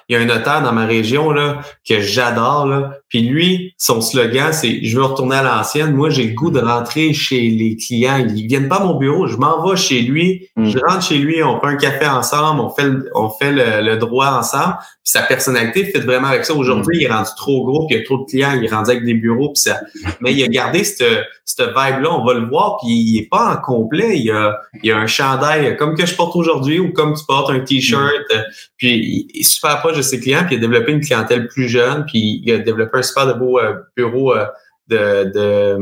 y 0.10 0.16
a 0.16 0.20
un 0.20 0.26
notaire 0.26 0.62
dans 0.62 0.72
ma 0.72 0.86
région 0.86 1.32
là 1.32 1.62
que 1.88 2.00
j'adore 2.00 2.68
là, 2.68 2.97
puis 3.10 3.22
lui, 3.22 3.74
son 3.78 4.02
slogan 4.02 4.52
c'est 4.52 4.84
je 4.84 4.98
veux 4.98 5.04
retourner 5.04 5.38
à 5.38 5.44
l'ancienne. 5.44 5.94
Moi, 5.94 6.10
j'ai 6.10 6.26
le 6.26 6.34
goût 6.34 6.52
de 6.52 6.60
rentrer 6.60 7.14
chez 7.14 7.50
les 7.50 7.78
clients. 7.78 8.18
Ils 8.18 8.48
viennent 8.48 8.68
pas 8.68 8.78
à 8.78 8.84
mon 8.84 8.96
bureau, 8.96 9.28
je 9.28 9.38
m'en 9.38 9.66
vais 9.68 9.78
chez 9.78 10.02
lui, 10.02 10.50
mm. 10.56 10.70
je 10.70 10.80
rentre 10.80 11.04
chez 11.04 11.18
lui, 11.18 11.42
on 11.42 11.58
prend 11.58 11.70
un 11.70 11.78
café 11.78 12.06
ensemble, 12.06 12.60
on 12.60 12.70
fait 12.70 12.84
le, 12.84 13.10
on 13.16 13.30
fait 13.30 13.52
le, 13.52 13.98
droit 13.98 14.28
ensemble. 14.28 14.76
Puis 14.80 15.12
sa 15.12 15.22
personnalité 15.22 15.86
fait 15.86 16.00
vraiment 16.00 16.28
avec 16.28 16.44
ça. 16.44 16.54
Aujourd'hui, 16.54 16.98
mm. 16.98 17.00
il 17.00 17.06
est 17.06 17.12
rendu 17.12 17.30
trop 17.38 17.66
gros, 17.66 17.88
puis 17.88 17.96
il 17.96 18.00
y 18.00 18.02
a 18.02 18.06
trop 18.06 18.18
de 18.18 18.26
clients, 18.26 18.52
il 18.58 18.66
est 18.66 18.74
rendu 18.74 18.92
avec 18.92 19.06
des 19.06 19.14
bureaux, 19.14 19.54
puis 19.54 19.62
ça. 19.62 19.80
Mais 20.20 20.34
il 20.34 20.44
a 20.44 20.48
gardé 20.48 20.84
cette 20.84 21.04
cette 21.48 21.70
vibe-là, 21.70 22.14
on 22.14 22.26
va 22.26 22.34
le 22.34 22.46
voir, 22.46 22.78
puis 22.78 22.92
il 22.92 23.20
est 23.20 23.30
pas 23.30 23.54
en 23.54 23.62
complet. 23.62 24.18
Il 24.18 24.26
y 24.26 24.32
a, 24.32 24.60
il 24.84 24.92
a 24.92 24.98
un 24.98 25.08
chandail 25.08 25.78
comme 25.78 25.96
que 25.96 26.06
je 26.06 26.14
porte 26.14 26.36
aujourd'hui 26.36 26.78
ou 26.78 26.92
comme 26.92 27.16
tu 27.16 27.24
portes 27.26 27.50
un 27.50 27.62
t-shirt. 27.62 28.26
Mm. 28.30 28.42
Puis 28.76 29.30
il 29.34 29.40
est 29.40 29.44
super 29.44 29.80
proche 29.80 29.96
de 29.96 30.02
ses 30.02 30.20
clients, 30.20 30.44
puis 30.46 30.56
il 30.56 30.58
a 30.58 30.62
développé 30.62 30.92
une 30.92 31.00
clientèle 31.00 31.48
plus 31.48 31.70
jeune, 31.70 32.06
puis 32.06 32.42
il 32.44 32.52
a 32.52 32.58
développé 32.58 32.97
un 32.98 33.04
super 33.04 33.28
de 33.28 33.34
beau 33.34 33.60
euh, 33.60 33.76
bureau 33.96 34.34
euh, 34.34 34.46
de, 34.88 35.32
de 35.34 35.78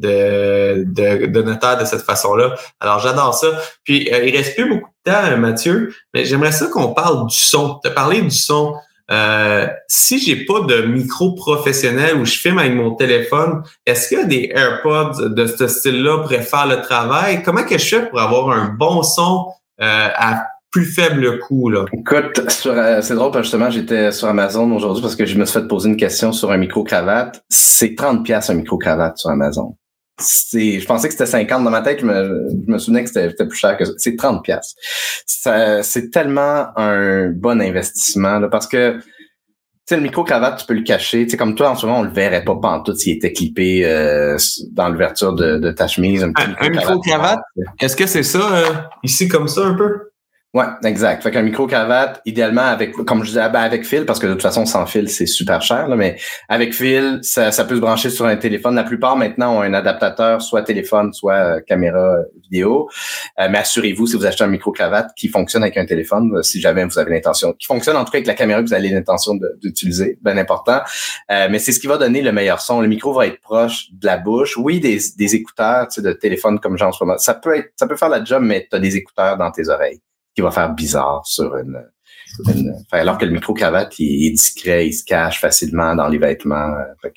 de, 0.00 1.42
notaire 1.42 1.78
de 1.78 1.84
cette 1.84 2.02
façon-là. 2.02 2.54
Alors, 2.80 3.00
j'adore 3.00 3.34
ça. 3.34 3.48
Puis, 3.84 4.08
euh, 4.12 4.24
il 4.24 4.36
reste 4.36 4.54
plus 4.54 4.68
beaucoup 4.68 4.90
de 5.04 5.12
temps, 5.12 5.36
Mathieu, 5.36 5.92
mais 6.14 6.24
j'aimerais 6.24 6.52
ça 6.52 6.66
qu'on 6.66 6.94
parle 6.94 7.26
du 7.26 7.36
son. 7.36 7.78
Tu 7.82 7.90
as 7.90 7.92
parlé 7.92 8.22
du 8.22 8.30
son. 8.30 8.74
Euh, 9.10 9.66
si 9.88 10.20
j'ai 10.20 10.44
pas 10.44 10.60
de 10.60 10.82
micro 10.82 11.34
professionnel 11.34 12.16
où 12.16 12.24
je 12.24 12.38
filme 12.38 12.58
avec 12.58 12.74
mon 12.74 12.94
téléphone, 12.94 13.62
est-ce 13.84 14.14
a 14.14 14.24
des 14.24 14.52
AirPods 14.54 15.30
de 15.30 15.46
ce 15.46 15.66
style-là 15.66 16.18
pour 16.18 16.30
faire 16.30 16.66
le 16.66 16.80
travail? 16.80 17.42
Comment 17.42 17.64
que 17.64 17.76
je 17.76 17.84
fais 17.84 18.06
pour 18.08 18.20
avoir 18.20 18.50
un 18.50 18.68
bon 18.68 19.02
son 19.02 19.48
euh, 19.80 20.08
à 20.14 20.46
plus 20.70 20.84
faible 20.84 21.38
coût? 21.40 21.68
Là? 21.70 21.84
Écoute, 21.92 22.40
euh, 22.66 23.02
c'est 23.02 23.14
drôle 23.14 23.32
parce 23.32 23.42
que 23.42 23.42
justement, 23.44 23.70
j'étais 23.70 24.12
sur 24.12 24.28
Amazon 24.28 24.70
aujourd'hui 24.72 25.02
parce 25.02 25.16
que 25.16 25.26
je 25.26 25.36
me 25.36 25.44
suis 25.44 25.60
fait 25.60 25.66
poser 25.66 25.88
une 25.88 25.96
question 25.96 26.32
sur 26.32 26.50
un 26.50 26.56
micro-cravate. 26.56 27.42
C'est 27.48 27.94
30 27.94 28.24
pièces 28.24 28.50
un 28.50 28.54
micro-cravate 28.54 29.18
sur 29.18 29.30
Amazon. 29.30 29.76
je 30.18 30.84
pensais 30.86 31.08
que 31.08 31.14
c'était 31.14 31.26
50 31.26 31.64
dans 31.64 31.70
ma 31.70 31.82
tête, 31.82 32.00
je 32.00 32.06
me, 32.06 32.48
je 32.66 32.72
me 32.72 32.78
souvenais 32.78 33.04
que 33.04 33.10
c'était 33.10 33.46
plus 33.46 33.58
cher 33.58 33.76
que 33.76 33.84
ça. 33.84 33.92
C'est 33.96 34.16
30 34.16 34.44
pièces. 34.44 34.74
C'est 35.26 36.10
tellement 36.10 36.68
un 36.76 37.30
bon 37.30 37.60
investissement 37.60 38.38
là, 38.38 38.48
parce 38.48 38.66
que 38.66 38.98
tu 39.90 39.96
sais, 39.96 40.02
le 40.02 40.06
micro-cravate, 40.06 40.60
tu 40.60 40.66
peux 40.66 40.74
le 40.74 40.82
cacher. 40.82 41.24
Tu 41.24 41.30
sais, 41.30 41.36
comme 41.36 41.56
toi, 41.56 41.70
en 41.70 41.74
ce 41.74 41.84
moment, 41.84 41.98
on 41.98 42.02
le 42.04 42.10
verrait 42.10 42.44
pas 42.44 42.54
pantoute 42.54 42.96
s'il 42.96 43.16
était 43.16 43.32
clippé 43.32 43.84
euh, 43.84 44.36
dans 44.70 44.88
l'ouverture 44.88 45.32
de, 45.32 45.56
de, 45.56 45.72
ta 45.72 45.88
chemise. 45.88 46.22
Un, 46.22 46.68
micro-cravate, 46.68 47.40
est-ce 47.80 47.96
que 47.96 48.06
c'est 48.06 48.22
ça, 48.22 48.54
euh, 48.54 48.74
ici, 49.02 49.26
comme 49.26 49.48
ça, 49.48 49.66
un 49.66 49.74
peu? 49.74 50.10
Ouais, 50.52 50.64
exact. 50.82 51.22
Fait 51.22 51.30
qu'un 51.30 51.42
micro-cravate, 51.42 52.20
idéalement 52.24 52.62
avec, 52.62 52.92
comme 52.92 53.22
je 53.22 53.28
disais, 53.28 53.48
ben 53.50 53.60
avec 53.60 53.86
fil, 53.86 54.04
parce 54.04 54.18
que 54.18 54.26
de 54.26 54.32
toute 54.32 54.42
façon, 54.42 54.66
sans 54.66 54.84
fil, 54.84 55.08
c'est 55.08 55.26
super 55.26 55.62
cher, 55.62 55.86
là, 55.86 55.94
mais 55.94 56.16
avec 56.48 56.74
fil, 56.74 57.20
ça, 57.22 57.52
ça, 57.52 57.64
peut 57.64 57.76
se 57.76 57.80
brancher 57.80 58.10
sur 58.10 58.26
un 58.26 58.34
téléphone. 58.34 58.74
La 58.74 58.82
plupart 58.82 59.16
maintenant 59.16 59.58
ont 59.58 59.60
un 59.60 59.72
adaptateur, 59.74 60.42
soit 60.42 60.62
téléphone, 60.62 61.12
soit 61.12 61.34
euh, 61.34 61.60
caméra 61.60 62.16
vidéo. 62.42 62.90
Euh, 63.38 63.46
mais 63.48 63.58
assurez-vous, 63.58 64.08
si 64.08 64.16
vous 64.16 64.26
achetez 64.26 64.42
un 64.42 64.48
micro-cravate 64.48 65.12
qui 65.16 65.28
fonctionne 65.28 65.62
avec 65.62 65.76
un 65.76 65.86
téléphone, 65.86 66.32
euh, 66.34 66.42
si 66.42 66.60
jamais 66.60 66.84
vous 66.84 66.98
avez 66.98 67.12
l'intention, 67.12 67.52
qui 67.52 67.66
fonctionne 67.66 67.96
en 67.96 68.04
tout 68.04 68.10
cas 68.10 68.18
avec 68.18 68.26
la 68.26 68.34
caméra 68.34 68.60
que 68.60 68.66
vous 68.66 68.74
avez 68.74 68.88
l'intention 68.88 69.38
d'utiliser, 69.62 70.18
bien 70.20 70.36
important. 70.36 70.80
mais 71.28 71.60
c'est 71.60 71.70
ce 71.70 71.78
qui 71.78 71.86
va 71.86 71.96
donner 71.96 72.22
le 72.22 72.32
meilleur 72.32 72.60
son. 72.60 72.80
Le 72.80 72.88
micro 72.88 73.12
va 73.12 73.28
être 73.28 73.40
proche 73.40 73.86
de 73.92 74.04
la 74.04 74.16
bouche. 74.16 74.56
Oui, 74.56 74.80
des, 74.80 74.98
des 75.16 75.34
écouteurs, 75.36 75.86
de 75.96 76.12
téléphone 76.12 76.58
comme 76.58 76.76
j'ai 76.76 76.84
en 76.84 76.90
ce 76.90 77.04
moment. 77.04 77.18
Ça 77.18 77.34
peut 77.34 77.54
être, 77.54 77.68
ça 77.76 77.86
peut 77.86 77.96
faire 77.96 78.08
la 78.08 78.24
job, 78.24 78.42
mais 78.42 78.66
tu 78.68 78.76
as 78.76 78.80
des 78.80 78.96
écouteurs 78.96 79.36
dans 79.36 79.52
tes 79.52 79.68
oreilles 79.68 80.00
qui 80.34 80.42
va 80.42 80.50
faire 80.50 80.72
bizarre 80.72 81.22
sur 81.24 81.56
une, 81.56 81.82
alors 82.92 83.18
que 83.18 83.24
le 83.24 83.32
micro-cravate, 83.32 83.98
il 83.98 84.28
est 84.28 84.30
discret, 84.30 84.86
il 84.86 84.92
se 84.92 85.04
cache 85.04 85.40
facilement 85.40 85.94
dans 85.94 86.08
les 86.08 86.18
vêtements. 86.18 86.74
Euh, 87.04 87.08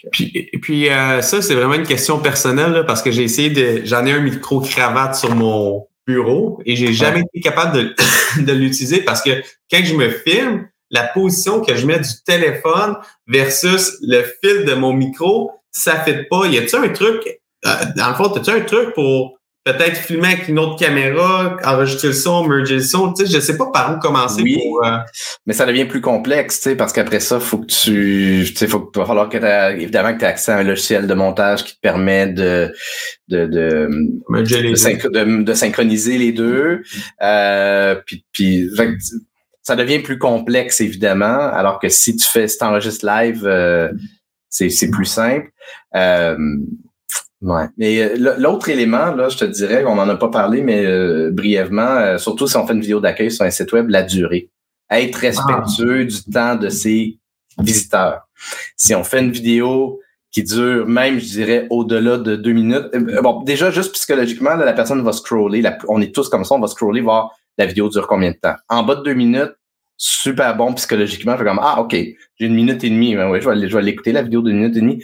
puis, 0.62 0.90
euh, 0.90 1.22
ça, 1.22 1.42
c'est 1.42 1.56
vraiment 1.56 1.76
une 1.76 1.88
question 1.88 2.20
personnelle 2.20 2.84
parce 2.88 3.02
que 3.02 3.12
j'ai 3.12 3.24
essayé 3.24 3.50
de. 3.50 3.86
J'en 3.86 4.06
ai 4.06 4.12
un 4.12 4.22
micro-cravate 4.22 5.16
sur 5.16 5.34
mon 5.36 5.88
bureau 6.06 6.62
et 6.66 6.76
j'ai 6.76 6.94
jamais 6.94 7.22
été 7.22 7.42
capable 7.42 7.78
de, 7.78 7.96
de 8.42 8.54
l'utiliser 8.54 9.02
parce 9.02 9.22
que 9.22 9.42
quand 9.72 9.84
je 9.84 9.96
me 9.96 10.10
filme, 10.10 10.68
la 10.90 11.04
position 11.04 11.62
que 11.62 11.76
je 11.76 11.88
mets 11.88 12.00
du 12.00 12.24
téléphone 12.26 12.96
versus 13.28 13.98
le 14.02 14.24
fil 14.44 14.66
de 14.66 14.74
mon 14.74 14.94
micro, 14.94 15.52
ça 15.72 16.00
fait 16.02 16.26
pas. 16.26 16.46
Y 16.48 16.58
a-tu 16.58 16.76
un 16.76 16.90
truc, 16.90 17.40
euh, 17.66 17.70
dans 17.96 18.10
le 18.10 18.16
fond, 18.16 18.32
as-tu 18.34 18.52
un 18.52 18.62
truc 18.62 18.94
pour 18.94 19.40
peut-être 19.64 19.96
filmer 19.96 20.28
avec 20.28 20.48
une 20.50 20.60
autre 20.60 20.78
caméra, 20.78 21.58
enregistrer 21.64 22.10
le 22.10 22.14
son, 22.14 22.46
merger 22.48 22.76
le 22.76 22.82
son. 22.82 23.14
Tu 23.14 23.26
sais, 23.26 23.32
je 23.32 23.40
sais 23.40 23.58
pas 23.58 23.68
par 23.72 23.96
où 23.96 24.00
commencer. 24.00 24.42
Oui, 24.42 24.60
euh, 24.84 24.98
mais 25.46 25.54
ça 25.54 25.66
devient 25.66 25.86
plus 25.86 26.02
complexe, 26.02 26.58
tu 26.58 26.70
sais, 26.70 26.76
parce 26.76 26.92
qu'après 26.92 27.20
ça, 27.20 27.40
faut 27.40 27.60
que 27.60 27.68
tu, 27.68 28.46
tu 28.48 28.56
sais, 28.56 28.68
faut 28.68 28.82
que 28.82 29.00
va 29.00 29.06
falloir 29.06 29.30
que 29.30 29.38
tu 29.38 29.82
évidemment 29.82 30.14
que 30.14 30.20
tu 30.20 30.26
aies 30.26 30.30
accès 30.30 30.52
à 30.52 30.58
un 30.58 30.64
logiciel 30.64 31.08
de 31.08 31.14
montage 31.14 31.64
qui 31.64 31.76
te 31.76 31.80
permet 31.80 32.28
de 32.28 32.74
de 33.30 33.46
de, 33.46 35.44
de, 35.44 35.54
synchroniser 35.54 36.18
les 36.18 36.34
deux. 36.34 36.84
Euh, 37.22 37.96
puis 38.06 38.26
puis 38.34 38.70
ça 39.62 39.78
devient 39.78 40.00
plus 40.00 40.20
complexe 40.20 40.82
évidemment, 40.82 41.40
alors 41.54 41.80
que 41.80 41.88
si 41.88 42.18
tu 42.18 42.28
fais 42.28 42.50
si 42.50 42.62
enregistres 42.62 43.06
live, 43.06 43.46
euh, 43.46 43.90
c'est 44.50 44.70
c'est 44.70 44.90
plus 44.90 45.06
simple. 45.06 45.50
Euh, 45.96 46.38
Ouais. 47.44 47.66
Mais 47.78 48.02
euh, 48.02 48.36
l'autre 48.38 48.70
élément, 48.70 49.14
là, 49.14 49.28
je 49.28 49.38
te 49.38 49.46
dirais, 49.46 49.84
on 49.86 49.96
n'en 49.96 50.08
a 50.08 50.16
pas 50.16 50.30
parlé, 50.30 50.62
mais 50.62 50.86
euh, 50.86 51.30
brièvement, 51.30 51.82
euh, 51.82 52.18
surtout 52.18 52.48
si 52.48 52.56
on 52.56 52.66
fait 52.66 52.74
une 52.74 52.82
vidéo 52.82 53.02
d'accueil 53.02 53.30
sur 53.30 53.44
un 53.44 53.52
site 53.52 53.74
web, 53.74 53.90
la 53.90 54.04
durée. 54.04 54.50
Être 54.90 55.16
respectueux 55.16 56.06
du 56.06 56.24
temps 56.24 56.56
de 56.56 56.70
ses 56.70 57.20
visiteurs. 57.60 58.22
Si 58.78 58.96
on 58.96 59.04
fait 59.04 59.20
une 59.20 59.32
vidéo 59.32 60.00
qui 60.32 60.44
dure 60.44 60.88
même, 60.88 61.20
je 61.20 61.26
dirais, 61.26 61.68
au-delà 61.70 62.18
de 62.18 62.36
deux 62.36 62.54
minutes. 62.54 62.90
Bon, 63.22 63.44
déjà, 63.44 63.72
juste 63.72 63.94
psychologiquement, 63.94 64.56
la 64.56 64.74
personne 64.74 65.02
va 65.04 65.12
scroller. 65.12 65.64
on 65.88 66.02
est 66.02 66.14
tous 66.14 66.30
comme 66.30 66.44
ça, 66.44 66.56
on 66.56 66.60
va 66.60 66.68
scroller, 66.68 67.02
voir 67.02 67.32
la 67.58 67.66
vidéo 67.66 67.90
dure 67.90 68.08
combien 68.08 68.32
de 68.32 68.38
temps. 68.38 68.56
En 68.70 68.84
bas 68.84 68.96
de 68.96 69.04
deux 69.04 69.14
minutes, 69.14 69.54
super 69.98 70.56
bon 70.56 70.74
psychologiquement. 70.74 71.38
Je 71.38 71.44
comme, 71.44 71.60
ah, 71.62 71.82
OK, 71.82 71.94
j'ai 71.94 72.46
une 72.46 72.56
minute 72.56 72.84
et 72.84 72.90
demie. 72.90 73.16
Ben 73.16 73.28
je 73.40 73.50
vais, 73.50 73.68
je 73.68 73.76
vais 73.76 73.84
l'écouter, 73.84 74.12
la 74.12 74.22
vidéo 74.22 74.42
d'une 74.42 74.58
minute 74.58 74.76
et 74.78 74.82
demie. 74.82 75.04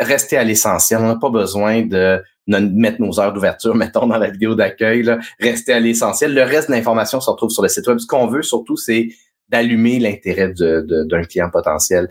Restez 0.00 0.36
à 0.36 0.44
l'essentiel. 0.44 1.00
On 1.00 1.08
n'a 1.08 1.16
pas 1.16 1.30
besoin 1.30 1.82
de 1.82 2.22
mettre 2.46 3.00
nos 3.00 3.18
heures 3.18 3.32
d'ouverture, 3.32 3.74
mettons, 3.76 4.06
dans 4.06 4.18
la 4.18 4.30
vidéo 4.30 4.54
d'accueil. 4.54 5.04
Restez 5.40 5.72
à 5.72 5.80
l'essentiel. 5.80 6.34
Le 6.34 6.42
reste 6.42 6.68
de 6.68 6.74
l'information 6.74 7.20
se 7.20 7.30
retrouve 7.30 7.50
sur 7.50 7.62
le 7.62 7.68
site 7.68 7.86
web. 7.86 7.98
Ce 7.98 8.06
qu'on 8.06 8.26
veut 8.26 8.42
surtout, 8.42 8.76
c'est 8.76 9.08
d'allumer 9.48 9.98
l'intérêt 9.98 10.52
d'un 10.52 11.22
client 11.22 11.50
potentiel. 11.50 12.08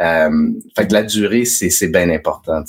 Euh, 0.00 0.50
fait 0.76 0.86
que 0.86 0.92
la 0.92 1.02
durée, 1.02 1.44
c'est 1.44 1.88
bien 1.88 2.10
important. 2.10 2.62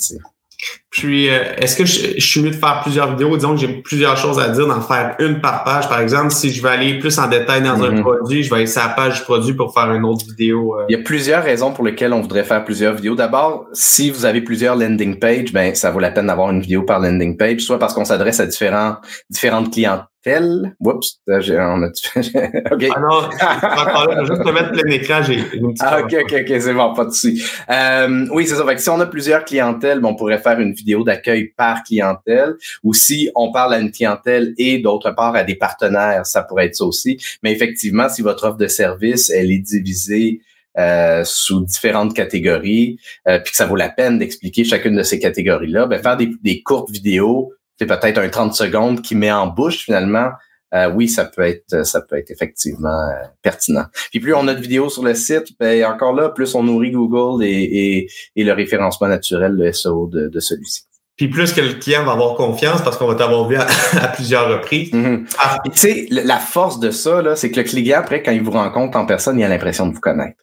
Sais. 1.00 1.06
Puis, 1.06 1.28
euh, 1.28 1.54
est-ce 1.58 1.76
que 1.76 1.84
je, 1.84 2.20
suis 2.20 2.42
mieux 2.42 2.50
de 2.50 2.56
faire 2.56 2.80
plusieurs 2.82 3.10
vidéos? 3.10 3.36
Disons 3.36 3.54
que 3.54 3.60
j'ai 3.60 3.68
plusieurs 3.68 4.16
choses 4.16 4.38
à 4.38 4.48
dire, 4.48 4.66
d'en 4.66 4.80
faire 4.80 5.14
une 5.18 5.40
par 5.40 5.64
page. 5.64 5.88
Par 5.88 6.00
exemple, 6.00 6.30
si 6.30 6.50
je 6.50 6.62
veux 6.62 6.68
aller 6.68 6.98
plus 6.98 7.18
en 7.18 7.28
détail 7.28 7.62
dans 7.62 7.82
un 7.82 7.90
mhm. 7.90 8.02
produit, 8.02 8.42
je 8.42 8.50
vais 8.50 8.56
aller 8.56 8.66
sur 8.66 8.82
la 8.82 8.88
page 8.88 9.18
du 9.18 9.22
produit 9.22 9.54
pour 9.54 9.72
faire 9.72 9.92
une 9.92 10.04
autre 10.04 10.24
vidéo. 10.26 10.76
Euh. 10.78 10.84
Il 10.88 10.96
y 10.96 11.00
a 11.00 11.02
plusieurs 11.02 11.42
raisons 11.42 11.72
pour 11.72 11.84
lesquelles 11.84 12.12
on 12.12 12.20
voudrait 12.20 12.44
faire 12.44 12.64
plusieurs 12.64 12.94
vidéos. 12.94 13.14
D'abord, 13.14 13.66
si 13.72 14.10
vous 14.10 14.24
avez 14.24 14.40
plusieurs 14.40 14.76
landing 14.76 15.18
pages, 15.18 15.52
ben, 15.52 15.74
ça 15.74 15.90
vaut 15.90 16.00
la 16.00 16.10
peine 16.10 16.26
d'avoir 16.26 16.50
une 16.50 16.60
vidéo 16.60 16.82
par 16.82 17.00
landing 17.00 17.36
page, 17.36 17.60
soit 17.60 17.78
parce 17.78 17.94
qu'on 17.94 18.04
s'adresse 18.04 18.40
à 18.40 18.46
différents, 18.46 18.96
différentes 19.30 19.72
clientes 19.72 20.04
tel. 20.26 20.74
Oups, 20.80 21.20
on 21.28 21.32
a 21.32 21.86
OK. 22.72 22.86
Ah 22.94 23.00
non, 23.00 23.30
je 23.30 24.18
vais 24.18 24.26
juste 24.26 24.44
te 24.44 24.50
mettre 24.50 24.72
plein 24.72 24.90
écran. 24.90 25.22
J'ai 25.22 25.44
ah, 25.80 26.00
OK, 26.00 26.16
OK, 26.20 26.34
OK, 26.40 26.60
c'est 26.60 26.74
bon, 26.74 26.94
pas 26.94 27.04
de 27.04 27.10
souci. 27.10 27.44
Euh, 27.70 28.26
oui, 28.32 28.46
c'est 28.46 28.56
ça. 28.56 28.64
Fait 28.64 28.74
que 28.74 28.80
si 28.80 28.90
on 28.90 28.98
a 28.98 29.06
plusieurs 29.06 29.44
clientèles, 29.44 30.00
on 30.04 30.16
pourrait 30.16 30.38
faire 30.38 30.58
une 30.58 30.72
vidéo 30.72 30.85
d'accueil 31.04 31.52
par 31.56 31.82
clientèle. 31.82 32.54
Ou 32.82 32.94
si 32.94 33.30
on 33.34 33.52
parle 33.52 33.74
à 33.74 33.78
une 33.78 33.90
clientèle 33.90 34.54
et 34.58 34.78
d'autre 34.78 35.10
part 35.10 35.34
à 35.34 35.44
des 35.44 35.56
partenaires, 35.56 36.26
ça 36.26 36.42
pourrait 36.42 36.66
être 36.66 36.76
ça 36.76 36.84
aussi. 36.84 37.18
Mais 37.42 37.52
effectivement, 37.52 38.08
si 38.08 38.22
votre 38.22 38.44
offre 38.46 38.58
de 38.58 38.68
service, 38.68 39.30
elle 39.30 39.50
est 39.50 39.58
divisée 39.58 40.40
euh, 40.78 41.22
sous 41.24 41.64
différentes 41.64 42.14
catégories, 42.14 42.98
euh, 43.28 43.38
puis 43.38 43.52
que 43.52 43.56
ça 43.56 43.66
vaut 43.66 43.76
la 43.76 43.88
peine 43.88 44.18
d'expliquer 44.18 44.64
chacune 44.64 44.94
de 44.94 45.02
ces 45.02 45.18
catégories-là, 45.18 45.86
ben 45.86 46.02
faire 46.02 46.16
des 46.16 46.62
courtes 46.62 46.90
vidéos 46.90 47.52
c'est 47.78 47.86
peut-être 47.86 48.18
un 48.18 48.28
30 48.28 48.54
secondes 48.54 49.02
qui 49.02 49.14
met 49.14 49.30
en 49.30 49.46
bouche 49.46 49.84
finalement, 49.84 50.30
euh, 50.76 50.90
oui, 50.90 51.08
ça 51.08 51.24
peut 51.24 51.42
être, 51.42 51.84
ça 51.84 52.00
peut 52.00 52.16
être 52.16 52.30
effectivement 52.30 52.88
euh, 52.88 53.26
pertinent. 53.42 53.86
Puis 54.10 54.20
plus 54.20 54.34
on 54.34 54.46
a 54.48 54.54
de 54.54 54.60
vidéos 54.60 54.88
sur 54.88 55.02
le 55.02 55.14
site, 55.14 55.48
ben 55.58 55.84
encore 55.84 56.12
là, 56.12 56.28
plus 56.28 56.54
on 56.54 56.62
nourrit 56.62 56.90
Google 56.90 57.44
et, 57.44 58.08
et, 58.36 58.44
le 58.44 58.52
référencement 58.52 59.08
naturel, 59.08 59.52
le 59.52 59.72
SEO 59.72 60.08
de, 60.08 60.28
de 60.28 60.40
celui-ci. 60.40 60.82
Puis 61.16 61.28
plus 61.28 61.52
que 61.52 61.62
le 61.62 61.74
client 61.74 62.04
va 62.04 62.12
avoir 62.12 62.34
confiance 62.34 62.82
parce 62.82 62.98
qu'on 62.98 63.06
va 63.06 63.14
t'avoir 63.14 63.48
vu 63.48 63.56
à, 63.56 63.64
plusieurs 64.14 64.48
reprises. 64.50 64.92
Mm-hmm. 64.92 65.36
Ah. 65.38 65.58
Tu 65.64 65.70
sais, 65.74 66.06
la 66.10 66.38
force 66.38 66.78
de 66.78 66.90
ça, 66.90 67.22
là, 67.22 67.36
c'est 67.36 67.50
que 67.50 67.58
le 67.58 67.64
client, 67.64 68.00
après, 68.00 68.22
quand 68.22 68.32
il 68.32 68.42
vous 68.42 68.50
rencontre 68.50 68.98
en 68.98 69.06
personne, 69.06 69.38
il 69.38 69.44
a 69.44 69.48
l'impression 69.48 69.86
de 69.86 69.94
vous 69.94 70.00
connaître. 70.00 70.36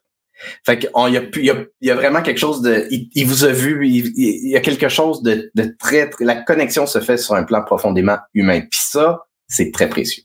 Fait 0.65 0.79
qu'il 0.79 0.89
y, 0.89 1.17
a, 1.17 1.21
il 1.35 1.45
y, 1.45 1.49
a, 1.51 1.55
y 1.81 1.91
a 1.91 1.95
vraiment 1.95 2.21
quelque 2.21 2.39
chose 2.39 2.61
de... 2.61 2.87
Il, 2.89 3.25
vous 3.25 3.45
a 3.45 3.51
vu, 3.51 3.87
il, 3.87 4.11
il, 4.15 4.49
y 4.49 4.57
a 4.57 4.59
quelque 4.59 4.89
chose 4.89 5.21
de, 5.21 5.51
de 5.55 5.75
très, 5.79 6.09
très... 6.09 6.25
La 6.25 6.35
connexion 6.35 6.85
se 6.85 6.99
fait 6.99 7.17
sur 7.17 7.35
un 7.35 7.43
plan 7.43 7.63
profondément 7.63 8.17
humain. 8.33 8.59
Puis 8.59 8.81
ça, 8.83 9.19
c'est 9.53 9.71
très 9.71 9.87
précieux. 9.87 10.23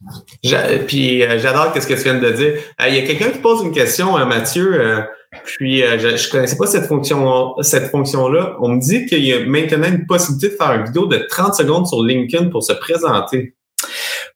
Puis 0.86 1.22
euh, 1.22 1.38
j'adore 1.38 1.72
ce 1.78 1.86
que 1.86 1.94
tu 1.94 2.02
viens 2.02 2.18
de 2.18 2.30
dire. 2.30 2.54
Euh, 2.80 2.88
il 2.88 2.94
y 2.94 2.98
a 2.98 3.02
quelqu'un 3.02 3.28
qui 3.30 3.38
pose 3.38 3.62
une 3.62 3.72
question, 3.72 4.16
à 4.16 4.24
Mathieu. 4.24 4.80
Euh, 4.80 5.02
puis 5.44 5.82
je, 5.82 6.16
je 6.16 6.30
connaissais 6.30 6.56
pas 6.56 6.66
cette 6.66 6.86
fonction 6.86 7.54
cette 7.60 7.90
fonction-là. 7.90 8.56
On 8.60 8.70
me 8.70 8.80
dit 8.80 9.04
qu'il 9.04 9.22
y 9.24 9.34
a 9.34 9.44
maintenant 9.44 9.88
une 9.88 10.06
possibilité 10.06 10.48
de 10.48 10.54
faire 10.54 10.72
une 10.72 10.86
vidéo 10.86 11.06
de 11.06 11.18
30 11.28 11.54
secondes 11.54 11.86
sur 11.86 12.02
LinkedIn 12.02 12.46
pour 12.46 12.62
se 12.62 12.72
présenter. 12.72 13.54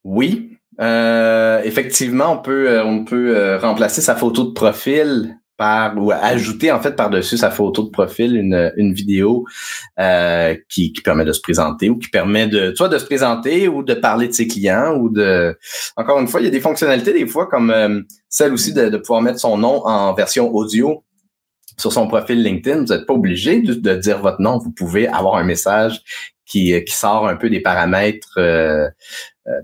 Oui. 0.05 0.59
effectivement, 0.79 2.33
on 2.33 2.39
peut 2.39 2.79
on 2.85 3.07
peut 3.07 3.57
remplacer 3.57 4.03
sa 4.03 4.15
photo 4.17 4.45
de 4.45 4.53
profil 4.53 5.39
ou 5.97 6.11
ajouter 6.11 6.73
en 6.73 6.81
fait 6.81 6.97
par-dessus 6.97 7.37
sa 7.37 7.51
photo 7.51 7.85
de 7.85 7.91
profil 7.91 8.37
une, 8.37 8.73
une 8.77 8.93
vidéo 8.93 9.45
euh, 9.99 10.57
qui, 10.69 10.93
qui 10.93 11.03
permet 11.03 11.25
de 11.25 11.33
se 11.33 11.41
présenter 11.41 11.89
ou 11.89 11.99
qui 11.99 12.09
permet 12.09 12.49
de 12.49 12.75
soit 12.75 12.89
de 12.89 12.99
se 12.99 13.05
présenter 13.05 13.69
ou 13.69 13.83
de 13.83 13.95
parler 13.95 14.29
de 14.29 14.33
ses 14.33 14.49
clients 14.49 14.97
ou 14.97 15.09
de 15.09 15.57
encore 15.97 16.19
une 16.19 16.27
fois 16.27 16.41
il 16.41 16.45
y 16.45 16.49
a 16.49 16.51
des 16.51 16.61
fonctionnalités 16.61 17.13
des 17.13 17.27
fois 17.27 17.47
comme 17.47 17.71
euh, 17.71 18.01
celle 18.29 18.53
aussi 18.53 18.73
de, 18.73 18.97
pouvoir 18.97 19.23
mettre 19.23 19.39
son 19.39 19.57
nom 19.57 19.87
en 19.87 20.15
version 20.15 20.53
audio 20.53 21.05
sur 21.79 21.93
son 21.93 22.07
profil 22.07 22.43
LinkedIn. 22.43 22.85
Vous 22.85 22.95
n'êtes 22.95 23.07
pas 23.07 23.15
obligé 23.15 23.61
de, 23.61 23.75
de, 23.75 23.95
dire 23.97 24.21
votre 24.21 24.41
nom. 24.41 24.59
Vous 24.59 24.71
pouvez 24.71 25.09
avoir 25.09 25.37
un 25.37 25.45
message 25.45 26.03
qui, 26.45 26.85
qui 26.85 26.95
sort 26.95 27.27
un 27.27 27.37
peu 27.37 27.49
des 27.49 27.61
paramètres 27.61 28.39
euh, 28.39 28.89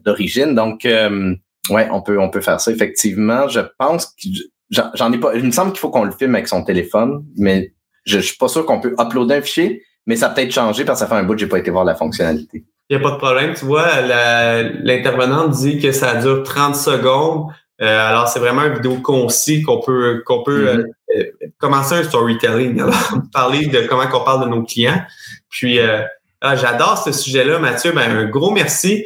d'origine. 0.04 0.54
Donc 0.54 0.84
ouais 0.84 1.88
on 1.90 2.02
peut 2.02 2.20
on 2.20 2.30
peut 2.30 2.40
faire 2.40 2.60
ça. 2.60 2.70
Effectivement 2.70 3.48
je 3.48 3.60
pense 3.78 4.06
que 4.06 4.28
J'en 4.70 5.12
ai 5.12 5.18
pas. 5.18 5.34
Il 5.34 5.44
me 5.44 5.50
semble 5.50 5.72
qu'il 5.72 5.80
faut 5.80 5.90
qu'on 5.90 6.04
le 6.04 6.12
filme 6.12 6.34
avec 6.34 6.48
son 6.48 6.62
téléphone, 6.62 7.24
mais 7.36 7.72
je, 8.04 8.18
je 8.18 8.26
suis 8.26 8.36
pas 8.36 8.48
sûr 8.48 8.66
qu'on 8.66 8.80
peut 8.80 8.94
uploader 8.98 9.36
un 9.36 9.42
fichier, 9.42 9.82
mais 10.06 10.16
ça 10.16 10.26
a 10.26 10.30
peut-être 10.30 10.52
changé 10.52 10.84
parce 10.84 11.00
que 11.00 11.06
ça 11.06 11.14
fait 11.14 11.20
un 11.20 11.24
bout 11.24 11.34
que 11.34 11.40
j'ai 11.40 11.46
pas 11.46 11.58
été 11.58 11.70
voir 11.70 11.84
la 11.84 11.94
fonctionnalité. 11.94 12.64
Il 12.90 12.96
n'y 12.96 13.04
a 13.04 13.06
pas 13.06 13.14
de 13.14 13.18
problème. 13.18 13.54
Tu 13.54 13.66
vois, 13.66 14.00
l'intervenante 14.00 15.50
dit 15.50 15.78
que 15.78 15.92
ça 15.92 16.14
dure 16.14 16.42
30 16.42 16.74
secondes. 16.74 17.50
Euh, 17.80 18.08
alors, 18.08 18.28
c'est 18.28 18.40
vraiment 18.40 18.64
une 18.64 18.74
vidéo 18.74 18.96
concis 18.96 19.62
qu'on 19.62 19.80
peut 19.80 20.22
qu'on 20.24 20.42
peut 20.42 20.64
mm-hmm. 20.64 21.18
euh, 21.18 21.24
commencer 21.58 21.94
un 21.96 22.02
storytelling. 22.02 22.80
Alors, 22.80 23.20
parler 23.32 23.66
de 23.66 23.86
comment 23.86 24.06
qu'on 24.08 24.24
parle 24.24 24.44
de 24.46 24.50
nos 24.50 24.64
clients. 24.64 25.02
Puis 25.50 25.78
euh, 25.78 26.02
ah, 26.40 26.56
j'adore 26.56 26.98
ce 26.98 27.12
sujet-là, 27.12 27.58
Mathieu. 27.58 27.92
Ben, 27.92 28.10
un 28.10 28.24
gros 28.24 28.50
merci. 28.50 29.04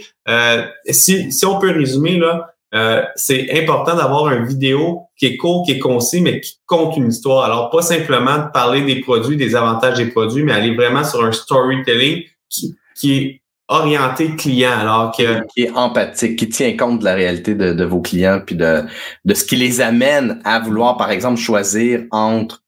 si, 0.89 1.33
si 1.33 1.45
on 1.45 1.59
peut 1.59 1.73
résumer, 1.73 2.19
là, 2.19 2.55
euh, 2.75 3.03
c'est 3.17 3.51
important 3.61 3.95
d'avoir 3.97 4.33
une 4.33 4.47
vidéo 4.47 5.03
qui 5.17 5.27
est 5.27 5.37
court, 5.37 5.65
qui 5.65 5.73
est 5.73 5.79
concis, 5.79 6.23
mais 6.23 6.41
qui 6.41 6.59
compte 6.67 6.97
une 6.97 7.09
histoire. 7.09 7.45
Alors, 7.45 7.71
pas 7.71 7.83
simplement 7.83 8.39
de 8.39 8.51
parler 8.51 8.83
des 8.83 9.01
produits, 9.01 9.37
des 9.37 9.55
avantages 9.55 9.99
des 9.99 10.07
produits, 10.07 10.43
mais 10.43 10.53
aller 10.53 10.75
vraiment 10.75 11.05
sur 11.05 11.23
un 11.23 11.33
storytelling 11.33 12.23
qui, 12.49 12.77
est 13.05 13.43
orienté 13.69 14.37
client, 14.37 14.73
alors 14.79 15.15
que 15.17 15.47
qui 15.49 15.63
est 15.63 15.71
empathique, 15.71 16.39
qui 16.39 16.49
tient 16.49 16.77
compte 16.77 17.01
de 17.01 17.05
la 17.05 17.15
réalité 17.15 17.55
de, 17.55 17.73
de 17.73 17.85
vos 17.85 18.01
clients 18.01 18.41
puis 18.45 18.57
de 18.57 18.85
de 19.25 19.35
ce 19.35 19.45
qui 19.45 19.57
les 19.57 19.81
amène 19.81 20.41
à 20.45 20.59
vouloir, 20.61 20.97
par 20.97 21.11
exemple, 21.11 21.41
choisir 21.41 22.05
entre 22.11 22.63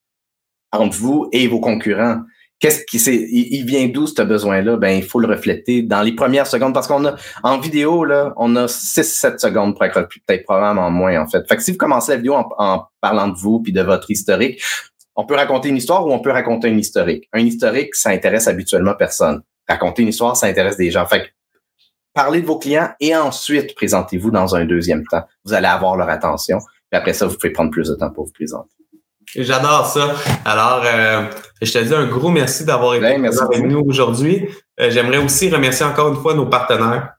entre 0.72 0.96
vous 0.96 1.28
et 1.32 1.46
vos 1.48 1.60
concurrents. 1.60 2.20
Qu'est-ce 2.60 2.84
qui 2.86 2.98
c'est, 2.98 3.14
il, 3.14 3.64
vient 3.66 3.88
d'où 3.88 4.06
ce 4.06 4.22
besoin-là? 4.22 4.76
Ben, 4.76 4.96
il 4.96 5.02
faut 5.02 5.20
le 5.20 5.26
refléter 5.26 5.82
dans 5.82 6.02
les 6.02 6.14
premières 6.14 6.46
secondes 6.46 6.72
parce 6.72 6.86
qu'on 6.86 7.04
a, 7.04 7.16
en 7.42 7.58
vidéo, 7.58 8.04
là, 8.04 8.32
on 8.36 8.56
a 8.56 8.66
6-7 8.66 9.38
secondes 9.38 9.74
pour 9.74 9.84
être 9.84 10.08
peut-être 10.26 10.44
probablement 10.44 10.90
moins, 10.90 11.20
en 11.20 11.26
fait. 11.26 11.46
Fait 11.46 11.56
que 11.56 11.62
si 11.62 11.72
vous 11.72 11.76
commencez 11.76 12.12
la 12.12 12.16
vidéo 12.16 12.34
en, 12.34 12.86
parlant 13.00 13.28
de 13.28 13.36
vous 13.36 13.60
puis 13.60 13.72
de 13.72 13.82
votre 13.82 14.10
historique, 14.10 14.62
on 15.16 15.26
peut 15.26 15.34
raconter 15.34 15.68
une 15.68 15.76
histoire 15.76 16.06
ou 16.06 16.12
on 16.12 16.20
peut 16.20 16.30
raconter 16.30 16.68
un 16.68 16.78
historique. 16.78 17.28
Un 17.32 17.40
historique, 17.40 17.94
ça 17.94 18.10
intéresse 18.10 18.48
habituellement 18.48 18.94
personne. 18.94 19.42
Raconter 19.68 20.02
une 20.02 20.08
histoire, 20.08 20.36
ça 20.36 20.46
intéresse 20.46 20.76
des 20.76 20.90
gens. 20.90 21.06
Fait 21.06 21.30
parlez 22.14 22.40
de 22.40 22.46
vos 22.46 22.58
clients 22.58 22.90
et 23.00 23.14
ensuite 23.14 23.74
présentez-vous 23.74 24.30
dans 24.30 24.54
un 24.54 24.64
deuxième 24.64 25.04
temps. 25.06 25.24
Vous 25.44 25.52
allez 25.52 25.66
avoir 25.66 25.96
leur 25.96 26.08
attention. 26.08 26.58
Puis 26.90 26.98
après 26.98 27.12
ça, 27.12 27.26
vous 27.26 27.34
pouvez 27.34 27.52
prendre 27.52 27.70
plus 27.70 27.88
de 27.88 27.94
temps 27.94 28.10
pour 28.10 28.24
vous 28.24 28.32
présenter. 28.32 28.73
J'adore 29.36 29.86
ça. 29.86 30.14
Alors, 30.44 30.82
euh, 30.84 31.26
je 31.60 31.72
te 31.72 31.78
dis 31.78 31.94
un 31.94 32.06
gros 32.06 32.30
merci 32.30 32.64
d'avoir 32.64 32.94
été 32.94 33.18
Ben, 33.18 33.26
avec 33.26 33.64
nous 33.64 33.80
aujourd'hui. 33.80 34.48
Euh, 34.80 34.90
J'aimerais 34.90 35.18
aussi 35.18 35.50
remercier 35.50 35.84
encore 35.84 36.08
une 36.08 36.20
fois 36.20 36.34
nos 36.34 36.46
partenaires. 36.46 37.14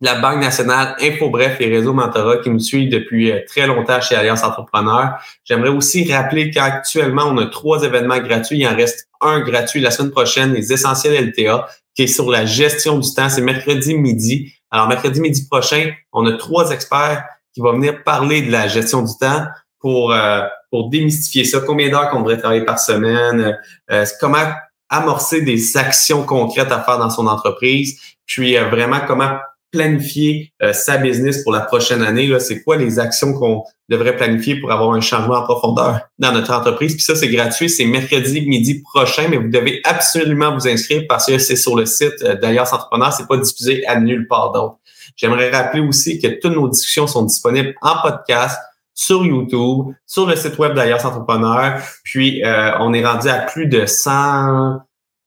La 0.00 0.16
Banque 0.16 0.40
nationale, 0.40 0.96
InfoBref 1.00 1.60
et 1.60 1.66
Réseau 1.66 1.92
Mentorat 1.92 2.38
qui 2.38 2.50
nous 2.50 2.60
suivent 2.60 2.90
depuis 2.90 3.32
euh, 3.32 3.40
très 3.48 3.66
longtemps 3.66 4.00
chez 4.00 4.14
Alliance 4.14 4.44
Entrepreneur. 4.44 5.14
J'aimerais 5.44 5.70
aussi 5.70 6.12
rappeler 6.12 6.50
qu'actuellement, 6.50 7.24
on 7.26 7.38
a 7.38 7.46
trois 7.46 7.82
événements 7.82 8.18
gratuits. 8.18 8.58
Il 8.60 8.68
en 8.68 8.76
reste 8.76 9.08
un 9.20 9.40
gratuit 9.40 9.80
la 9.80 9.90
semaine 9.90 10.12
prochaine, 10.12 10.52
les 10.52 10.72
Essentiels 10.72 11.30
LTA, 11.30 11.66
qui 11.94 12.04
est 12.04 12.08
sur 12.08 12.30
la 12.30 12.44
gestion 12.44 12.98
du 12.98 13.12
temps. 13.12 13.28
C'est 13.28 13.40
mercredi 13.40 13.94
midi. 13.94 14.52
Alors, 14.70 14.88
mercredi 14.88 15.20
midi 15.20 15.46
prochain, 15.48 15.92
on 16.12 16.26
a 16.26 16.36
trois 16.36 16.70
experts 16.70 17.24
qui 17.52 17.60
vont 17.60 17.72
venir 17.72 18.02
parler 18.04 18.42
de 18.42 18.52
la 18.52 18.68
gestion 18.68 19.02
du 19.02 19.12
temps 19.18 19.46
pour, 19.84 20.12
euh, 20.12 20.42
pour 20.74 20.90
démystifier 20.90 21.44
ça. 21.44 21.60
Combien 21.60 21.88
d'heures 21.88 22.10
qu'on 22.10 22.18
devrait 22.18 22.36
travailler 22.36 22.64
par 22.64 22.80
semaine? 22.80 23.56
euh, 23.92 24.04
comment 24.20 24.44
amorcer 24.88 25.40
des 25.42 25.76
actions 25.76 26.24
concrètes 26.24 26.72
à 26.72 26.80
faire 26.80 26.98
dans 26.98 27.10
son 27.10 27.28
entreprise, 27.28 27.96
puis 28.26 28.56
euh, 28.56 28.68
vraiment 28.70 28.98
comment 29.06 29.36
planifier 29.70 30.52
euh, 30.64 30.72
sa 30.72 30.96
business 30.96 31.44
pour 31.44 31.52
la 31.52 31.60
prochaine 31.60 32.02
année. 32.02 32.28
C'est 32.40 32.64
quoi 32.64 32.76
les 32.76 32.98
actions 32.98 33.34
qu'on 33.34 33.62
devrait 33.88 34.16
planifier 34.16 34.56
pour 34.56 34.72
avoir 34.72 34.92
un 34.94 35.00
changement 35.00 35.36
en 35.36 35.42
profondeur 35.44 36.00
dans 36.18 36.32
notre 36.32 36.52
entreprise? 36.52 36.94
Puis 36.94 37.04
ça, 37.04 37.14
c'est 37.14 37.28
gratuit, 37.28 37.70
c'est 37.70 37.84
mercredi 37.84 38.40
midi 38.40 38.82
prochain, 38.82 39.28
mais 39.30 39.36
vous 39.36 39.50
devez 39.50 39.80
absolument 39.84 40.54
vous 40.54 40.66
inscrire 40.66 41.04
parce 41.08 41.26
que 41.26 41.38
c'est 41.38 41.54
sur 41.54 41.76
le 41.76 41.86
site 41.86 42.20
d'Alliance 42.42 42.72
Entrepreneur, 42.72 43.12
c'est 43.12 43.28
pas 43.28 43.36
diffusé 43.36 43.86
à 43.86 44.00
nulle 44.00 44.26
part 44.26 44.50
d'autre. 44.50 44.78
J'aimerais 45.14 45.52
rappeler 45.52 45.82
aussi 45.82 46.18
que 46.18 46.26
toutes 46.26 46.56
nos 46.56 46.68
discussions 46.68 47.06
sont 47.06 47.22
disponibles 47.22 47.76
en 47.80 48.02
podcast 48.02 48.58
sur 48.94 49.24
YouTube, 49.24 49.92
sur 50.06 50.26
le 50.26 50.36
site 50.36 50.56
web 50.58 50.74
d'Alliance 50.74 51.04
Entrepreneur. 51.04 51.80
Puis, 52.04 52.42
euh, 52.44 52.70
on 52.80 52.92
est 52.94 53.04
rendu 53.04 53.28
à 53.28 53.40
plus 53.40 53.66
de 53.66 53.86
100, 53.86 54.78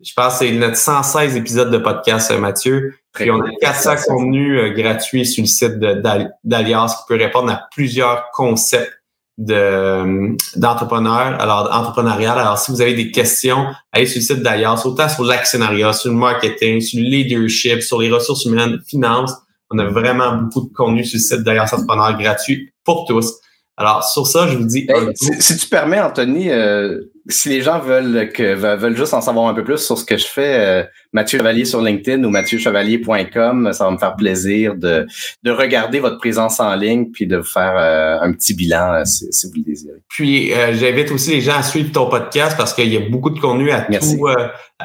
je 0.03 0.13
pense 0.15 0.33
que 0.39 0.45
c'est 0.45 0.51
notre 0.53 0.77
116 0.77 1.35
épisodes 1.35 1.69
de 1.71 1.77
podcast, 1.77 2.31
euh, 2.31 2.37
Mathieu. 2.39 2.95
Puis, 3.13 3.29
on 3.31 3.39
a 3.41 3.49
400 3.61 3.95
contenus 4.07 4.59
euh, 4.59 4.69
gratuits 4.69 5.25
sur 5.25 5.41
le 5.43 5.47
site 5.47 5.79
de- 5.79 5.95
d'Al- 5.95 6.31
d'Alliance 6.43 6.95
qui 6.95 7.01
peut 7.09 7.17
répondre 7.17 7.51
à 7.51 7.61
plusieurs 7.73 8.25
concepts 8.33 8.93
de 9.39 10.35
d'entrepreneurs, 10.55 11.39
alors 11.39 11.69
entrepreneurial. 11.71 12.39
Alors, 12.39 12.57
si 12.57 12.71
vous 12.71 12.81
avez 12.81 12.93
des 12.95 13.11
questions, 13.11 13.67
allez 13.91 14.05
sur 14.07 14.17
le 14.19 14.23
site 14.23 14.41
d'Alliance, 14.43 14.85
autant 14.85 15.07
sur 15.09 15.23
l'actionnariat, 15.23 15.93
sur 15.93 16.11
le 16.11 16.17
marketing, 16.17 16.81
sur 16.81 16.99
le 16.99 17.07
leadership, 17.07 17.81
sur 17.81 18.01
les 18.01 18.09
ressources 18.11 18.45
humaines, 18.45 18.79
finances. 18.87 19.33
On 19.69 19.77
a 19.79 19.85
vraiment 19.85 20.33
beaucoup 20.37 20.67
de 20.69 20.73
contenu 20.73 21.03
sur 21.05 21.17
le 21.17 21.21
site 21.21 21.43
d'Alliance 21.45 21.73
Entrepreneur 21.73 22.17
gratuit 22.17 22.71
pour 22.83 23.05
tous. 23.05 23.31
Alors, 23.77 24.03
sur 24.03 24.25
ça, 24.25 24.47
je 24.47 24.57
vous 24.57 24.65
dis 24.65 24.85
Hey, 24.89 25.07
si, 25.15 25.41
si 25.41 25.57
tu 25.57 25.67
permets, 25.67 26.01
Anthony, 26.01 26.49
euh, 26.49 27.11
si 27.29 27.49
les 27.49 27.61
gens 27.61 27.79
veulent 27.79 28.29
que 28.31 28.53
veulent 28.53 28.95
juste 28.95 29.13
en 29.13 29.21
savoir 29.21 29.47
un 29.47 29.53
peu 29.53 29.63
plus 29.63 29.77
sur 29.77 29.97
ce 29.97 30.05
que 30.05 30.17
je 30.17 30.25
fais, 30.25 30.59
euh, 30.59 30.83
Mathieu 31.13 31.39
Chevalier 31.39 31.65
sur 31.65 31.81
LinkedIn 31.81 32.23
ou 32.23 32.29
mathieuchevalier.com, 32.29 33.71
ça 33.73 33.85
va 33.85 33.91
me 33.91 33.97
faire 33.97 34.15
plaisir 34.15 34.75
de, 34.75 35.07
de 35.41 35.51
regarder 35.51 35.99
votre 35.99 36.17
présence 36.17 36.59
en 36.59 36.75
ligne 36.75 37.07
puis 37.11 37.25
de 37.25 37.37
vous 37.37 37.43
faire 37.43 37.73
euh, 37.75 38.19
un 38.21 38.33
petit 38.33 38.53
bilan 38.53 38.93
euh, 38.93 39.05
si, 39.05 39.25
si 39.31 39.47
vous 39.47 39.53
le 39.55 39.63
désirez. 39.63 39.97
Puis 40.09 40.53
euh, 40.53 40.73
j'invite 40.73 41.11
aussi 41.11 41.31
les 41.31 41.41
gens 41.41 41.57
à 41.57 41.63
suivre 41.63 41.91
ton 41.91 42.09
podcast 42.09 42.55
parce 42.55 42.73
qu'il 42.73 42.93
y 42.93 42.97
a 42.97 43.09
beaucoup 43.09 43.29
de 43.29 43.39
contenu 43.39 43.71
à 43.71 43.87
Merci. 43.89 44.17
tout. 44.17 44.27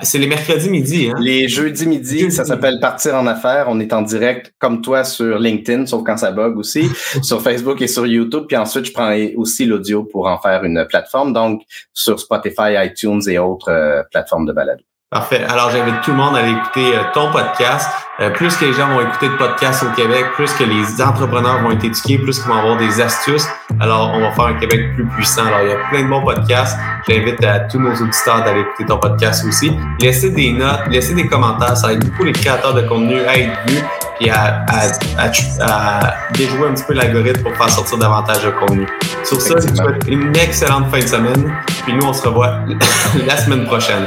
c'est 0.03 0.19
les 0.19 0.27
mercredis 0.27 0.71
midi, 0.71 1.11
hein? 1.11 1.19
Les 1.21 1.49
jeudis 1.49 1.87
midi, 1.87 2.21
Jeudi 2.21 2.33
ça 2.33 2.45
s'appelle 2.45 2.79
Partir 2.81 3.15
en 3.15 3.27
affaires. 3.27 3.67
On 3.69 3.79
est 3.79 3.93
en 3.93 4.03
direct 4.03 4.55
comme 4.59 4.81
toi 4.81 5.05
sur 5.05 5.39
LinkedIn, 5.39 5.87
sauf 5.87 6.03
quand 6.05 6.17
ça 6.17 6.31
bug 6.31 6.57
aussi, 6.57 6.89
sur 7.23 7.43
Facebook 7.43 7.83
et 7.83 7.89
sur 7.89 8.07
YouTube. 8.07 8.45
Puis 8.49 8.57
ensuite, 8.57 8.87
je 8.87 8.93
prends 8.93 9.15
aussi 9.37 9.67
l'audio 9.67 10.05
pour 10.05 10.29
en 10.29 10.39
faire 10.39 10.65
une 10.65 10.87
plateforme, 10.89 11.33
donc 11.33 11.63
sur 11.93 12.19
Spotify, 12.19 12.32
iTunes 12.85 13.21
et 13.29 13.39
autres 13.39 13.71
euh, 13.71 14.03
plateformes 14.11 14.47
de 14.47 14.53
balado. 14.53 14.83
Parfait. 15.13 15.45
Alors, 15.47 15.71
j'invite 15.71 16.01
tout 16.01 16.13
le 16.13 16.17
monde 16.17 16.35
à 16.35 16.39
aller 16.39 16.53
écouter 16.53 16.97
euh, 16.97 17.03
ton 17.13 17.31
podcast. 17.31 17.87
Euh, 18.21 18.31
plus 18.31 18.57
que 18.57 18.65
les 18.65 18.73
gens 18.73 18.89
vont 18.89 19.03
écouter 19.03 19.29
de 19.29 19.35
podcasts 19.37 19.83
au 19.83 19.91
Québec, 19.95 20.25
plus 20.37 20.51
que 20.55 20.65
les 20.65 21.03
entrepreneurs 21.03 21.61
vont 21.63 21.71
être 21.73 21.85
éduqués, 21.85 22.17
plus 22.19 22.39
qu'ils 22.41 22.49
vont 22.51 22.57
avoir 22.59 22.77
des 22.79 22.99
astuces. 22.99 23.47
Alors, 23.79 24.11
on 24.15 24.21
va 24.21 24.31
faire 24.33 24.47
un 24.47 24.55
Québec 24.55 24.95
plus 24.95 25.05
puissant. 25.07 25.45
Alors, 25.47 25.61
il 25.65 25.69
y 25.69 25.73
a 25.73 25.77
plein 25.91 26.05
de 26.05 26.09
bons 26.09 26.23
podcasts. 26.25 26.79
J'invite 27.07 27.45
à 27.45 27.61
tous 27.61 27.79
nos 27.79 27.93
auditeurs 27.95 28.43
d'aller 28.43 28.61
écouter 28.61 28.87
ton 28.87 28.97
podcast 28.99 29.45
aussi. 29.47 29.77
Laissez 30.01 30.31
des 30.31 30.53
notes, 30.53 30.81
laissez 30.89 31.13
des 31.15 31.27
commentaires. 31.27 31.77
Ça 31.77 31.93
aide 31.93 32.05
beaucoup 32.09 32.25
les 32.25 32.33
créateurs 32.33 32.73
de 32.73 32.83
contenu 32.83 33.21
à 33.27 33.37
être 33.37 33.53
vus 33.69 33.83
puis 34.19 34.31
à, 34.31 34.65
à, 34.69 34.87
à- 35.19 36.01
à 36.01 36.15
déjouer 36.33 36.69
un 36.69 36.73
petit 36.73 36.85
peu 36.85 36.95
l'algorithme 36.95 37.43
pour 37.43 37.55
faire 37.57 37.69
sortir 37.71 37.99
davantage 37.99 38.45
de 38.45 38.51
contenu. 38.51 38.87
Sur 39.25 39.41
ça, 39.43 39.55
je 39.61 39.69
vous 39.69 39.77
souhaite 39.77 40.05
une 40.09 40.35
excellente 40.37 40.91
fin 40.91 41.01
de 41.01 41.07
semaine. 41.07 41.53
Puis 41.85 41.93
nous, 41.95 42.07
on 42.07 42.13
se 42.15 42.27
revoit 42.27 42.61
la 43.27 43.37
semaine 43.37 43.65
prochaine. 43.67 44.07